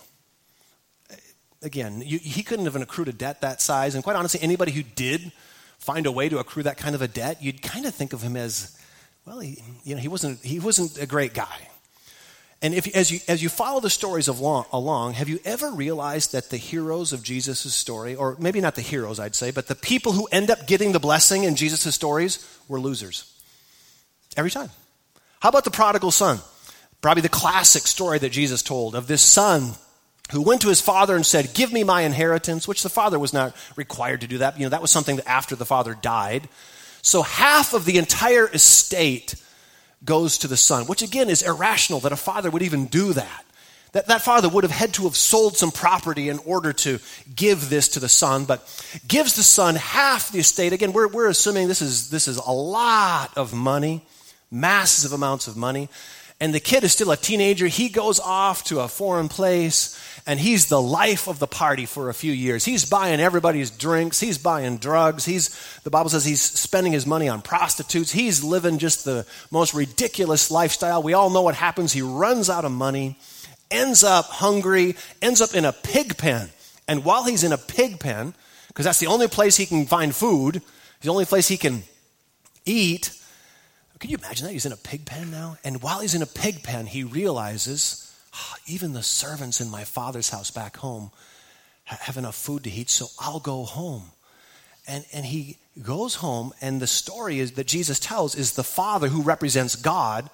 again, 1.62 2.02
you, 2.04 2.18
he 2.18 2.42
couldn't 2.42 2.64
have 2.64 2.76
accrued 2.76 3.08
a 3.08 3.12
debt 3.12 3.42
that 3.42 3.60
size. 3.60 3.94
And 3.94 4.04
quite 4.04 4.16
honestly, 4.16 4.40
anybody 4.40 4.72
who 4.72 4.82
did 4.82 5.32
find 5.78 6.06
a 6.06 6.12
way 6.12 6.28
to 6.28 6.38
accrue 6.38 6.62
that 6.62 6.78
kind 6.78 6.94
of 6.94 7.02
a 7.02 7.08
debt, 7.08 7.42
you'd 7.42 7.62
kind 7.62 7.84
of 7.84 7.94
think 7.94 8.12
of 8.12 8.22
him 8.22 8.36
as, 8.36 8.78
well, 9.26 9.40
he, 9.40 9.62
you 9.84 9.94
know, 9.94 10.00
he 10.00 10.08
wasn't, 10.08 10.42
he 10.42 10.58
wasn't 10.58 10.98
a 10.98 11.06
great 11.06 11.34
guy. 11.34 11.68
And 12.62 12.74
if, 12.74 12.86
as, 12.96 13.10
you, 13.10 13.20
as 13.28 13.42
you 13.42 13.48
follow 13.48 13.80
the 13.80 13.90
stories 13.90 14.28
of 14.28 14.40
long, 14.40 14.64
along, 14.72 15.12
have 15.14 15.28
you 15.28 15.38
ever 15.44 15.70
realized 15.70 16.32
that 16.32 16.48
the 16.48 16.56
heroes 16.56 17.12
of 17.12 17.22
Jesus' 17.22 17.74
story, 17.74 18.14
or 18.14 18.36
maybe 18.38 18.60
not 18.60 18.74
the 18.74 18.82
heroes, 18.82 19.20
I'd 19.20 19.34
say, 19.34 19.50
but 19.50 19.68
the 19.68 19.74
people 19.74 20.12
who 20.12 20.26
end 20.32 20.50
up 20.50 20.66
getting 20.66 20.92
the 20.92 20.98
blessing 20.98 21.44
in 21.44 21.54
Jesus' 21.54 21.94
stories 21.94 22.44
were 22.66 22.80
losers? 22.80 23.32
Every 24.36 24.50
time. 24.50 24.70
How 25.40 25.50
about 25.50 25.64
the 25.64 25.70
prodigal 25.70 26.10
son? 26.10 26.40
Probably 27.02 27.20
the 27.20 27.28
classic 27.28 27.86
story 27.86 28.18
that 28.18 28.32
Jesus 28.32 28.62
told 28.62 28.94
of 28.94 29.06
this 29.06 29.22
son 29.22 29.72
who 30.32 30.42
went 30.42 30.62
to 30.62 30.68
his 30.68 30.80
father 30.80 31.14
and 31.14 31.24
said, 31.24 31.54
Give 31.54 31.72
me 31.72 31.84
my 31.84 32.02
inheritance, 32.02 32.66
which 32.66 32.82
the 32.82 32.88
father 32.88 33.18
was 33.18 33.32
not 33.32 33.54
required 33.76 34.22
to 34.22 34.26
do 34.26 34.38
that. 34.38 34.58
You 34.58 34.64
know, 34.64 34.70
that 34.70 34.82
was 34.82 34.90
something 34.90 35.16
that 35.16 35.28
after 35.28 35.54
the 35.54 35.66
father 35.66 35.94
died. 35.94 36.48
So 37.02 37.22
half 37.22 37.74
of 37.74 37.84
the 37.84 37.98
entire 37.98 38.48
estate 38.48 39.36
goes 40.06 40.38
to 40.38 40.48
the 40.48 40.56
son, 40.56 40.86
which 40.86 41.02
again 41.02 41.28
is 41.28 41.42
irrational 41.42 42.00
that 42.00 42.12
a 42.12 42.16
father 42.16 42.50
would 42.50 42.62
even 42.62 42.86
do 42.86 43.12
that. 43.12 43.44
That, 43.92 44.08
that 44.08 44.22
father 44.22 44.48
would 44.48 44.64
have 44.64 44.72
had 44.72 44.92
to 44.94 45.04
have 45.04 45.16
sold 45.16 45.56
some 45.56 45.70
property 45.70 46.28
in 46.28 46.38
order 46.40 46.72
to 46.72 46.98
give 47.34 47.70
this 47.70 47.88
to 47.88 48.00
the 48.00 48.08
son, 48.08 48.44
but 48.44 48.60
gives 49.08 49.36
the 49.36 49.42
son 49.42 49.74
half 49.74 50.30
the 50.30 50.40
estate. 50.40 50.72
Again, 50.72 50.92
we're, 50.92 51.08
we're 51.08 51.28
assuming 51.28 51.68
this 51.68 51.80
is, 51.80 52.10
this 52.10 52.28
is 52.28 52.36
a 52.36 52.50
lot 52.50 53.36
of 53.38 53.54
money, 53.54 54.04
massive 54.50 55.12
amounts 55.12 55.48
of 55.48 55.56
money. 55.56 55.88
And 56.38 56.54
the 56.54 56.60
kid 56.60 56.84
is 56.84 56.92
still 56.92 57.10
a 57.10 57.16
teenager. 57.16 57.66
He 57.66 57.88
goes 57.88 58.20
off 58.20 58.64
to 58.64 58.80
a 58.80 58.88
foreign 58.88 59.28
place 59.28 59.98
and 60.26 60.40
he's 60.40 60.66
the 60.66 60.82
life 60.82 61.28
of 61.28 61.38
the 61.38 61.46
party 61.46 61.86
for 61.86 62.10
a 62.10 62.14
few 62.14 62.32
years. 62.32 62.64
He's 62.64 62.84
buying 62.84 63.20
everybody's 63.20 63.70
drinks, 63.70 64.18
he's 64.18 64.38
buying 64.38 64.78
drugs, 64.78 65.24
he's 65.24 65.56
the 65.84 65.90
Bible 65.90 66.10
says 66.10 66.24
he's 66.24 66.42
spending 66.42 66.92
his 66.92 67.06
money 67.06 67.28
on 67.28 67.42
prostitutes. 67.42 68.10
He's 68.10 68.42
living 68.42 68.78
just 68.78 69.04
the 69.04 69.24
most 69.50 69.72
ridiculous 69.72 70.50
lifestyle. 70.50 71.02
We 71.02 71.14
all 71.14 71.30
know 71.30 71.42
what 71.42 71.54
happens. 71.54 71.92
He 71.92 72.02
runs 72.02 72.50
out 72.50 72.64
of 72.64 72.72
money, 72.72 73.18
ends 73.70 74.02
up 74.02 74.26
hungry, 74.26 74.96
ends 75.22 75.40
up 75.40 75.54
in 75.54 75.64
a 75.64 75.72
pig 75.72 76.18
pen. 76.18 76.50
And 76.88 77.04
while 77.04 77.24
he's 77.24 77.44
in 77.44 77.52
a 77.52 77.58
pig 77.58 78.00
pen, 78.00 78.34
because 78.68 78.84
that's 78.84 79.00
the 79.00 79.06
only 79.06 79.28
place 79.28 79.56
he 79.56 79.64
can 79.64 79.86
find 79.86 80.14
food, 80.14 80.60
the 81.00 81.08
only 81.08 81.24
place 81.24 81.48
he 81.48 81.56
can 81.56 81.82
eat, 82.66 83.10
can 84.06 84.12
you 84.12 84.18
imagine 84.18 84.46
that? 84.46 84.52
He's 84.52 84.66
in 84.66 84.72
a 84.72 84.76
pig 84.76 85.04
pen 85.04 85.32
now. 85.32 85.58
And 85.64 85.82
while 85.82 85.98
he's 85.98 86.14
in 86.14 86.22
a 86.22 86.26
pig 86.26 86.62
pen, 86.62 86.86
he 86.86 87.02
realizes 87.02 88.14
ah, 88.32 88.56
even 88.64 88.92
the 88.92 89.02
servants 89.02 89.60
in 89.60 89.68
my 89.68 89.82
father's 89.82 90.30
house 90.30 90.48
back 90.48 90.76
home 90.76 91.10
have 91.82 92.16
enough 92.16 92.36
food 92.36 92.62
to 92.64 92.70
eat, 92.70 92.88
so 92.88 93.06
I'll 93.18 93.40
go 93.40 93.64
home. 93.64 94.04
And, 94.86 95.04
and 95.12 95.26
he 95.26 95.56
goes 95.82 96.16
home, 96.16 96.52
and 96.60 96.80
the 96.80 96.86
story 96.86 97.40
is, 97.40 97.52
that 97.52 97.66
Jesus 97.66 97.98
tells 97.98 98.36
is 98.36 98.52
the 98.52 98.62
father 98.62 99.08
who 99.08 99.22
represents 99.22 99.74
God. 99.74 100.30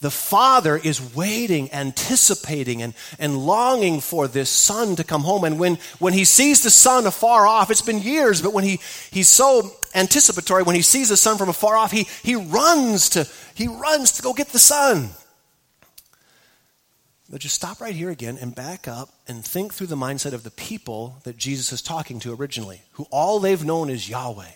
The 0.00 0.10
father 0.12 0.76
is 0.76 1.14
waiting, 1.16 1.72
anticipating, 1.72 2.82
and, 2.82 2.94
and 3.18 3.36
longing 3.36 4.00
for 4.00 4.28
this 4.28 4.48
son 4.48 4.94
to 4.96 5.04
come 5.04 5.22
home. 5.22 5.42
And 5.42 5.58
when, 5.58 5.76
when 5.98 6.12
he 6.12 6.24
sees 6.24 6.62
the 6.62 6.70
son 6.70 7.04
afar 7.04 7.46
off, 7.46 7.70
it's 7.70 7.82
been 7.82 8.00
years, 8.00 8.40
but 8.40 8.52
when 8.52 8.62
he, 8.62 8.78
he's 9.10 9.28
so 9.28 9.72
anticipatory, 9.96 10.62
when 10.62 10.76
he 10.76 10.82
sees 10.82 11.08
the 11.08 11.16
son 11.16 11.36
from 11.36 11.48
afar 11.48 11.76
off, 11.76 11.90
he, 11.90 12.06
he 12.22 12.36
runs 12.36 13.08
to 13.10 13.28
he 13.54 13.66
runs 13.66 14.12
to 14.12 14.22
go 14.22 14.32
get 14.32 14.48
the 14.50 14.58
son. 14.60 15.10
But 17.28 17.40
just 17.40 17.56
stop 17.56 17.80
right 17.80 17.94
here 17.94 18.10
again 18.10 18.38
and 18.40 18.54
back 18.54 18.86
up 18.86 19.10
and 19.26 19.44
think 19.44 19.74
through 19.74 19.88
the 19.88 19.96
mindset 19.96 20.32
of 20.32 20.44
the 20.44 20.50
people 20.50 21.16
that 21.24 21.36
Jesus 21.36 21.72
is 21.72 21.82
talking 21.82 22.20
to 22.20 22.32
originally, 22.32 22.82
who 22.92 23.06
all 23.10 23.40
they've 23.40 23.64
known 23.64 23.90
is 23.90 24.08
Yahweh. 24.08 24.52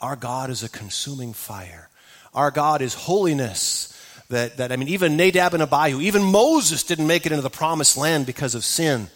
Our 0.00 0.14
God 0.14 0.50
is 0.50 0.62
a 0.62 0.68
consuming 0.68 1.32
fire. 1.32 1.88
Our 2.34 2.50
God 2.50 2.82
is 2.82 2.92
holiness. 2.92 3.85
That, 4.28 4.56
that 4.56 4.72
I 4.72 4.76
mean, 4.76 4.88
even 4.88 5.16
Nadab 5.16 5.54
and 5.54 5.62
Abihu, 5.62 6.00
even 6.00 6.22
Moses 6.22 6.82
didn't 6.82 7.06
make 7.06 7.26
it 7.26 7.32
into 7.32 7.42
the 7.42 7.50
promised 7.50 7.96
land 7.96 8.26
because 8.26 8.54
of 8.54 8.64
sin. 8.64 9.08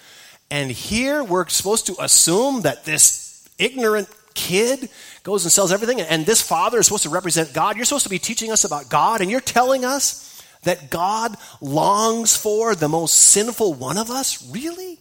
And 0.51 0.71
here 0.71 1.25
we're 1.25 1.49
supposed 1.49 1.87
to 1.87 1.97
assume 2.01 2.63
that 2.63 2.85
this 2.85 3.49
ignorant 3.59 4.09
kid 4.35 4.89
goes 5.23 5.45
and 5.45 5.53
sells 5.53 5.73
everything, 5.73 6.01
and 6.01 6.25
this 6.25 6.41
father 6.41 6.79
is 6.79 6.87
supposed 6.87 7.03
to 7.03 7.09
represent 7.11 7.53
God. 7.53 7.77
You're 7.77 7.85
supposed 7.85 8.05
to 8.05 8.11
be 8.11 8.19
teaching 8.19 8.51
us 8.53 8.65
about 8.65 8.89
God, 8.89 9.21
and 9.21 9.31
you're 9.31 9.41
telling 9.41 9.85
us 9.85 10.43
that 10.63 10.91
God 10.91 11.37
longs 11.61 12.37
for 12.37 12.75
the 12.75 12.89
most 12.89 13.15
sinful 13.15 13.75
one 13.75 13.99
of 13.99 14.11
us? 14.11 14.49
Really? 14.51 14.99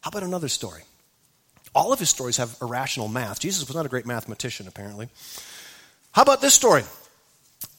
How 0.00 0.08
about 0.08 0.22
another 0.22 0.48
story? 0.48 0.82
All 1.74 1.92
of 1.92 1.98
his 1.98 2.10
stories 2.10 2.36
have 2.36 2.56
irrational 2.62 3.08
math. 3.08 3.40
Jesus 3.40 3.66
was 3.66 3.74
not 3.74 3.86
a 3.86 3.88
great 3.88 4.06
mathematician, 4.06 4.68
apparently. 4.68 5.08
How 6.12 6.22
about 6.22 6.40
this 6.40 6.54
story? 6.54 6.84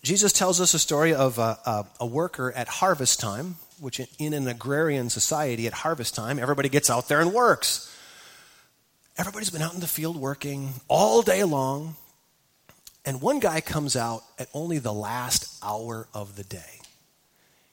Jesus 0.06 0.32
tells 0.32 0.62
us 0.62 0.76
a 0.76 0.80
story 0.80 1.16
of 1.16 1.40
a, 1.40 1.58
a, 1.66 1.86
a, 2.02 2.06
worker 2.06 2.52
at 2.52 2.68
harvest 2.68 3.20
time, 3.20 3.56
which 3.80 4.00
in 4.20 4.34
an 4.36 4.48
agrarian 4.48 5.10
society 5.10 5.66
at 5.66 5.74
harvest 5.74 6.14
time, 6.14 6.38
everybody 6.38 6.70
gets 6.70 6.92
out 6.92 7.08
there 7.08 7.22
and 7.22 7.34
works. 7.34 7.92
Everybody's 9.18 9.50
been 9.50 9.64
out 9.64 9.74
in 9.74 9.80
the 9.80 9.88
field 9.88 10.16
working 10.16 10.74
all 10.88 11.24
day 11.24 11.44
long. 11.44 11.96
And 13.04 13.20
one 13.20 13.40
guy 13.40 13.62
comes 13.62 13.96
out 13.96 14.22
at 14.38 14.48
only 14.54 14.78
the 14.78 14.94
last 14.94 15.58
hour 15.64 16.08
of 16.14 16.36
the 16.36 16.44
day. 16.44 16.82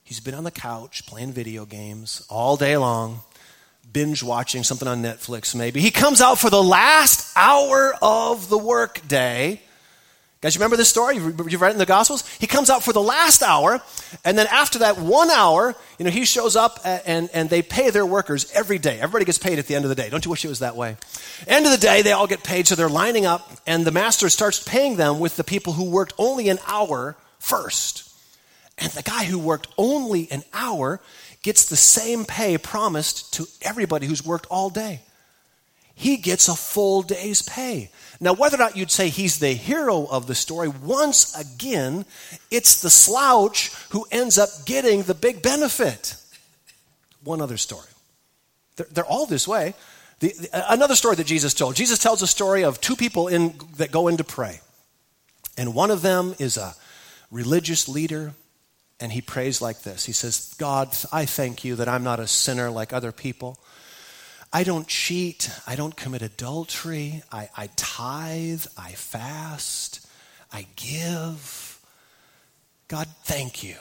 He's 0.03 0.19
been 0.19 0.33
on 0.33 0.43
the 0.43 0.49
couch 0.49 1.05
playing 1.05 1.33
video 1.33 1.65
games 1.65 2.25
all 2.31 2.57
day 2.57 2.77
long, 2.77 3.19
binge 3.91 4.23
watching 4.23 4.63
something 4.63 4.87
on 4.87 5.03
Netflix 5.03 5.53
maybe. 5.53 5.81
He 5.81 5.91
comes 5.91 6.19
out 6.19 6.39
for 6.39 6.49
the 6.49 6.63
last 6.63 7.31
hour 7.37 7.93
of 8.01 8.49
the 8.49 8.57
workday. 8.57 9.61
Guys, 10.43 10.55
you 10.55 10.59
remember 10.59 10.75
this 10.75 10.89
story? 10.89 11.15
You've 11.15 11.61
read 11.61 11.69
it 11.69 11.71
in 11.71 11.77
the 11.77 11.85
Gospels? 11.85 12.27
He 12.37 12.47
comes 12.47 12.69
out 12.69 12.83
for 12.83 12.91
the 12.91 13.01
last 13.01 13.41
hour, 13.41 13.81
and 14.25 14.37
then 14.37 14.45
after 14.47 14.79
that 14.79 14.97
one 14.97 15.31
hour, 15.31 15.73
you 15.97 16.03
know, 16.03 16.11
he 16.11 16.25
shows 16.25 16.57
up 16.57 16.81
and, 16.83 17.29
and 17.33 17.49
they 17.49 17.61
pay 17.61 17.91
their 17.91 18.05
workers 18.05 18.51
every 18.51 18.77
day. 18.77 18.99
Everybody 18.99 19.23
gets 19.23 19.37
paid 19.37 19.57
at 19.57 19.67
the 19.67 19.75
end 19.75 19.85
of 19.85 19.89
the 19.89 19.95
day. 19.95 20.09
Don't 20.09 20.25
you 20.25 20.31
wish 20.31 20.43
it 20.43 20.49
was 20.49 20.59
that 20.59 20.75
way? 20.75 20.97
End 21.47 21.65
of 21.65 21.71
the 21.71 21.77
day, 21.77 22.01
they 22.01 22.11
all 22.11 22.27
get 22.27 22.43
paid, 22.43 22.67
so 22.67 22.75
they're 22.75 22.89
lining 22.89 23.25
up, 23.25 23.49
and 23.65 23.85
the 23.85 23.91
master 23.91 24.27
starts 24.27 24.61
paying 24.61 24.97
them 24.97 25.21
with 25.21 25.37
the 25.37 25.45
people 25.45 25.71
who 25.71 25.89
worked 25.89 26.11
only 26.17 26.49
an 26.49 26.59
hour 26.67 27.15
first. 27.39 28.13
And 28.77 28.91
the 28.91 29.01
guy 29.01 29.23
who 29.23 29.39
worked 29.39 29.69
only 29.77 30.29
an 30.29 30.43
hour 30.53 30.99
gets 31.41 31.63
the 31.63 31.77
same 31.77 32.25
pay 32.25 32.57
promised 32.57 33.33
to 33.35 33.45
everybody 33.61 34.07
who's 34.07 34.25
worked 34.25 34.47
all 34.47 34.69
day. 34.69 35.03
He 35.95 36.17
gets 36.17 36.47
a 36.47 36.55
full 36.55 37.01
day's 37.03 37.41
pay. 37.41 37.89
Now, 38.19 38.33
whether 38.33 38.55
or 38.55 38.59
not 38.59 38.77
you'd 38.77 38.91
say 38.91 39.09
he's 39.09 39.39
the 39.39 39.53
hero 39.53 40.05
of 40.05 40.27
the 40.27 40.35
story, 40.35 40.67
once 40.67 41.37
again, 41.37 42.05
it's 42.49 42.81
the 42.81 42.89
slouch 42.89 43.71
who 43.89 44.05
ends 44.11 44.37
up 44.37 44.49
getting 44.65 45.03
the 45.03 45.13
big 45.13 45.41
benefit. 45.41 46.15
One 47.23 47.41
other 47.41 47.57
story. 47.57 47.87
They're, 48.75 48.87
they're 48.91 49.05
all 49.05 49.25
this 49.25 49.47
way. 49.47 49.75
The, 50.19 50.29
the, 50.29 50.73
another 50.73 50.95
story 50.95 51.15
that 51.17 51.27
Jesus 51.27 51.53
told. 51.53 51.75
Jesus 51.75 51.99
tells 51.99 52.21
a 52.21 52.27
story 52.27 52.63
of 52.63 52.81
two 52.81 52.95
people 52.95 53.27
in, 53.27 53.55
that 53.77 53.91
go 53.91 54.07
in 54.07 54.17
to 54.17 54.23
pray. 54.23 54.61
And 55.57 55.75
one 55.75 55.91
of 55.91 56.01
them 56.01 56.33
is 56.39 56.57
a 56.57 56.75
religious 57.29 57.87
leader 57.87 58.33
and 58.99 59.11
he 59.11 59.21
prays 59.21 59.61
like 59.61 59.81
this 59.81 60.05
He 60.05 60.13
says, 60.13 60.55
God, 60.57 60.95
I 61.11 61.25
thank 61.25 61.65
you 61.65 61.75
that 61.75 61.89
I'm 61.89 62.03
not 62.03 62.19
a 62.19 62.27
sinner 62.27 62.69
like 62.69 62.93
other 62.93 63.11
people. 63.11 63.59
I 64.55 64.63
don't 64.63 64.87
cheat. 64.87 65.49
I 65.65 65.75
don't 65.75 65.95
commit 65.95 66.21
adultery. 66.21 67.23
I, 67.31 67.49
I 67.57 67.69
tithe. 67.75 68.65
I 68.77 68.91
fast. 68.91 70.07
I 70.51 70.67
give. 70.75 71.79
God, 72.87 73.07
thank 73.23 73.63
you. 73.63 73.75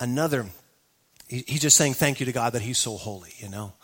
Another, 0.00 0.46
he, 1.28 1.44
he's 1.46 1.60
just 1.60 1.76
saying 1.76 1.92
thank 1.92 2.20
you 2.20 2.26
to 2.26 2.32
God 2.32 2.54
that 2.54 2.62
he's 2.62 2.78
so 2.78 2.96
holy, 2.96 3.34
you 3.36 3.50
know. 3.50 3.74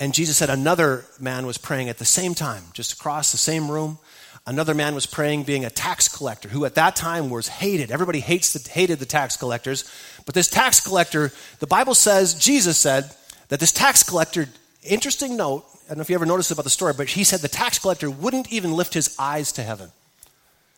And 0.00 0.14
Jesus 0.14 0.38
said 0.38 0.48
another 0.48 1.04
man 1.20 1.44
was 1.44 1.58
praying 1.58 1.90
at 1.90 1.98
the 1.98 2.06
same 2.06 2.34
time, 2.34 2.62
just 2.72 2.94
across 2.94 3.30
the 3.30 3.38
same 3.38 3.70
room. 3.70 3.98
Another 4.46 4.72
man 4.72 4.94
was 4.94 5.04
praying 5.04 5.42
being 5.42 5.66
a 5.66 5.70
tax 5.70 6.08
collector 6.08 6.48
who 6.48 6.64
at 6.64 6.76
that 6.76 6.96
time 6.96 7.28
was 7.28 7.48
hated. 7.48 7.90
Everybody 7.90 8.20
hates 8.20 8.54
the, 8.54 8.70
hated 8.70 9.00
the 9.00 9.04
tax 9.04 9.36
collectors. 9.36 9.84
But 10.24 10.34
this 10.34 10.48
tax 10.48 10.80
collector, 10.80 11.32
the 11.58 11.66
Bible 11.66 11.94
says, 11.94 12.32
Jesus 12.32 12.78
said, 12.78 13.10
that 13.48 13.60
this 13.60 13.72
tax 13.72 14.02
collector, 14.02 14.46
interesting 14.82 15.36
note, 15.36 15.64
I 15.84 15.88
don't 15.88 15.98
know 15.98 16.02
if 16.02 16.10
you 16.10 16.14
ever 16.14 16.26
noticed 16.26 16.50
about 16.50 16.64
the 16.64 16.70
story, 16.70 16.92
but 16.96 17.08
he 17.08 17.24
said 17.24 17.40
the 17.40 17.48
tax 17.48 17.78
collector 17.78 18.10
wouldn't 18.10 18.52
even 18.52 18.72
lift 18.72 18.94
his 18.94 19.14
eyes 19.18 19.52
to 19.52 19.62
heaven. 19.62 19.90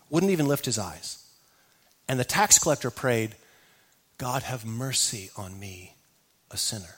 Wouldn't 0.08 0.32
even 0.32 0.46
lift 0.46 0.64
his 0.66 0.78
eyes. 0.78 1.24
And 2.08 2.18
the 2.18 2.24
tax 2.24 2.58
collector 2.58 2.90
prayed, 2.90 3.36
God 4.18 4.42
have 4.42 4.66
mercy 4.66 5.30
on 5.36 5.58
me, 5.58 5.94
a 6.50 6.56
sinner. 6.56 6.96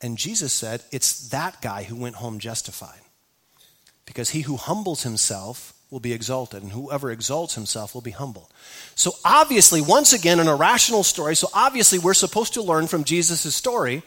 And 0.00 0.18
Jesus 0.18 0.52
said, 0.52 0.82
it's 0.92 1.28
that 1.28 1.62
guy 1.62 1.84
who 1.84 1.96
went 1.96 2.16
home 2.16 2.38
justified. 2.38 3.00
Because 4.06 4.30
he 4.30 4.42
who 4.42 4.56
humbles 4.56 5.02
himself 5.02 5.72
will 5.90 6.00
be 6.00 6.12
exalted, 6.12 6.62
and 6.62 6.72
whoever 6.72 7.10
exalts 7.10 7.54
himself 7.54 7.94
will 7.94 8.02
be 8.02 8.10
humbled. 8.10 8.48
So, 8.96 9.12
obviously, 9.24 9.80
once 9.80 10.12
again, 10.12 10.40
an 10.40 10.48
irrational 10.48 11.04
story. 11.04 11.36
So, 11.36 11.48
obviously, 11.54 11.98
we're 11.98 12.14
supposed 12.14 12.54
to 12.54 12.62
learn 12.62 12.88
from 12.88 13.04
Jesus' 13.04 13.54
story 13.54 14.02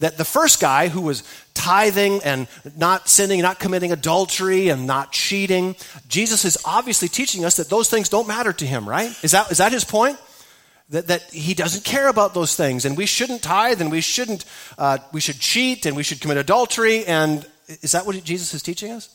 that 0.00 0.16
the 0.16 0.24
first 0.24 0.60
guy 0.60 0.88
who 0.88 1.00
was 1.00 1.22
tithing 1.54 2.22
and 2.22 2.46
not 2.76 3.08
sinning, 3.08 3.42
not 3.42 3.58
committing 3.58 3.92
adultery 3.92 4.68
and 4.68 4.86
not 4.86 5.12
cheating, 5.12 5.74
Jesus 6.08 6.44
is 6.44 6.58
obviously 6.64 7.08
teaching 7.08 7.44
us 7.44 7.56
that 7.56 7.68
those 7.68 7.90
things 7.90 8.08
don't 8.08 8.28
matter 8.28 8.52
to 8.52 8.66
him, 8.66 8.88
right? 8.88 9.12
Is 9.24 9.32
that, 9.32 9.50
is 9.50 9.58
that 9.58 9.72
his 9.72 9.84
point? 9.84 10.18
That, 10.90 11.08
that 11.08 11.22
he 11.24 11.52
doesn't 11.52 11.84
care 11.84 12.08
about 12.08 12.32
those 12.32 12.56
things, 12.56 12.86
and 12.86 12.96
we 12.96 13.04
shouldn't 13.04 13.42
tithe, 13.42 13.82
and 13.82 13.90
we 13.90 14.00
shouldn't, 14.00 14.46
uh, 14.78 14.96
we 15.12 15.20
should 15.20 15.38
cheat, 15.38 15.84
and 15.84 15.94
we 15.94 16.02
should 16.02 16.18
commit 16.18 16.38
adultery, 16.38 17.04
and 17.04 17.46
is 17.82 17.92
that 17.92 18.06
what 18.06 18.22
Jesus 18.24 18.54
is 18.54 18.62
teaching 18.62 18.92
us? 18.92 19.14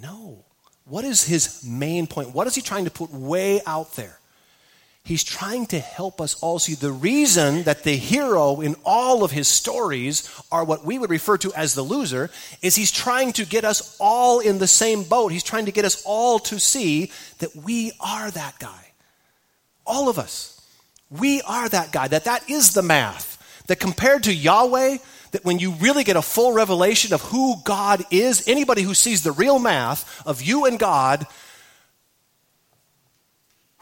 No. 0.00 0.44
What 0.84 1.04
is 1.04 1.24
his 1.24 1.64
main 1.64 2.06
point? 2.06 2.34
What 2.34 2.46
is 2.46 2.54
he 2.54 2.60
trying 2.60 2.84
to 2.84 2.90
put 2.90 3.10
way 3.10 3.62
out 3.66 3.94
there? 3.94 4.20
He's 5.06 5.22
trying 5.22 5.66
to 5.66 5.78
help 5.78 6.18
us 6.18 6.34
all 6.42 6.58
see 6.58 6.74
the 6.74 6.90
reason 6.90 7.64
that 7.64 7.82
the 7.82 7.94
hero 7.94 8.62
in 8.62 8.74
all 8.86 9.22
of 9.22 9.32
his 9.32 9.48
stories 9.48 10.26
are 10.50 10.64
what 10.64 10.82
we 10.82 10.98
would 10.98 11.10
refer 11.10 11.36
to 11.38 11.52
as 11.52 11.74
the 11.74 11.82
loser 11.82 12.30
is 12.62 12.74
he's 12.74 12.90
trying 12.90 13.34
to 13.34 13.44
get 13.44 13.66
us 13.66 13.98
all 14.00 14.40
in 14.40 14.56
the 14.56 14.66
same 14.66 15.02
boat. 15.02 15.30
He's 15.30 15.42
trying 15.42 15.66
to 15.66 15.72
get 15.72 15.84
us 15.84 16.02
all 16.06 16.38
to 16.38 16.58
see 16.58 17.12
that 17.40 17.54
we 17.54 17.92
are 18.00 18.30
that 18.30 18.58
guy. 18.58 18.92
All 19.86 20.08
of 20.08 20.18
us. 20.18 20.58
We 21.10 21.42
are 21.42 21.68
that 21.68 21.92
guy. 21.92 22.08
That 22.08 22.24
that 22.24 22.48
is 22.48 22.72
the 22.72 22.82
math. 22.82 23.62
That 23.66 23.76
compared 23.76 24.22
to 24.22 24.34
Yahweh, 24.34 24.96
that 25.32 25.44
when 25.44 25.58
you 25.58 25.72
really 25.72 26.04
get 26.04 26.16
a 26.16 26.22
full 26.22 26.54
revelation 26.54 27.12
of 27.12 27.20
who 27.20 27.56
God 27.62 28.06
is, 28.10 28.48
anybody 28.48 28.80
who 28.80 28.94
sees 28.94 29.22
the 29.22 29.32
real 29.32 29.58
math 29.58 30.26
of 30.26 30.40
you 30.40 30.64
and 30.64 30.78
God, 30.78 31.26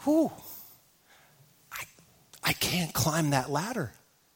I, 0.05 0.29
I 2.43 2.53
can't 2.53 2.93
climb 2.93 3.31
that 3.31 3.49
ladder. 3.49 3.91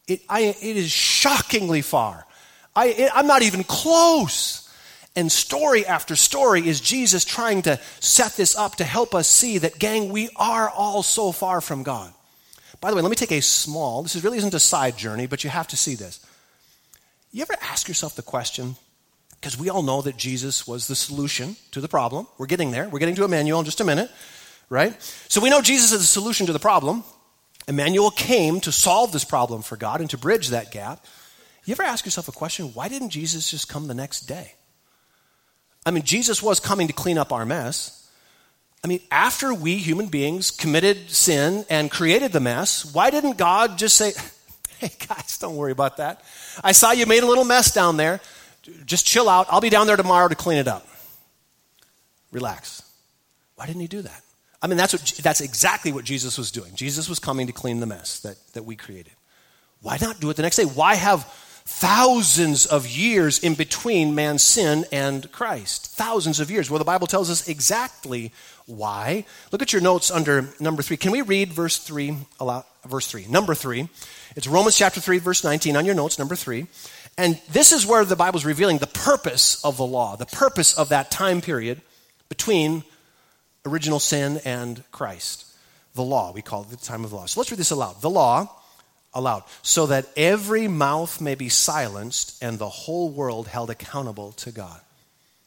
It, 0.08 0.22
I, 0.30 0.41
it 0.41 0.78
is 0.78 0.89
shockingly 0.89 1.82
far. 1.82 2.26
I, 2.76 2.88
it, 2.88 3.12
I'm 3.13 3.28
not 3.28 3.41
even 3.41 3.63
close. 3.63 4.63
And 5.15 5.32
story 5.32 5.86
after 5.86 6.15
story 6.15 6.67
is 6.67 6.80
Jesus 6.80 7.26
trying 7.26 7.63
to 7.63 7.80
set 8.00 8.34
this 8.38 8.56
up 8.56 8.76
to 8.76 8.84
help 8.84 9.15
us 9.15 9.28
see 9.28 9.58
that, 9.58 9.80
gang, 9.80 10.10
we 10.10 10.30
are 10.36 10.70
all 10.70 11.04
so 11.04 11.32
far 11.32 11.60
from 11.60 11.84
God. 11.84 12.13
By 12.80 12.91
the 12.91 12.96
way, 12.96 13.02
let 13.02 13.10
me 13.10 13.15
take 13.15 13.32
a 13.32 13.41
small, 13.41 14.04
this 14.04 14.15
really 14.24 14.38
isn't 14.38 14.54
a 14.54 14.60
side 14.60 14.96
journey, 14.96 15.26
but 15.26 15.43
you 15.43 15.50
have 15.50 15.67
to 15.70 15.78
see 15.78 15.96
this. 15.96 16.24
You 17.32 17.41
ever 17.41 17.56
ask 17.63 17.88
yourself 17.88 18.15
the 18.15 18.22
question, 18.22 18.76
because 19.32 19.58
we 19.58 19.70
all 19.70 19.82
know 19.82 20.02
that 20.04 20.17
Jesus 20.17 20.67
was 20.67 20.88
the 20.88 20.96
solution 20.96 21.56
to 21.72 21.82
the 21.82 21.88
problem. 21.88 22.28
We're 22.38 22.46
getting 22.46 22.72
there. 22.72 22.88
We're 22.88 23.00
getting 23.00 23.15
to 23.15 23.26
Emmanuel 23.26 23.60
in 23.60 23.65
just 23.65 23.82
a 23.82 23.84
minute, 23.84 24.12
right? 24.70 24.96
So 25.28 25.41
we 25.41 25.50
know 25.50 25.62
Jesus 25.62 25.91
is 25.91 26.00
the 26.00 26.06
solution 26.06 26.46
to 26.46 26.54
the 26.54 26.60
problem. 26.60 27.04
Emmanuel 27.67 28.12
came 28.12 28.60
to 28.62 28.71
solve 28.71 29.12
this 29.12 29.25
problem 29.25 29.62
for 29.62 29.75
God 29.75 29.99
and 29.99 30.10
to 30.12 30.17
bridge 30.17 30.49
that 30.49 30.71
gap. 30.71 31.06
You 31.65 31.73
ever 31.73 31.84
ask 31.84 32.06
yourself 32.06 32.30
a 32.30 32.32
question, 32.32 32.67
why 32.73 32.88
didn't 32.88 33.10
Jesus 33.10 33.51
just 33.51 33.67
come 33.67 33.88
the 33.88 33.93
next 33.93 34.21
day? 34.21 34.53
I 35.86 35.91
mean, 35.91 36.03
Jesus 36.03 36.41
was 36.41 36.60
coming 36.60 36.88
to 36.88 36.93
clean 36.93 37.17
up 37.17 37.34
our 37.34 37.45
mess. 37.45 38.10
I 38.84 38.88
mean, 38.88 39.01
after 39.12 39.53
we 39.53 39.77
human 39.77 40.08
beings 40.08 40.49
committed 40.49 41.10
sin 41.10 41.65
and 41.69 41.91
created 41.91 42.32
the 42.32 42.39
mess, 42.39 42.86
why 42.93 43.10
didn't 43.10 43.38
God 43.38 43.77
just 43.77 43.97
say, 43.97 44.13
hey, 44.80 44.91
guys, 45.08 45.38
don't 45.38 45.58
worry 45.58 45.71
about 45.71 45.97
that? 45.97 46.21
I 46.63 46.71
saw 46.71 46.91
you 46.91 47.06
made 47.06 47.23
a 47.23 47.27
little 47.27 47.43
mess 47.43 47.73
down 47.73 47.97
there. 47.97 48.21
Just 48.86 49.06
chill 49.06 49.27
out. 49.27 49.47
I'll 49.49 49.62
be 49.62 49.69
down 49.69 49.88
there 49.88 49.97
tomorrow 49.97 50.27
to 50.27 50.36
clean 50.36 50.58
it 50.58 50.67
up. 50.67 50.88
Relax. 52.32 52.84
Why 53.56 53.65
didn't 53.65 53.82
he 53.82 53.88
do 53.88 54.03
that? 54.03 54.21
I 54.62 54.67
mean, 54.67 54.78
that's, 54.78 54.93
what, 54.93 55.20
that's 55.24 55.41
exactly 55.41 55.91
what 55.91 56.06
Jesus 56.06 56.38
was 56.38 56.52
doing. 56.52 56.76
Jesus 56.76 57.08
was 57.08 57.20
coming 57.20 57.48
to 57.48 57.54
clean 57.54 57.80
the 57.80 57.86
mess 57.86 58.20
that, 58.22 58.38
that 58.54 58.65
we 58.65 58.76
created. 58.76 59.13
Why 59.82 59.98
not 60.02 60.20
do 60.20 60.30
it 60.30 60.36
the 60.36 60.41
next 60.41 60.58
day? 60.58 60.65
Why 60.65 60.96
have 60.96 61.26
thousands 61.65 62.65
of 62.65 62.88
years 62.88 63.39
in 63.39 63.54
between 63.54 64.15
man's 64.15 64.41
sin 64.41 64.86
and 64.91 65.32
Christ? 65.32 65.88
Thousands 65.96 66.39
of 66.39 66.50
years. 66.50 66.70
Well, 66.70 66.80
the 66.80 66.86
Bible 66.86 67.08
tells 67.08 67.30
us 67.30 67.48
exactly 67.48 68.32
why. 68.65 69.26
Look 69.52 69.62
at 69.62 69.74
your 69.74 69.82
notes 69.82 70.10
under 70.10 70.50
number 70.60 70.82
three. 70.82 70.98
Can 70.98 71.12
we 71.12 71.22
read 71.22 71.54
verse 71.54 71.78
three? 71.78 72.17
Verse 72.86 73.08
three. 73.08 73.28
Number 73.28 73.54
three. 73.54 73.89
It's 74.38 74.48
Romans 74.48 74.78
chapter 74.78 75.02
3, 75.02 75.17
verse 75.17 75.43
19 75.43 75.76
on 75.76 75.86
your 75.88 75.96
notes, 75.96 76.20
number 76.20 76.36
3. 76.36 76.67
And 77.17 77.41
this 77.50 77.72
is 77.72 77.88
where 77.88 78.06
the 78.06 78.15
Bible 78.15 78.38
is 78.38 78.46
revealing 78.46 78.78
the 78.78 78.86
purpose 78.86 79.60
of 79.65 79.78
the 79.78 79.86
law, 79.86 80.15
the 80.15 80.28
purpose 80.28 80.78
of 80.78 80.89
that 80.89 81.10
time 81.10 81.41
period 81.41 81.82
between 82.30 82.84
original 83.67 83.99
sin 83.99 84.39
and 84.45 84.84
Christ. 84.91 85.45
The 85.95 86.03
law, 86.03 86.32
we 86.32 86.41
call 86.41 86.63
it 86.63 86.69
the 86.69 86.77
time 86.77 87.03
of 87.03 87.10
the 87.10 87.15
law. 87.15 87.25
So 87.25 87.39
let's 87.39 87.51
read 87.51 87.60
this 87.60 87.71
aloud. 87.71 88.01
The 88.01 88.10
law, 88.10 88.49
aloud, 89.13 89.43
so 89.62 89.88
that 89.88 90.08
every 90.15 90.67
mouth 90.67 91.21
may 91.21 91.36
be 91.36 91.49
silenced 91.49 92.41
and 92.43 92.60
the 92.60 92.69
whole 92.69 93.10
world 93.10 93.47
held 93.47 93.69
accountable 93.69 94.32
to 94.34 94.51
God. 94.51 94.80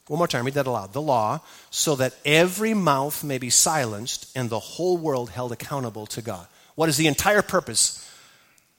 One 0.08 0.18
more 0.18 0.26
time, 0.26 0.44
read 0.44 0.54
that 0.54 0.66
aloud. 0.66 0.92
The 0.92 1.02
law, 1.02 1.40
so 1.70 1.94
that 1.96 2.14
every 2.24 2.74
mouth 2.74 3.22
may 3.22 3.38
be 3.38 3.50
silenced 3.50 4.36
and 4.36 4.50
the 4.50 4.58
whole 4.58 4.96
world 4.96 5.30
held 5.30 5.52
accountable 5.52 6.06
to 6.06 6.22
God. 6.22 6.46
What 6.74 6.88
is 6.88 6.96
the 6.96 7.06
entire 7.06 7.42
purpose 7.42 8.06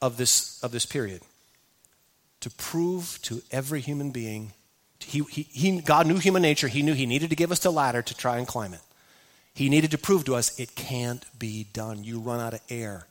of 0.01 0.17
this, 0.17 0.61
of 0.63 0.71
this 0.71 0.85
period 0.85 1.21
to 2.41 2.49
prove 2.49 3.19
to 3.21 3.41
every 3.51 3.81
human 3.81 4.11
being. 4.11 4.51
He, 4.99 5.19
he, 5.29 5.43
he, 5.43 5.81
God 5.81 6.07
knew 6.07 6.17
human 6.17 6.41
nature. 6.41 6.67
He 6.67 6.81
knew 6.81 6.93
He 6.93 7.05
needed 7.05 7.29
to 7.29 7.35
give 7.35 7.51
us 7.51 7.59
the 7.59 7.71
ladder 7.71 8.01
to 8.01 8.17
try 8.17 8.37
and 8.37 8.47
climb 8.47 8.73
it. 8.73 8.81
He 9.53 9.69
needed 9.69 9.91
to 9.91 9.97
prove 9.97 10.25
to 10.25 10.35
us 10.35 10.57
it 10.59 10.75
can't 10.75 11.25
be 11.37 11.67
done. 11.73 12.03
You 12.03 12.19
run 12.19 12.39
out 12.39 12.53
of 12.53 12.61
air. 12.69 13.07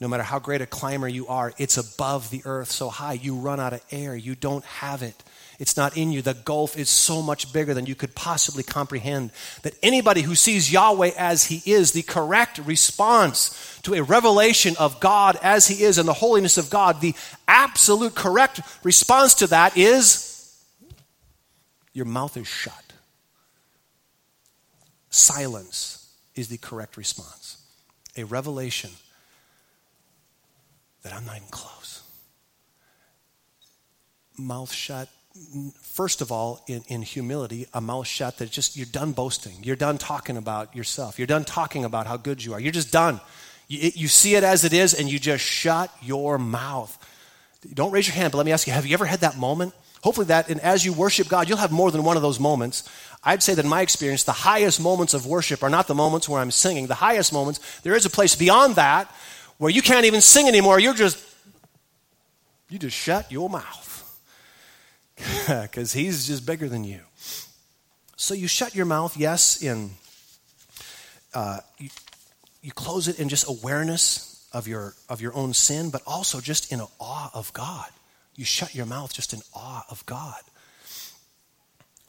No 0.00 0.08
matter 0.08 0.22
how 0.22 0.38
great 0.38 0.62
a 0.62 0.66
climber 0.66 1.08
you 1.08 1.26
are, 1.26 1.52
it's 1.58 1.76
above 1.76 2.30
the 2.30 2.40
earth 2.46 2.70
so 2.70 2.88
high. 2.88 3.12
You 3.12 3.36
run 3.36 3.60
out 3.60 3.74
of 3.74 3.84
air. 3.90 4.16
You 4.16 4.34
don't 4.34 4.64
have 4.64 5.02
it. 5.02 5.22
It's 5.58 5.76
not 5.76 5.94
in 5.94 6.10
you. 6.10 6.22
The 6.22 6.32
gulf 6.32 6.78
is 6.78 6.88
so 6.88 7.20
much 7.20 7.52
bigger 7.52 7.74
than 7.74 7.84
you 7.84 7.94
could 7.94 8.14
possibly 8.14 8.62
comprehend. 8.62 9.30
That 9.60 9.74
anybody 9.82 10.22
who 10.22 10.34
sees 10.34 10.72
Yahweh 10.72 11.10
as 11.18 11.44
He 11.44 11.62
is, 11.70 11.92
the 11.92 12.00
correct 12.00 12.58
response 12.60 13.78
to 13.82 13.92
a 13.92 14.02
revelation 14.02 14.74
of 14.78 15.00
God 15.00 15.38
as 15.42 15.68
He 15.68 15.84
is 15.84 15.98
and 15.98 16.08
the 16.08 16.14
holiness 16.14 16.56
of 16.56 16.70
God, 16.70 17.02
the 17.02 17.14
absolute 17.46 18.14
correct 18.14 18.62
response 18.82 19.34
to 19.34 19.48
that 19.48 19.76
is 19.76 20.30
your 21.92 22.06
mouth 22.06 22.38
is 22.38 22.46
shut. 22.46 22.89
Silence 25.10 26.14
is 26.34 26.48
the 26.48 26.58
correct 26.58 26.96
response. 26.96 27.62
A 28.16 28.24
revelation 28.24 28.90
that 31.02 31.12
I'm 31.12 31.24
not 31.24 31.36
even 31.36 31.48
close. 31.48 32.02
Mouth 34.38 34.72
shut, 34.72 35.08
first 35.82 36.20
of 36.20 36.32
all, 36.32 36.64
in, 36.66 36.82
in 36.88 37.02
humility, 37.02 37.66
a 37.74 37.80
mouth 37.80 38.06
shut 38.06 38.38
that 38.38 38.50
just, 38.50 38.76
you're 38.76 38.86
done 38.86 39.12
boasting. 39.12 39.56
You're 39.62 39.76
done 39.76 39.98
talking 39.98 40.36
about 40.36 40.74
yourself. 40.74 41.18
You're 41.18 41.26
done 41.26 41.44
talking 41.44 41.84
about 41.84 42.06
how 42.06 42.16
good 42.16 42.44
you 42.44 42.54
are. 42.54 42.60
You're 42.60 42.72
just 42.72 42.92
done. 42.92 43.20
You, 43.68 43.90
you 43.94 44.08
see 44.08 44.34
it 44.36 44.44
as 44.44 44.64
it 44.64 44.72
is 44.72 44.94
and 44.94 45.10
you 45.10 45.18
just 45.18 45.44
shut 45.44 45.92
your 46.00 46.38
mouth. 46.38 46.96
Don't 47.74 47.90
raise 47.90 48.06
your 48.06 48.14
hand, 48.14 48.32
but 48.32 48.38
let 48.38 48.46
me 48.46 48.52
ask 48.52 48.66
you 48.66 48.72
have 48.72 48.86
you 48.86 48.94
ever 48.94 49.06
had 49.06 49.20
that 49.20 49.36
moment? 49.36 49.74
Hopefully, 50.02 50.26
that, 50.28 50.48
and 50.48 50.60
as 50.60 50.82
you 50.82 50.94
worship 50.94 51.28
God, 51.28 51.48
you'll 51.48 51.58
have 51.58 51.72
more 51.72 51.90
than 51.90 52.02
one 52.04 52.16
of 52.16 52.22
those 52.22 52.40
moments. 52.40 52.88
I'd 53.22 53.42
say 53.42 53.54
that 53.54 53.64
in 53.64 53.68
my 53.68 53.82
experience, 53.82 54.24
the 54.24 54.32
highest 54.32 54.80
moments 54.80 55.12
of 55.12 55.26
worship 55.26 55.62
are 55.62 55.70
not 55.70 55.86
the 55.86 55.94
moments 55.94 56.28
where 56.28 56.40
I'm 56.40 56.50
singing. 56.50 56.86
The 56.86 56.94
highest 56.94 57.32
moments, 57.32 57.80
there 57.82 57.94
is 57.94 58.06
a 58.06 58.10
place 58.10 58.34
beyond 58.34 58.76
that 58.76 59.14
where 59.58 59.70
you 59.70 59.82
can't 59.82 60.06
even 60.06 60.22
sing 60.22 60.48
anymore. 60.48 60.80
You're 60.80 60.94
just, 60.94 61.22
you 62.70 62.78
just 62.78 62.96
shut 62.96 63.30
your 63.30 63.50
mouth 63.50 64.22
because 65.46 65.92
he's 65.92 66.26
just 66.26 66.46
bigger 66.46 66.68
than 66.68 66.84
you. 66.84 67.00
So 68.16 68.34
you 68.34 68.48
shut 68.48 68.74
your 68.74 68.86
mouth, 68.86 69.16
yes, 69.16 69.62
in 69.62 69.90
uh, 71.34 71.58
you, 71.78 71.90
you 72.62 72.72
close 72.72 73.08
it 73.08 73.18
in 73.18 73.28
just 73.28 73.48
awareness 73.48 74.48
of 74.52 74.66
your 74.66 74.94
of 75.08 75.20
your 75.20 75.34
own 75.34 75.54
sin, 75.54 75.90
but 75.90 76.02
also 76.06 76.40
just 76.40 76.72
in 76.72 76.80
awe 76.98 77.30
of 77.34 77.52
God. 77.52 77.88
You 78.34 78.44
shut 78.44 78.74
your 78.74 78.86
mouth 78.86 79.12
just 79.12 79.32
in 79.32 79.40
awe 79.54 79.84
of 79.88 80.04
God. 80.06 80.40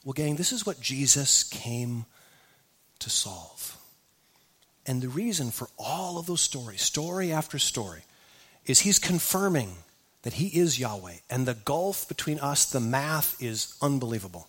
Well, 0.04 0.12
gang, 0.14 0.36
this 0.36 0.52
is 0.52 0.66
what 0.66 0.80
Jesus 0.80 1.44
came 1.44 2.06
to 2.98 3.10
solve. 3.10 3.76
And 4.84 5.00
the 5.00 5.08
reason 5.08 5.50
for 5.50 5.68
all 5.78 6.18
of 6.18 6.26
those 6.26 6.40
stories, 6.40 6.82
story 6.82 7.32
after 7.32 7.58
story, 7.58 8.02
is 8.66 8.80
he's 8.80 8.98
confirming 8.98 9.76
that 10.22 10.34
he 10.34 10.48
is 10.48 10.78
Yahweh. 10.78 11.16
And 11.30 11.46
the 11.46 11.54
gulf 11.54 12.08
between 12.08 12.40
us, 12.40 12.64
the 12.64 12.80
math 12.80 13.40
is 13.40 13.76
unbelievable. 13.80 14.48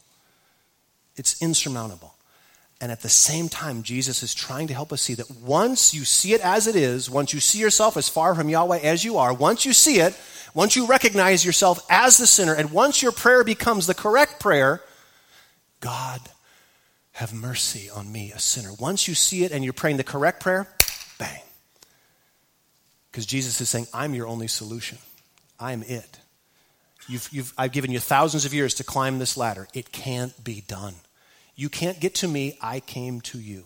It's 1.16 1.39
insurmountable. 1.42 2.16
And 2.82 2.92
at 2.92 3.02
the 3.02 3.10
same 3.10 3.48
time, 3.48 3.84
Jesus 3.84 4.24
is 4.24 4.34
trying 4.34 4.68
to 4.68 4.74
help 4.74 4.92
us 4.92 5.02
see 5.02 5.13
that 5.13 5.32
once 5.32 5.94
you 5.94 6.04
see 6.04 6.34
it 6.34 6.42
as 6.42 6.68
it 6.68 6.76
is, 6.76 7.10
once 7.10 7.34
you 7.34 7.39
see 7.39 7.60
yourself 7.60 7.96
as 7.96 8.10
far 8.10 8.36
from 8.36 8.50
Yahweh 8.50 8.80
as 8.80 9.06
you 9.06 9.18
are, 9.18 9.34
once 9.34 9.66
you 9.66 9.74
see 9.74 10.00
it, 10.00 10.20
once 10.54 10.76
you 10.76 10.86
recognize 10.86 11.46
yourself 11.46 11.86
as 11.89 12.18
the 12.18 12.28
sinner, 12.28 12.54
and 12.54 12.72
once 12.72 13.02
your 13.02 13.12
prayer 13.12 13.44
becomes 13.44 13.88
the 13.88 13.94
correct 13.94 14.39
prayer, 14.39 14.82
God, 15.84 16.22
have 17.12 17.34
mercy 17.34 17.89
on 17.89 18.10
me, 18.10 18.32
a 18.32 18.39
sinner. 18.39 18.69
Once 18.80 19.06
you 19.06 19.13
see 19.13 19.43
it 19.43 19.52
and 19.52 19.65
you're 19.65 19.74
praying 19.74 19.98
the 19.98 20.04
correct 20.06 20.39
prayer, 20.39 20.65
bang. 21.19 21.41
Because 23.12 23.26
Jesus 23.26 23.60
is 23.60 23.67
saying, 23.67 23.88
I'm 23.93 24.13
your 24.13 24.26
only 24.26 24.48
solution. 24.48 24.98
I'm 25.60 25.84
it. 25.84 26.19
You've, 27.10 27.28
you've, 27.34 27.54
I've 27.58 27.74
given 27.74 27.91
you 27.91 28.00
thousands 28.00 28.46
of 28.46 28.54
years 28.54 28.76
to 28.76 28.86
climb 28.86 29.19
this 29.19 29.36
ladder. 29.36 29.67
It 29.74 29.91
can't 29.91 30.41
be 30.41 30.63
done. 30.65 30.96
You 31.58 31.67
can't 31.67 32.00
get 32.00 32.15
to 32.15 32.30
me. 32.30 32.58
I 32.62 32.80
came 32.80 33.19
to 33.19 33.38
you. 33.38 33.65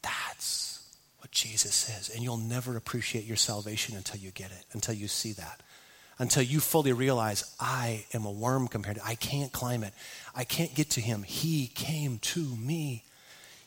That's 0.00 0.94
what 1.18 1.32
Jesus 1.32 1.74
says. 1.74 2.08
And 2.08 2.22
you'll 2.22 2.36
never 2.36 2.76
appreciate 2.76 3.24
your 3.24 3.36
salvation 3.36 3.96
until 3.96 4.20
you 4.20 4.30
get 4.30 4.52
it, 4.52 4.64
until 4.72 4.94
you 4.94 5.08
see 5.08 5.32
that 5.32 5.60
until 6.18 6.42
you 6.42 6.60
fully 6.60 6.92
realize 6.92 7.54
I 7.58 8.04
am 8.14 8.24
a 8.24 8.30
worm 8.30 8.68
compared 8.68 8.96
to 8.96 9.04
I 9.04 9.14
can't 9.14 9.52
climb 9.52 9.82
it. 9.82 9.92
I 10.34 10.44
can't 10.44 10.74
get 10.74 10.90
to 10.90 11.00
him. 11.00 11.22
He 11.22 11.66
came 11.68 12.18
to 12.18 12.40
me. 12.56 13.04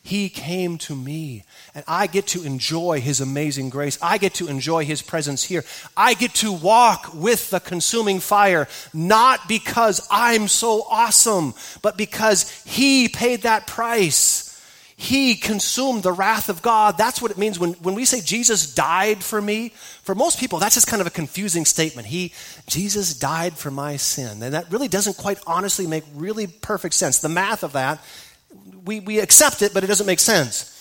He 0.08 0.30
came 0.30 0.78
to 0.80 0.96
me, 0.96 1.44
and 1.76 1.84
I 1.86 2.08
get 2.08 2.28
to 2.28 2.44
enjoy 2.44 3.02
His 3.02 3.20
amazing 3.20 3.70
grace. 3.70 3.98
I 4.02 4.18
get 4.18 4.36
to 4.36 4.48
enjoy 4.48 4.86
His 4.86 5.02
presence 5.02 5.44
here. 5.44 5.66
I 5.98 6.14
get 6.14 6.34
to 6.36 6.54
walk 6.54 7.14
with 7.14 7.50
the 7.50 7.60
consuming 7.60 8.22
fire, 8.22 8.70
not 8.94 9.50
because 9.50 10.08
I'm 10.10 10.48
so 10.48 10.86
awesome, 10.90 11.56
but 11.82 11.98
because 11.98 12.50
He 12.64 13.10
paid 13.10 13.42
that 13.42 13.68
price. 13.68 14.47
He 15.00 15.36
consumed 15.36 16.02
the 16.02 16.12
wrath 16.12 16.50
of 16.50 16.64
God. 16.64 16.98
That's 16.98 17.22
what 17.22 17.30
it 17.30 17.38
means 17.38 17.60
when, 17.60 17.74
when 17.74 17.94
we 17.94 18.04
say 18.04 18.20
Jesus 18.20 18.74
died 18.74 19.24
for 19.24 19.40
me. 19.40 19.70
For 20.02 20.16
most 20.16 20.40
people, 20.40 20.58
that's 20.58 20.74
just 20.74 20.88
kind 20.88 21.02
of 21.02 21.08
a 21.08 21.12
confusing 21.12 21.66
statement. 21.66 22.08
He, 22.08 22.34
Jesus 22.66 23.14
died 23.14 23.54
for 23.54 23.70
my 23.70 23.98
sin. 23.98 24.42
And 24.42 24.56
that 24.56 24.72
really 24.72 24.88
doesn't 24.88 25.16
quite 25.16 25.38
honestly 25.46 25.86
make 25.86 26.04
really 26.16 26.48
perfect 26.48 26.96
sense. 26.96 27.20
The 27.20 27.30
math 27.30 27.62
of 27.62 27.74
that, 27.74 28.04
we, 28.86 29.00
we 29.00 29.20
accept 29.20 29.62
it, 29.62 29.72
but 29.72 29.84
it 29.84 29.88
doesn't 29.88 30.08
make 30.08 30.20
sense. 30.20 30.74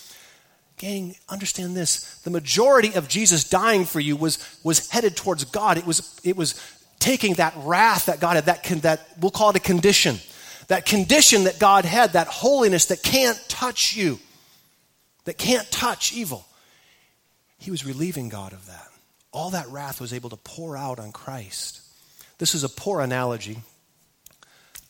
Gang, 0.78 1.14
understand 1.28 1.76
this. 1.76 2.18
The 2.20 2.30
majority 2.30 2.94
of 2.94 3.08
Jesus 3.08 3.44
dying 3.44 3.84
for 3.84 4.00
you 4.00 4.16
was, 4.16 4.38
was 4.64 4.88
headed 4.88 5.14
towards 5.14 5.44
God. 5.44 5.76
It 5.76 5.86
was, 5.86 6.18
it 6.24 6.38
was 6.38 6.54
taking 7.00 7.34
that 7.34 7.52
wrath 7.58 8.06
that 8.06 8.20
God 8.20 8.36
had, 8.36 8.46
that, 8.46 8.64
that 8.80 9.08
we'll 9.20 9.30
call 9.30 9.50
it 9.50 9.56
a 9.56 9.60
condition 9.60 10.18
that 10.68 10.86
condition 10.86 11.44
that 11.44 11.58
God 11.58 11.84
had, 11.84 12.14
that 12.14 12.26
holiness 12.26 12.86
that 12.86 13.02
can't 13.02 13.40
touch 13.48 13.96
you, 13.96 14.18
that 15.24 15.38
can't 15.38 15.70
touch 15.70 16.12
evil. 16.12 16.46
He 17.58 17.70
was 17.70 17.86
relieving 17.86 18.28
God 18.28 18.52
of 18.52 18.66
that. 18.66 18.88
All 19.32 19.50
that 19.50 19.68
wrath 19.68 20.00
was 20.00 20.12
able 20.12 20.30
to 20.30 20.36
pour 20.36 20.76
out 20.76 20.98
on 20.98 21.12
Christ. 21.12 21.80
This 22.38 22.54
is 22.54 22.64
a 22.64 22.68
poor 22.68 23.00
analogy, 23.00 23.58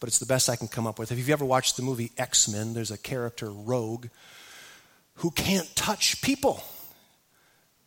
but 0.00 0.08
it's 0.08 0.18
the 0.18 0.26
best 0.26 0.48
I 0.48 0.56
can 0.56 0.68
come 0.68 0.86
up 0.86 0.98
with. 0.98 1.12
If 1.12 1.18
you've 1.18 1.30
ever 1.30 1.44
watched 1.44 1.76
the 1.76 1.82
movie 1.82 2.12
X 2.16 2.48
Men, 2.48 2.74
there's 2.74 2.90
a 2.90 2.98
character, 2.98 3.50
Rogue, 3.50 4.06
who 5.16 5.30
can't 5.30 5.74
touch 5.74 6.22
people 6.22 6.62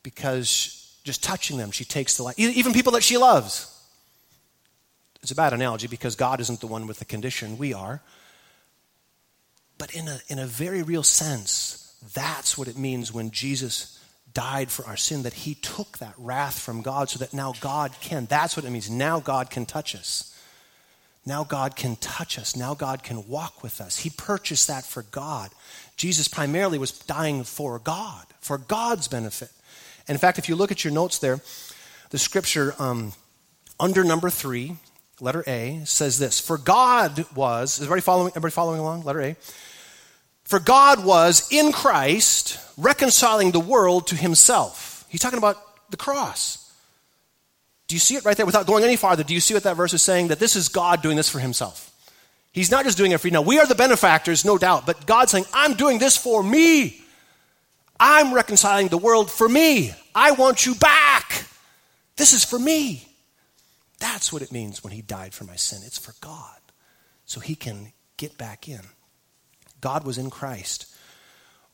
because 0.04 0.98
just 1.04 1.24
touching 1.24 1.58
them, 1.58 1.72
she 1.72 1.86
takes 1.86 2.18
the 2.18 2.24
life. 2.24 2.38
Even 2.38 2.74
people 2.74 2.94
that 2.94 3.04
she 3.04 3.18
loves. 3.18 3.76
It's 5.22 5.32
a 5.32 5.36
bad 5.36 5.54
analogy 5.54 5.88
because 5.88 6.16
God 6.16 6.40
isn't 6.40 6.62
the 6.62 6.68
one 6.68 6.88
with 6.88 7.00
the 7.00 7.06
condition, 7.06 7.58
we 7.58 7.74
are. 7.74 8.02
But 9.78 9.94
in 9.94 10.08
a, 10.08 10.20
in 10.28 10.40
a 10.40 10.46
very 10.46 10.84
real 10.84 11.04
sense, 11.04 11.94
that's 12.14 12.58
what 12.58 12.68
it 12.68 12.78
means 12.78 13.14
when 13.14 13.32
Jesus 13.32 14.00
died 14.34 14.70
for 14.70 14.86
our 14.86 14.98
sin, 14.98 15.24
that 15.24 15.34
he 15.34 15.56
took 15.56 15.98
that 15.98 16.14
wrath 16.18 16.60
from 16.60 16.82
God 16.82 17.10
so 17.10 17.20
that 17.20 17.34
now 17.34 17.54
God 17.60 17.92
can. 18.02 18.26
That's 18.26 18.56
what 18.56 18.66
it 18.66 18.70
means. 18.70 18.90
Now 18.90 19.20
God 19.20 19.50
can 19.50 19.66
touch 19.66 19.96
us. 19.96 20.36
Now 21.26 21.44
God 21.44 21.76
can 21.76 21.96
touch 21.98 22.38
us. 22.38 22.56
Now 22.56 22.74
God 22.74 23.04
can 23.04 23.28
walk 23.28 23.64
with 23.64 23.82
us. 23.82 24.00
He 24.00 24.10
purchased 24.10 24.68
that 24.68 24.86
for 24.86 25.04
God. 25.04 25.52
Jesus 25.98 26.28
primarily 26.28 26.78
was 26.78 26.92
dying 26.92 27.44
for 27.44 27.80
God, 27.80 28.26
for 28.40 28.58
God's 28.58 29.08
benefit. 29.08 29.52
And 30.08 30.16
in 30.16 30.20
fact, 30.20 30.40
if 30.40 30.48
you 30.48 30.56
look 30.56 30.72
at 30.72 30.84
your 30.84 30.94
notes 30.94 31.18
there, 31.20 31.40
the 32.10 32.18
scripture 32.18 32.74
um, 32.80 33.14
under 33.80 34.04
number 34.04 34.30
three, 34.30 34.78
letter 35.22 35.44
A, 35.48 35.82
says 35.86 36.20
this 36.20 36.40
For 36.40 36.58
God 36.58 37.26
was, 37.36 37.78
is 37.78 37.84
everybody 37.84 38.02
following, 38.02 38.32
everybody 38.32 38.52
following 38.52 38.80
along? 38.80 39.04
Letter 39.04 39.22
A. 39.22 39.36
For 40.44 40.60
God 40.60 41.06
was 41.06 41.48
in 41.52 41.72
Christ 41.72 42.60
reconciling 42.78 43.52
the 43.52 43.60
world 43.60 44.08
to 44.08 44.16
himself. 44.16 45.06
He's 45.10 45.22
talking 45.22 45.38
about 45.38 45.58
the 45.92 45.98
cross. 45.98 46.74
Do 47.88 47.96
you 47.96 48.00
see 48.00 48.16
it 48.16 48.26
right 48.26 48.38
there 48.38 48.46
without 48.46 48.68
going 48.68 48.84
any 48.84 48.96
farther? 48.96 49.24
Do 49.24 49.34
you 49.34 49.40
see 49.40 49.54
what 49.54 49.64
that 49.64 49.76
verse 49.76 49.94
is 49.94 50.04
saying? 50.04 50.30
That 50.30 50.40
this 50.40 50.56
is 50.56 50.70
God 50.70 51.02
doing 51.02 51.18
this 51.18 51.30
for 51.30 51.40
himself. 51.40 51.92
He's 52.52 52.72
not 52.72 52.86
just 52.86 52.98
doing 52.98 53.12
it 53.12 53.20
for 53.20 53.28
you. 53.28 53.32
Now, 53.32 53.42
we 53.42 53.60
are 53.60 53.66
the 53.66 53.76
benefactors, 53.76 54.46
no 54.46 54.58
doubt, 54.58 54.86
but 54.86 55.06
God's 55.06 55.32
saying, 55.32 55.46
I'm 55.54 55.74
doing 55.74 56.00
this 56.00 56.18
for 56.18 56.42
me. 56.42 57.02
I'm 58.00 58.34
reconciling 58.34 58.88
the 58.88 58.98
world 58.98 59.30
for 59.30 59.48
me. 59.48 59.92
I 60.16 60.32
want 60.32 60.66
you 60.66 60.76
back. 60.76 61.46
This 62.16 62.34
is 62.34 62.46
for 62.46 62.58
me. 62.58 63.09
That's 64.00 64.32
what 64.32 64.42
it 64.42 64.52
means 64.52 64.84
when 64.84 64.94
he 64.94 65.02
died 65.02 65.34
for 65.34 65.44
my 65.44 65.56
sin. 65.56 65.82
It's 65.86 65.98
for 65.98 66.14
God. 66.22 66.60
So 67.26 67.40
he 67.40 67.56
can 67.56 67.94
get 68.18 68.38
back 68.38 68.68
in. 68.68 68.82
God 69.82 70.04
was 70.04 70.18
in 70.18 70.30
Christ, 70.30 70.86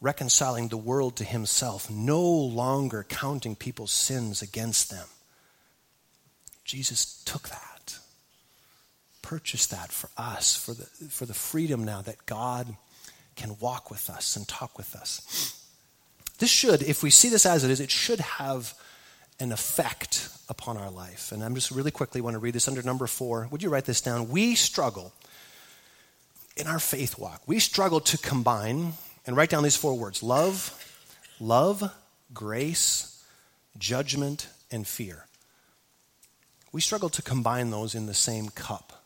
reconciling 0.01 0.67
the 0.67 0.77
world 0.77 1.15
to 1.17 1.23
himself, 1.23 1.89
no 1.89 2.21
longer 2.21 3.05
counting 3.07 3.55
people's 3.55 3.91
sins 3.91 4.41
against 4.41 4.89
them. 4.89 5.07
Jesus 6.63 7.23
took 7.25 7.49
that, 7.49 7.99
purchased 9.21 9.71
that 9.71 9.91
for 9.91 10.09
us, 10.17 10.55
for 10.55 10.73
the, 10.73 10.85
for 11.09 11.25
the 11.25 11.33
freedom 11.33 11.83
now 11.83 12.01
that 12.01 12.25
God 12.25 12.75
can 13.35 13.57
walk 13.59 13.91
with 13.91 14.09
us 14.09 14.35
and 14.35 14.47
talk 14.47 14.77
with 14.77 14.95
us. 14.95 15.61
This 16.39 16.49
should, 16.49 16.81
if 16.81 17.03
we 17.03 17.09
see 17.09 17.29
this 17.29 17.45
as 17.45 17.63
it 17.63 17.71
is, 17.71 17.79
it 17.79 17.91
should 17.91 18.19
have 18.19 18.73
an 19.39 19.51
effect 19.51 20.29
upon 20.49 20.77
our 20.77 20.89
life. 20.89 21.31
And 21.31 21.43
I'm 21.43 21.55
just 21.55 21.71
really 21.71 21.91
quickly 21.91 22.21
want 22.21 22.35
to 22.35 22.39
read 22.39 22.53
this 22.53 22.67
under 22.67 22.81
number 22.81 23.07
four. 23.07 23.47
Would 23.51 23.63
you 23.63 23.69
write 23.69 23.85
this 23.85 24.01
down? 24.01 24.29
We 24.29 24.55
struggle 24.55 25.13
in 26.55 26.67
our 26.67 26.79
faith 26.79 27.17
walk. 27.17 27.41
We 27.45 27.59
struggle 27.59 27.99
to 28.01 28.17
combine 28.17 28.93
and 29.25 29.35
write 29.35 29.49
down 29.49 29.63
these 29.63 29.75
four 29.75 29.97
words 29.97 30.23
love, 30.23 30.71
love, 31.39 31.91
grace, 32.33 33.23
judgment, 33.77 34.47
and 34.71 34.87
fear. 34.87 35.25
We 36.71 36.81
struggle 36.81 37.09
to 37.09 37.21
combine 37.21 37.71
those 37.71 37.95
in 37.95 38.05
the 38.05 38.13
same 38.13 38.49
cup. 38.49 39.03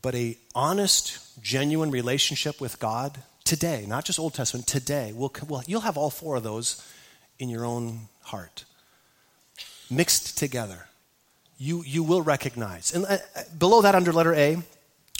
But 0.00 0.14
a 0.14 0.36
honest, 0.54 1.18
genuine 1.42 1.90
relationship 1.90 2.60
with 2.60 2.78
God 2.78 3.18
today, 3.44 3.84
not 3.86 4.04
just 4.04 4.18
Old 4.18 4.34
Testament, 4.34 4.66
today, 4.66 5.12
will, 5.12 5.32
will, 5.48 5.62
you'll 5.66 5.80
have 5.80 5.96
all 5.96 6.10
four 6.10 6.36
of 6.36 6.42
those 6.42 6.86
in 7.38 7.48
your 7.48 7.64
own 7.64 8.08
heart 8.22 8.64
mixed 9.90 10.38
together. 10.38 10.86
You, 11.58 11.82
you 11.84 12.02
will 12.02 12.22
recognize. 12.22 12.94
And 12.94 13.04
uh, 13.06 13.18
below 13.58 13.82
that, 13.82 13.94
under 13.94 14.12
letter 14.12 14.34
A, 14.34 14.54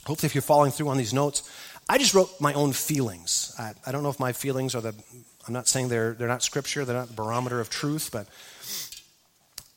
hopefully, 0.07 0.27
if 0.27 0.35
you're 0.35 0.43
following 0.43 0.71
through 0.71 0.89
on 0.89 0.97
these 0.97 1.13
notes, 1.13 1.49
I 1.89 1.99
just 1.99 2.15
wrote 2.15 2.31
my 2.41 2.53
own 2.53 2.73
feelings. 2.73 3.55
I, 3.59 3.73
I 3.87 3.93
don't 3.93 4.03
know 4.03 4.11
if 4.11 4.21
my 4.21 4.33
feelings 4.33 4.75
are 4.75 4.81
the, 4.81 4.95
I'm 5.47 5.55
not 5.55 5.67
saying 5.67 5.89
they're, 5.89 6.13
they're 6.13 6.29
not 6.29 6.43
scripture, 6.43 6.85
they're 6.85 6.97
not 6.97 7.09
the 7.09 7.15
barometer 7.15 7.61
of 7.61 7.71
truth, 7.71 8.11
but 8.13 8.27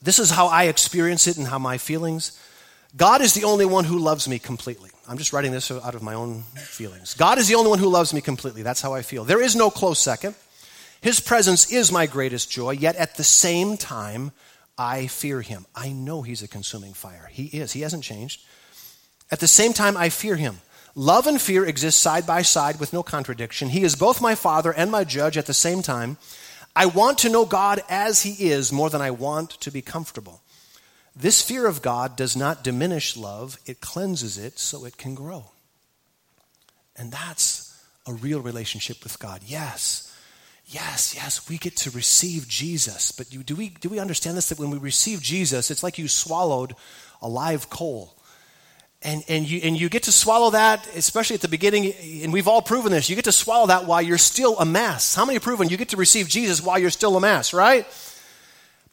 this 0.02 0.20
is 0.20 0.30
how 0.30 0.48
I 0.48 0.66
experience 0.66 1.28
it 1.28 1.38
and 1.38 1.48
how 1.48 1.58
my 1.58 1.78
feelings. 1.78 2.39
God 2.98 3.22
is 3.22 3.34
the 3.34 3.46
only 3.46 3.66
one 3.66 3.86
who 3.86 3.98
loves 3.98 4.28
me 4.28 4.39
completely. 4.39 4.89
I'm 5.08 5.18
just 5.18 5.32
writing 5.32 5.52
this 5.52 5.72
out 5.72 5.96
of 5.96 6.04
my 6.04 6.14
own 6.14 6.42
feelings. 6.56 7.14
God 7.14 7.38
is 7.38 7.48
the 7.48 7.56
only 7.56 7.70
one 7.70 7.80
who 7.80 7.89
loves 7.89 8.14
me 8.14 8.20
completely. 8.20 8.64
That's 8.64 8.82
how 8.82 8.94
I 8.94 9.02
feel. 9.02 9.24
There 9.24 9.42
is 9.42 9.56
no 9.56 9.70
close 9.70 10.00
second. 10.00 10.36
His 11.02 11.20
presence 11.20 11.72
is 11.72 11.92
my 11.92 12.06
greatest 12.06 12.52
joy, 12.52 12.72
yet 12.72 12.96
at 12.98 13.16
the 13.16 13.24
same 13.24 13.78
time, 13.78 14.32
I 14.82 15.06
fear 15.06 15.42
him. 15.42 15.68
I 15.76 15.92
know 15.92 16.24
he's 16.24 16.42
a 16.42 16.48
consuming 16.48 16.94
fire. 16.94 17.30
He 17.32 17.46
is. 17.46 17.72
He 17.72 17.82
hasn't 17.82 18.04
changed. 18.04 18.42
At 19.30 19.40
the 19.40 19.48
same 19.48 19.74
time, 19.74 19.96
I 19.96 20.10
fear 20.10 20.36
him. 20.36 20.58
Love 20.96 21.28
and 21.28 21.40
fear 21.40 21.64
exist 21.66 22.00
side 22.00 22.26
by 22.26 22.42
side 22.42 22.80
with 22.80 22.92
no 22.92 23.04
contradiction. 23.04 23.70
He 23.70 23.84
is 23.84 23.96
both 23.96 24.22
my 24.22 24.34
father 24.34 24.74
and 24.74 24.90
my 24.90 25.04
judge 25.04 25.38
at 25.38 25.46
the 25.46 25.54
same 25.54 25.84
time. 25.84 26.18
I 26.76 26.88
want 26.88 27.20
to 27.20 27.30
know 27.30 27.46
God 27.46 27.82
as 27.90 28.24
he 28.24 28.50
is 28.50 28.72
more 28.72 28.90
than 28.90 29.02
I 29.02 29.12
want 29.12 29.52
to 29.62 29.70
be 29.70 29.84
comfortable. 29.84 30.42
This 31.16 31.44
fear 31.44 31.68
of 31.68 31.84
God 31.84 32.16
does 32.16 32.36
not 32.36 32.64
diminish 32.64 33.16
love, 33.16 33.60
it 33.68 33.82
cleanses 33.82 34.40
it 34.40 34.58
so 34.58 34.86
it 34.86 34.98
can 34.98 35.14
grow. 35.14 35.52
And 36.96 37.12
that's 37.12 37.86
a 38.08 38.14
real 38.14 38.42
relationship 38.42 39.04
with 39.04 39.20
God. 39.20 39.42
Yes. 39.46 40.11
Yes, 40.72 41.13
yes, 41.13 41.49
we 41.49 41.57
get 41.57 41.76
to 41.78 41.91
receive 41.91 42.47
Jesus. 42.47 43.11
But 43.11 43.30
do, 43.30 43.55
we, 43.55 43.69
do 43.69 43.89
we 43.89 43.99
understand 43.99 44.38
this? 44.38 44.49
That 44.49 44.57
when 44.57 44.69
we 44.69 44.78
receive 44.78 45.22
Jesus, 45.22 45.69
it's 45.69 45.84
like 45.84 45.97
you 45.97 46.07
swallowed 46.07 46.76
a 47.22 47.28
live 47.28 47.69
coal. 47.69 48.15
And, 49.03 49.22
and, 49.28 49.49
you, 49.49 49.59
and 49.63 49.78
you 49.78 49.89
get 49.89 50.03
to 50.03 50.13
swallow 50.13 50.51
that, 50.51 50.88
especially 50.95 51.34
at 51.34 51.41
the 51.41 51.49
beginning, 51.49 51.93
and 52.24 52.32
we've 52.32 52.47
all 52.47 52.61
proven 52.61 52.91
this. 52.91 53.09
You 53.09 53.17
get 53.17 53.26
to 53.26 53.34
swallow 53.34 53.67
that 53.67 53.86
while 53.86 54.01
you're 54.01 54.17
still 54.17 54.57
a 54.59 54.65
mess. 54.65 55.13
How 55.13 55.26
many 55.26 55.39
proven 55.39 55.67
you 55.67 55.76
get 55.76 55.89
to 55.89 55.97
receive 55.97 56.30
Jesus 56.30 56.61
while 56.61 56.80
you're 56.80 56.89
still 56.89 57.17
a 57.17 57.19
mess, 57.19 57.53
right? 57.53 57.86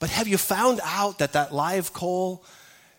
But 0.01 0.11
have 0.11 0.27
you 0.27 0.39
found 0.39 0.81
out 0.83 1.19
that 1.19 1.35
that 1.35 1.55
live 1.55 1.93
coal 1.93 2.45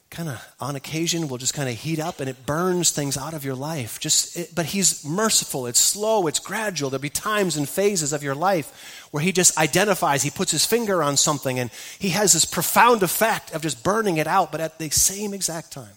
kind 0.10 0.28
of 0.28 0.55
on 0.60 0.76
occasion 0.76 1.28
will 1.28 1.38
just 1.38 1.53
kind 1.53 1.70
of 1.70 1.76
heat 1.76 1.99
up 1.99 2.20
and 2.20 2.28
it 2.28 2.45
burns 2.45 2.89
things 2.89 3.16
out 3.16 3.34
of 3.34 3.45
your 3.45 3.53
life. 3.53 3.99
Just 3.99 4.36
it, 4.38 4.55
but 4.55 4.68
he's 4.68 5.05
merciful. 5.05 5.68
It's 5.68 5.80
slow 5.80 6.26
it's 6.28 6.39
gradual. 6.39 6.89
There'll 6.89 7.01
be 7.01 7.10
times 7.10 7.57
and 7.57 7.70
phases 7.70 8.12
of 8.12 8.24
your 8.24 8.34
life 8.34 9.07
where 9.12 9.22
he 9.22 9.32
just 9.32 9.57
identifies 9.57 10.24
he 10.24 10.32
puts 10.32 10.51
his 10.51 10.66
finger 10.66 11.03
on 11.03 11.16
something 11.16 11.60
and 11.60 11.70
he 11.99 12.10
has 12.10 12.34
this 12.34 12.45
profound 12.45 13.03
effect 13.03 13.53
of 13.53 13.62
just 13.62 13.84
burning 13.84 14.18
it 14.18 14.28
out 14.28 14.51
but 14.51 14.62
at 14.62 14.80
the 14.80 14.89
same 14.89 15.34
exact 15.34 15.72
time 15.72 15.93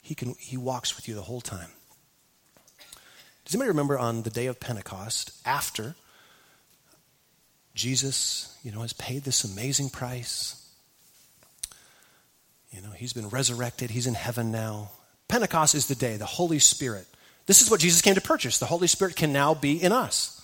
he 0.00 0.14
can 0.14 0.34
he 0.38 0.56
walks 0.56 0.94
with 0.94 1.08
you 1.08 1.14
the 1.14 1.22
whole 1.22 1.40
time. 1.40 1.70
Does 3.44 3.54
anybody 3.54 3.68
remember 3.70 3.98
on 3.98 4.22
the 4.22 4.30
day 4.30 4.46
of 4.46 4.60
pentecost 4.60 5.32
after 5.44 5.96
jesus 7.74 8.56
you 8.64 8.70
know 8.72 8.80
has 8.82 8.92
paid 8.92 9.22
this 9.22 9.44
amazing 9.44 9.88
price 9.88 10.59
you 12.70 12.80
know, 12.80 12.90
he's 12.90 13.12
been 13.12 13.28
resurrected, 13.28 13.90
he's 13.90 14.06
in 14.06 14.14
heaven 14.14 14.50
now. 14.50 14.90
Pentecost 15.28 15.74
is 15.74 15.86
the 15.86 15.94
day, 15.94 16.16
the 16.16 16.26
Holy 16.26 16.58
Spirit. 16.58 17.06
This 17.46 17.62
is 17.62 17.70
what 17.70 17.80
Jesus 17.80 18.02
came 18.02 18.14
to 18.14 18.20
purchase. 18.20 18.58
The 18.58 18.66
Holy 18.66 18.86
Spirit 18.86 19.16
can 19.16 19.32
now 19.32 19.54
be 19.54 19.82
in 19.82 19.92
us. 19.92 20.36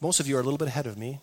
Most 0.00 0.20
of 0.20 0.28
you 0.28 0.36
are 0.36 0.40
a 0.40 0.42
little 0.42 0.58
bit 0.58 0.68
ahead 0.68 0.86
of 0.86 0.96
me. 0.96 1.20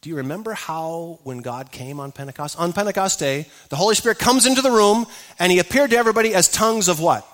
Do 0.00 0.10
you 0.10 0.16
remember 0.16 0.52
how, 0.52 1.18
when 1.24 1.38
God 1.38 1.72
came 1.72 1.98
on 1.98 2.12
Pentecost? 2.12 2.58
On 2.58 2.72
Pentecost 2.72 3.18
Day, 3.18 3.46
the 3.68 3.76
Holy 3.76 3.94
Spirit 3.94 4.18
comes 4.18 4.46
into 4.46 4.62
the 4.62 4.70
room 4.70 5.06
and 5.38 5.50
he 5.50 5.58
appeared 5.58 5.90
to 5.90 5.96
everybody 5.96 6.34
as 6.34 6.48
tongues 6.48 6.88
of 6.88 7.00
what? 7.00 7.26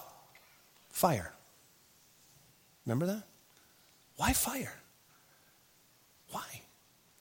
Fire. 0.89 1.32
Remember 2.87 3.07
that? 3.07 3.22
Why 4.16 4.32
fire? 4.32 4.72
Why? 6.30 6.62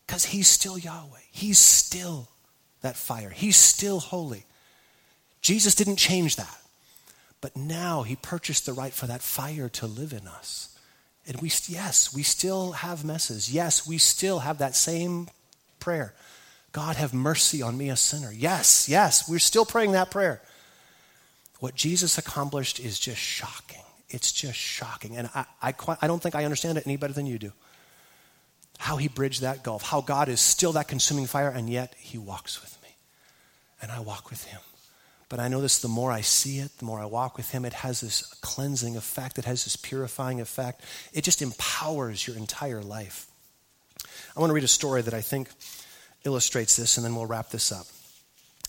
Because 0.06 0.24
he's 0.24 0.48
still 0.48 0.78
Yahweh. 0.78 1.20
He's 1.32 1.60
still 1.60 2.30
that 2.84 2.96
fire. 2.96 3.30
He's 3.30 3.58
still 3.58 4.00
holy. 4.00 4.46
Jesus 5.42 5.76
didn't 5.76 5.98
change 5.98 6.36
that. 6.38 6.58
But 7.42 7.58
now 7.58 8.04
he 8.04 8.16
purchased 8.16 8.66
the 8.66 8.74
right 8.74 8.94
for 8.94 9.08
that 9.08 9.22
fire 9.22 9.68
to 9.70 9.88
live 9.88 10.14
in 10.14 10.28
us. 10.28 10.78
And 11.28 11.42
we, 11.42 11.52
yes, 11.68 12.14
we 12.14 12.24
still 12.24 12.72
have 12.72 13.04
messes. 13.04 13.52
Yes, 13.52 13.86
we 13.86 13.98
still 13.98 14.40
have 14.40 14.60
that 14.60 14.76
same 14.76 15.28
prayer 15.80 16.14
God, 16.74 16.96
have 16.96 17.14
mercy 17.14 17.62
on 17.62 17.78
me, 17.78 17.90
a 17.92 17.96
sinner. 17.96 18.32
Yes, 18.32 18.90
yes, 18.90 19.30
we're 19.30 19.38
still 19.38 19.64
praying 19.64 19.92
that 19.92 20.10
prayer. 20.10 20.42
What 21.60 21.76
Jesus 21.76 22.18
accomplished 22.18 22.80
is 22.80 23.00
just 23.00 23.20
shocking. 23.20 23.84
It's 24.10 24.32
just 24.32 24.58
shocking. 24.58 25.16
And 25.16 25.30
I, 25.36 25.46
I, 25.62 25.74
I 26.02 26.08
don't 26.08 26.22
think 26.22 26.34
I 26.34 26.46
understand 26.46 26.80
it 26.80 26.88
any 26.88 26.98
better 26.98 27.14
than 27.14 27.28
you 27.28 27.38
do. 27.38 27.54
How 28.80 28.98
he 28.98 29.08
bridged 29.08 29.42
that 29.42 29.64
gulf, 29.64 29.84
how 29.84 30.02
God 30.02 30.30
is 30.30 30.40
still 30.40 30.72
that 30.74 30.88
consuming 30.88 31.28
fire, 31.28 31.50
and 31.50 31.70
yet 31.70 31.94
he 32.00 32.18
walks 32.18 32.60
with 32.60 32.73
and 33.84 33.92
I 33.92 34.00
walk 34.00 34.30
with 34.30 34.46
him. 34.46 34.62
But 35.30 35.40
I 35.40 35.48
know 35.48 35.62
this 35.62 35.80
the 35.80 35.88
more 35.88 36.12
I 36.12 36.22
see 36.22 36.60
it, 36.60 36.78
the 36.78 36.86
more 36.86 37.00
I 37.00 37.06
walk 37.06 37.38
with 37.38 37.52
him, 37.52 37.66
it 37.66 37.74
has 37.74 38.02
this 38.02 38.24
cleansing 38.42 38.96
effect, 38.96 39.38
it 39.38 39.46
has 39.46 39.66
this 39.66 39.76
purifying 39.76 40.40
effect. 40.40 40.82
It 41.12 41.24
just 41.24 41.42
empowers 41.42 42.26
your 42.26 42.38
entire 42.38 42.82
life. 42.82 43.28
I 44.36 44.40
want 44.40 44.50
to 44.50 44.56
read 44.56 44.64
a 44.64 44.70
story 44.70 45.02
that 45.02 45.14
I 45.14 45.22
think 45.22 45.50
illustrates 46.24 46.76
this, 46.76 46.98
and 46.98 47.06
then 47.06 47.16
we'll 47.16 47.26
wrap 47.26 47.50
this 47.50 47.72
up. 47.72 47.86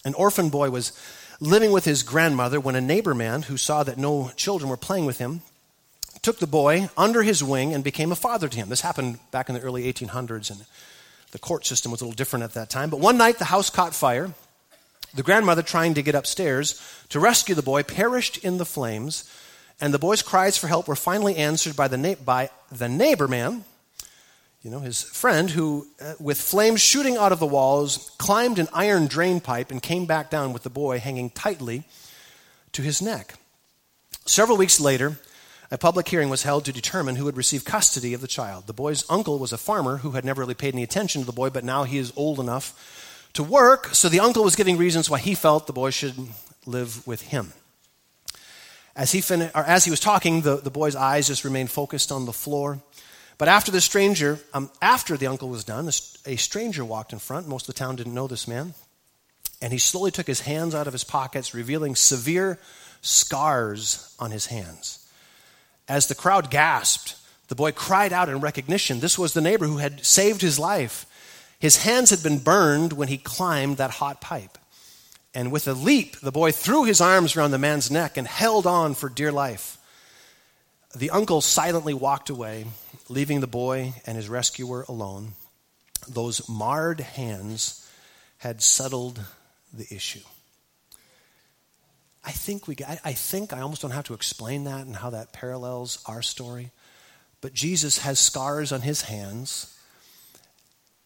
An 0.04 0.14
orphan 0.14 0.50
boy 0.50 0.70
was 0.70 0.92
living 1.40 1.70
with 1.72 1.84
his 1.84 2.02
grandmother 2.02 2.58
when 2.60 2.74
a 2.74 2.80
neighbor 2.80 3.14
man 3.14 3.42
who 3.42 3.56
saw 3.56 3.82
that 3.84 3.98
no 3.98 4.30
children 4.36 4.68
were 4.68 4.76
playing 4.76 5.06
with 5.06 5.18
him 5.18 5.42
took 6.22 6.38
the 6.38 6.46
boy 6.46 6.88
under 6.96 7.22
his 7.22 7.44
wing 7.44 7.74
and 7.74 7.84
became 7.84 8.10
a 8.10 8.16
father 8.16 8.48
to 8.48 8.56
him. 8.56 8.68
This 8.68 8.80
happened 8.80 9.18
back 9.30 9.48
in 9.48 9.54
the 9.54 9.60
early 9.60 9.92
1800s, 9.92 10.50
and 10.50 10.64
the 11.32 11.38
court 11.38 11.66
system 11.66 11.92
was 11.92 12.00
a 12.00 12.04
little 12.04 12.16
different 12.16 12.44
at 12.44 12.54
that 12.54 12.70
time. 12.70 12.88
But 12.88 13.00
one 13.00 13.18
night, 13.18 13.38
the 13.38 13.44
house 13.44 13.68
caught 13.68 13.94
fire. 13.94 14.32
The 15.14 15.22
grandmother, 15.22 15.62
trying 15.62 15.94
to 15.94 16.02
get 16.02 16.14
upstairs 16.14 16.80
to 17.10 17.20
rescue 17.20 17.54
the 17.54 17.62
boy, 17.62 17.82
perished 17.82 18.38
in 18.38 18.58
the 18.58 18.64
flames, 18.64 19.30
and 19.80 19.94
the 19.94 19.98
boy's 19.98 20.22
cries 20.22 20.56
for 20.56 20.66
help 20.66 20.88
were 20.88 20.96
finally 20.96 21.36
answered 21.36 21.76
by 21.76 21.88
the, 21.88 21.96
na- 21.96 22.14
by 22.24 22.50
the 22.70 22.88
neighbor 22.88 23.28
man, 23.28 23.64
you 24.62 24.70
know, 24.70 24.80
his 24.80 25.02
friend, 25.02 25.50
who, 25.50 25.86
uh, 26.00 26.14
with 26.18 26.40
flames 26.40 26.80
shooting 26.80 27.18
out 27.18 27.32
of 27.32 27.38
the 27.38 27.46
walls, 27.46 28.10
climbed 28.16 28.58
an 28.58 28.68
iron 28.72 29.06
drain 29.06 29.38
pipe 29.38 29.70
and 29.70 29.82
came 29.82 30.06
back 30.06 30.30
down 30.30 30.54
with 30.54 30.62
the 30.62 30.70
boy 30.70 30.98
hanging 30.98 31.28
tightly 31.28 31.84
to 32.72 32.80
his 32.80 33.02
neck. 33.02 33.34
Several 34.24 34.56
weeks 34.56 34.80
later, 34.80 35.18
a 35.70 35.76
public 35.76 36.08
hearing 36.08 36.30
was 36.30 36.44
held 36.44 36.64
to 36.64 36.72
determine 36.72 37.16
who 37.16 37.26
would 37.26 37.36
receive 37.36 37.66
custody 37.66 38.14
of 38.14 38.22
the 38.22 38.26
child. 38.26 38.66
The 38.66 38.72
boy's 38.72 39.04
uncle 39.10 39.38
was 39.38 39.52
a 39.52 39.58
farmer 39.58 39.98
who 39.98 40.12
had 40.12 40.24
never 40.24 40.40
really 40.40 40.54
paid 40.54 40.72
any 40.72 40.82
attention 40.82 41.20
to 41.20 41.26
the 41.26 41.32
boy, 41.32 41.50
but 41.50 41.62
now 41.62 41.84
he 41.84 41.98
is 41.98 42.12
old 42.16 42.40
enough 42.40 43.03
to 43.34 43.42
work, 43.42 43.94
so 43.94 44.08
the 44.08 44.20
uncle 44.20 44.42
was 44.42 44.56
giving 44.56 44.76
reasons 44.76 45.10
why 45.10 45.18
he 45.18 45.34
felt 45.34 45.66
the 45.66 45.72
boy 45.72 45.90
should 45.90 46.14
live 46.66 47.06
with 47.06 47.22
him. 47.22 47.52
As 48.96 49.12
he, 49.12 49.20
fin- 49.20 49.50
or 49.54 49.64
as 49.64 49.84
he 49.84 49.90
was 49.90 50.00
talking, 50.00 50.42
the, 50.42 50.56
the 50.56 50.70
boy's 50.70 50.94
eyes 50.94 51.26
just 51.26 51.44
remained 51.44 51.70
focused 51.70 52.12
on 52.12 52.26
the 52.26 52.32
floor. 52.32 52.80
But 53.36 53.48
after 53.48 53.72
the 53.72 53.80
stranger, 53.80 54.38
um, 54.52 54.70
after 54.80 55.16
the 55.16 55.26
uncle 55.26 55.48
was 55.48 55.64
done, 55.64 55.88
a 55.88 56.36
stranger 56.36 56.84
walked 56.84 57.12
in 57.12 57.18
front. 57.18 57.48
Most 57.48 57.68
of 57.68 57.74
the 57.74 57.78
town 57.78 57.96
didn't 57.96 58.14
know 58.14 58.28
this 58.28 58.46
man. 58.46 58.74
And 59.60 59.72
he 59.72 59.78
slowly 59.78 60.12
took 60.12 60.28
his 60.28 60.40
hands 60.40 60.74
out 60.74 60.86
of 60.86 60.92
his 60.92 61.04
pockets, 61.04 61.54
revealing 61.54 61.96
severe 61.96 62.60
scars 63.02 64.14
on 64.20 64.30
his 64.30 64.46
hands. 64.46 65.08
As 65.88 66.06
the 66.06 66.14
crowd 66.14 66.50
gasped, 66.50 67.16
the 67.48 67.54
boy 67.56 67.72
cried 67.72 68.12
out 68.12 68.28
in 68.28 68.40
recognition. 68.40 69.00
This 69.00 69.18
was 69.18 69.32
the 69.32 69.40
neighbor 69.40 69.66
who 69.66 69.78
had 69.78 70.04
saved 70.04 70.40
his 70.40 70.58
life. 70.58 71.06
His 71.64 71.78
hands 71.78 72.10
had 72.10 72.22
been 72.22 72.40
burned 72.40 72.92
when 72.92 73.08
he 73.08 73.16
climbed 73.16 73.78
that 73.78 73.92
hot 73.92 74.20
pipe. 74.20 74.58
And 75.32 75.50
with 75.50 75.66
a 75.66 75.72
leap, 75.72 76.20
the 76.20 76.30
boy 76.30 76.52
threw 76.52 76.84
his 76.84 77.00
arms 77.00 77.34
around 77.34 77.52
the 77.52 77.58
man's 77.58 77.90
neck 77.90 78.18
and 78.18 78.26
held 78.26 78.66
on 78.66 78.92
for 78.92 79.08
dear 79.08 79.32
life. 79.32 79.78
The 80.94 81.08
uncle 81.08 81.40
silently 81.40 81.94
walked 81.94 82.28
away, 82.28 82.66
leaving 83.08 83.40
the 83.40 83.46
boy 83.46 83.94
and 84.04 84.14
his 84.14 84.28
rescuer 84.28 84.84
alone. 84.90 85.32
Those 86.06 86.46
marred 86.50 87.00
hands 87.00 87.90
had 88.36 88.62
settled 88.62 89.24
the 89.72 89.86
issue. 89.90 90.20
I 92.22 92.32
think 92.32 92.68
we 92.68 92.76
I 92.86 93.14
think 93.14 93.54
I 93.54 93.60
almost 93.60 93.80
don't 93.80 93.90
have 93.92 94.04
to 94.08 94.14
explain 94.14 94.64
that 94.64 94.84
and 94.84 94.96
how 94.96 95.08
that 95.08 95.32
parallels 95.32 95.98
our 96.04 96.20
story. 96.20 96.72
But 97.40 97.54
Jesus 97.54 98.00
has 98.00 98.18
scars 98.18 98.70
on 98.70 98.82
his 98.82 99.00
hands 99.00 99.73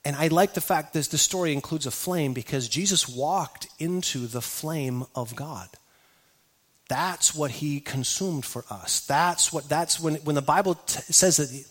and 0.04 0.16
I 0.16 0.28
like 0.28 0.54
the 0.54 0.60
fact 0.60 0.92
that 0.94 1.06
the 1.06 1.18
story 1.18 1.52
includes 1.52 1.86
a 1.86 1.90
flame 1.90 2.32
because 2.32 2.68
Jesus 2.68 3.08
walked 3.08 3.68
into 3.78 4.26
the 4.26 4.40
flame 4.40 5.04
of 5.14 5.34
God. 5.34 5.68
That's 6.88 7.34
what 7.34 7.50
he 7.50 7.80
consumed 7.80 8.44
for 8.44 8.64
us. 8.70 9.00
That's 9.06 9.52
what 9.52 9.68
that's 9.68 10.00
when 10.00 10.14
when 10.16 10.34
the 10.34 10.42
Bible 10.42 10.74
t- 10.74 11.00
says 11.12 11.36
that 11.36 11.50
he, 11.50 11.64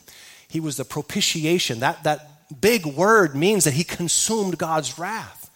he 0.47 0.59
was 0.59 0.78
the 0.78 0.86
propitiation. 0.86 1.80
That 1.80 2.03
that 2.03 2.61
big 2.61 2.86
word 2.86 3.36
means 3.36 3.63
that 3.63 3.73
he 3.73 3.84
consumed 3.84 4.57
God's 4.57 4.99
wrath. 4.99 5.49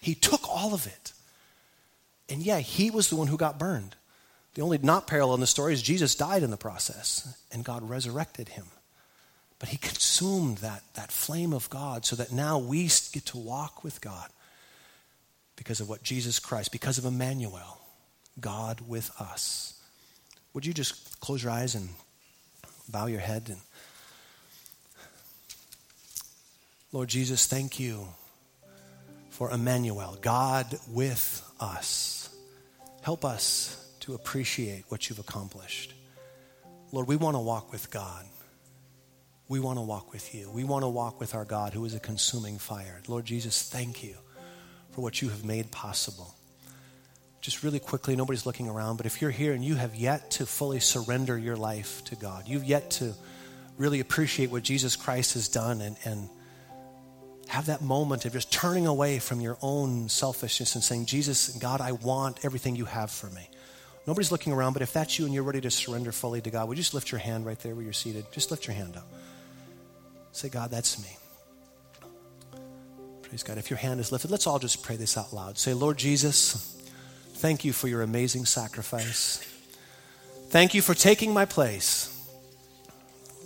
He 0.00 0.14
took 0.14 0.48
all 0.48 0.74
of 0.74 0.86
it. 0.86 1.12
And 2.28 2.42
yeah, 2.42 2.58
he 2.58 2.90
was 2.90 3.08
the 3.08 3.16
one 3.16 3.28
who 3.28 3.36
got 3.36 3.58
burned. 3.58 3.94
The 4.54 4.62
only 4.62 4.78
not 4.78 5.06
parallel 5.06 5.34
in 5.34 5.40
the 5.40 5.46
story 5.46 5.72
is 5.72 5.82
Jesus 5.82 6.14
died 6.14 6.42
in 6.42 6.50
the 6.50 6.56
process 6.56 7.36
and 7.52 7.64
God 7.64 7.88
resurrected 7.88 8.50
him. 8.50 8.66
But 9.64 9.70
he 9.70 9.78
consumed 9.78 10.58
that, 10.58 10.82
that 10.92 11.10
flame 11.10 11.54
of 11.54 11.70
God 11.70 12.04
so 12.04 12.16
that 12.16 12.30
now 12.30 12.58
we 12.58 12.82
get 13.14 13.24
to 13.28 13.38
walk 13.38 13.82
with 13.82 14.02
God 14.02 14.28
because 15.56 15.80
of 15.80 15.88
what 15.88 16.02
Jesus 16.02 16.38
Christ, 16.38 16.70
because 16.70 16.98
of 16.98 17.06
Emmanuel, 17.06 17.80
God 18.38 18.82
with 18.86 19.10
us. 19.18 19.72
Would 20.52 20.66
you 20.66 20.74
just 20.74 21.18
close 21.18 21.42
your 21.42 21.50
eyes 21.50 21.74
and 21.74 21.88
bow 22.90 23.06
your 23.06 23.20
head 23.20 23.44
and 23.48 23.56
Lord 26.92 27.08
Jesus, 27.08 27.46
thank 27.46 27.80
you 27.80 28.06
for 29.30 29.50
Emmanuel, 29.50 30.18
God 30.20 30.78
with 30.90 31.42
us. 31.58 32.28
Help 33.00 33.24
us 33.24 33.82
to 34.00 34.12
appreciate 34.12 34.84
what 34.90 35.08
you've 35.08 35.20
accomplished. 35.20 35.94
Lord, 36.92 37.08
we 37.08 37.16
want 37.16 37.34
to 37.34 37.40
walk 37.40 37.72
with 37.72 37.90
God. 37.90 38.26
We 39.48 39.60
want 39.60 39.78
to 39.78 39.82
walk 39.82 40.12
with 40.12 40.34
you. 40.34 40.50
We 40.50 40.64
want 40.64 40.84
to 40.84 40.88
walk 40.88 41.20
with 41.20 41.34
our 41.34 41.44
God 41.44 41.74
who 41.74 41.84
is 41.84 41.94
a 41.94 42.00
consuming 42.00 42.58
fire. 42.58 43.00
Lord 43.08 43.26
Jesus, 43.26 43.62
thank 43.62 44.02
you 44.02 44.16
for 44.92 45.02
what 45.02 45.20
you 45.20 45.28
have 45.28 45.44
made 45.44 45.70
possible. 45.70 46.34
Just 47.42 47.62
really 47.62 47.78
quickly, 47.78 48.16
nobody's 48.16 48.46
looking 48.46 48.68
around, 48.68 48.96
but 48.96 49.04
if 49.04 49.20
you're 49.20 49.30
here 49.30 49.52
and 49.52 49.62
you 49.62 49.74
have 49.74 49.94
yet 49.94 50.30
to 50.32 50.46
fully 50.46 50.80
surrender 50.80 51.36
your 51.36 51.56
life 51.56 52.02
to 52.04 52.16
God, 52.16 52.48
you've 52.48 52.64
yet 52.64 52.90
to 52.92 53.12
really 53.76 54.00
appreciate 54.00 54.50
what 54.50 54.62
Jesus 54.62 54.96
Christ 54.96 55.34
has 55.34 55.48
done 55.48 55.82
and, 55.82 55.96
and 56.04 56.30
have 57.48 57.66
that 57.66 57.82
moment 57.82 58.24
of 58.24 58.32
just 58.32 58.50
turning 58.50 58.86
away 58.86 59.18
from 59.18 59.42
your 59.42 59.58
own 59.60 60.08
selfishness 60.08 60.74
and 60.74 60.82
saying, 60.82 61.04
Jesus, 61.04 61.50
God, 61.58 61.82
I 61.82 61.92
want 61.92 62.44
everything 62.44 62.76
you 62.76 62.86
have 62.86 63.10
for 63.10 63.28
me. 63.28 63.50
Nobody's 64.06 64.32
looking 64.32 64.52
around, 64.52 64.72
but 64.72 64.82
if 64.82 64.92
that's 64.92 65.18
you 65.18 65.24
and 65.24 65.34
you're 65.34 65.42
ready 65.42 65.60
to 65.62 65.70
surrender 65.70 66.12
fully 66.12 66.40
to 66.40 66.50
God, 66.50 66.68
would 66.68 66.78
you 66.78 66.82
just 66.82 66.94
lift 66.94 67.10
your 67.12 67.18
hand 67.18 67.44
right 67.44 67.58
there 67.58 67.74
where 67.74 67.84
you're 67.84 67.92
seated? 67.92 68.24
Just 68.32 68.50
lift 68.50 68.66
your 68.66 68.74
hand 68.74 68.96
up. 68.96 69.06
Say, 70.34 70.48
God, 70.48 70.68
that's 70.72 71.00
me. 71.00 71.16
Praise 73.22 73.44
God. 73.44 73.56
If 73.56 73.70
your 73.70 73.78
hand 73.78 74.00
is 74.00 74.10
lifted, 74.10 74.32
let's 74.32 74.48
all 74.48 74.58
just 74.58 74.82
pray 74.82 74.96
this 74.96 75.16
out 75.16 75.32
loud. 75.32 75.56
Say, 75.56 75.74
Lord 75.74 75.96
Jesus, 75.96 76.76
thank 77.34 77.64
you 77.64 77.72
for 77.72 77.86
your 77.86 78.02
amazing 78.02 78.44
sacrifice. 78.44 79.48
Thank 80.48 80.74
you 80.74 80.82
for 80.82 80.92
taking 80.92 81.32
my 81.32 81.44
place. 81.44 82.10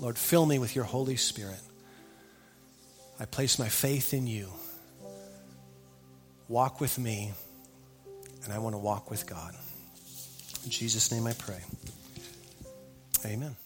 Lord, 0.00 0.16
fill 0.16 0.46
me 0.46 0.58
with 0.58 0.74
your 0.74 0.86
Holy 0.86 1.16
Spirit. 1.16 1.60
I 3.20 3.26
place 3.26 3.58
my 3.58 3.68
faith 3.68 4.14
in 4.14 4.26
you. 4.26 4.48
Walk 6.48 6.80
with 6.80 6.98
me, 6.98 7.32
and 8.44 8.52
I 8.52 8.58
want 8.60 8.72
to 8.72 8.78
walk 8.78 9.10
with 9.10 9.26
God. 9.26 9.54
In 10.64 10.70
Jesus' 10.70 11.12
name 11.12 11.26
I 11.26 11.34
pray. 11.34 11.60
Amen. 13.26 13.56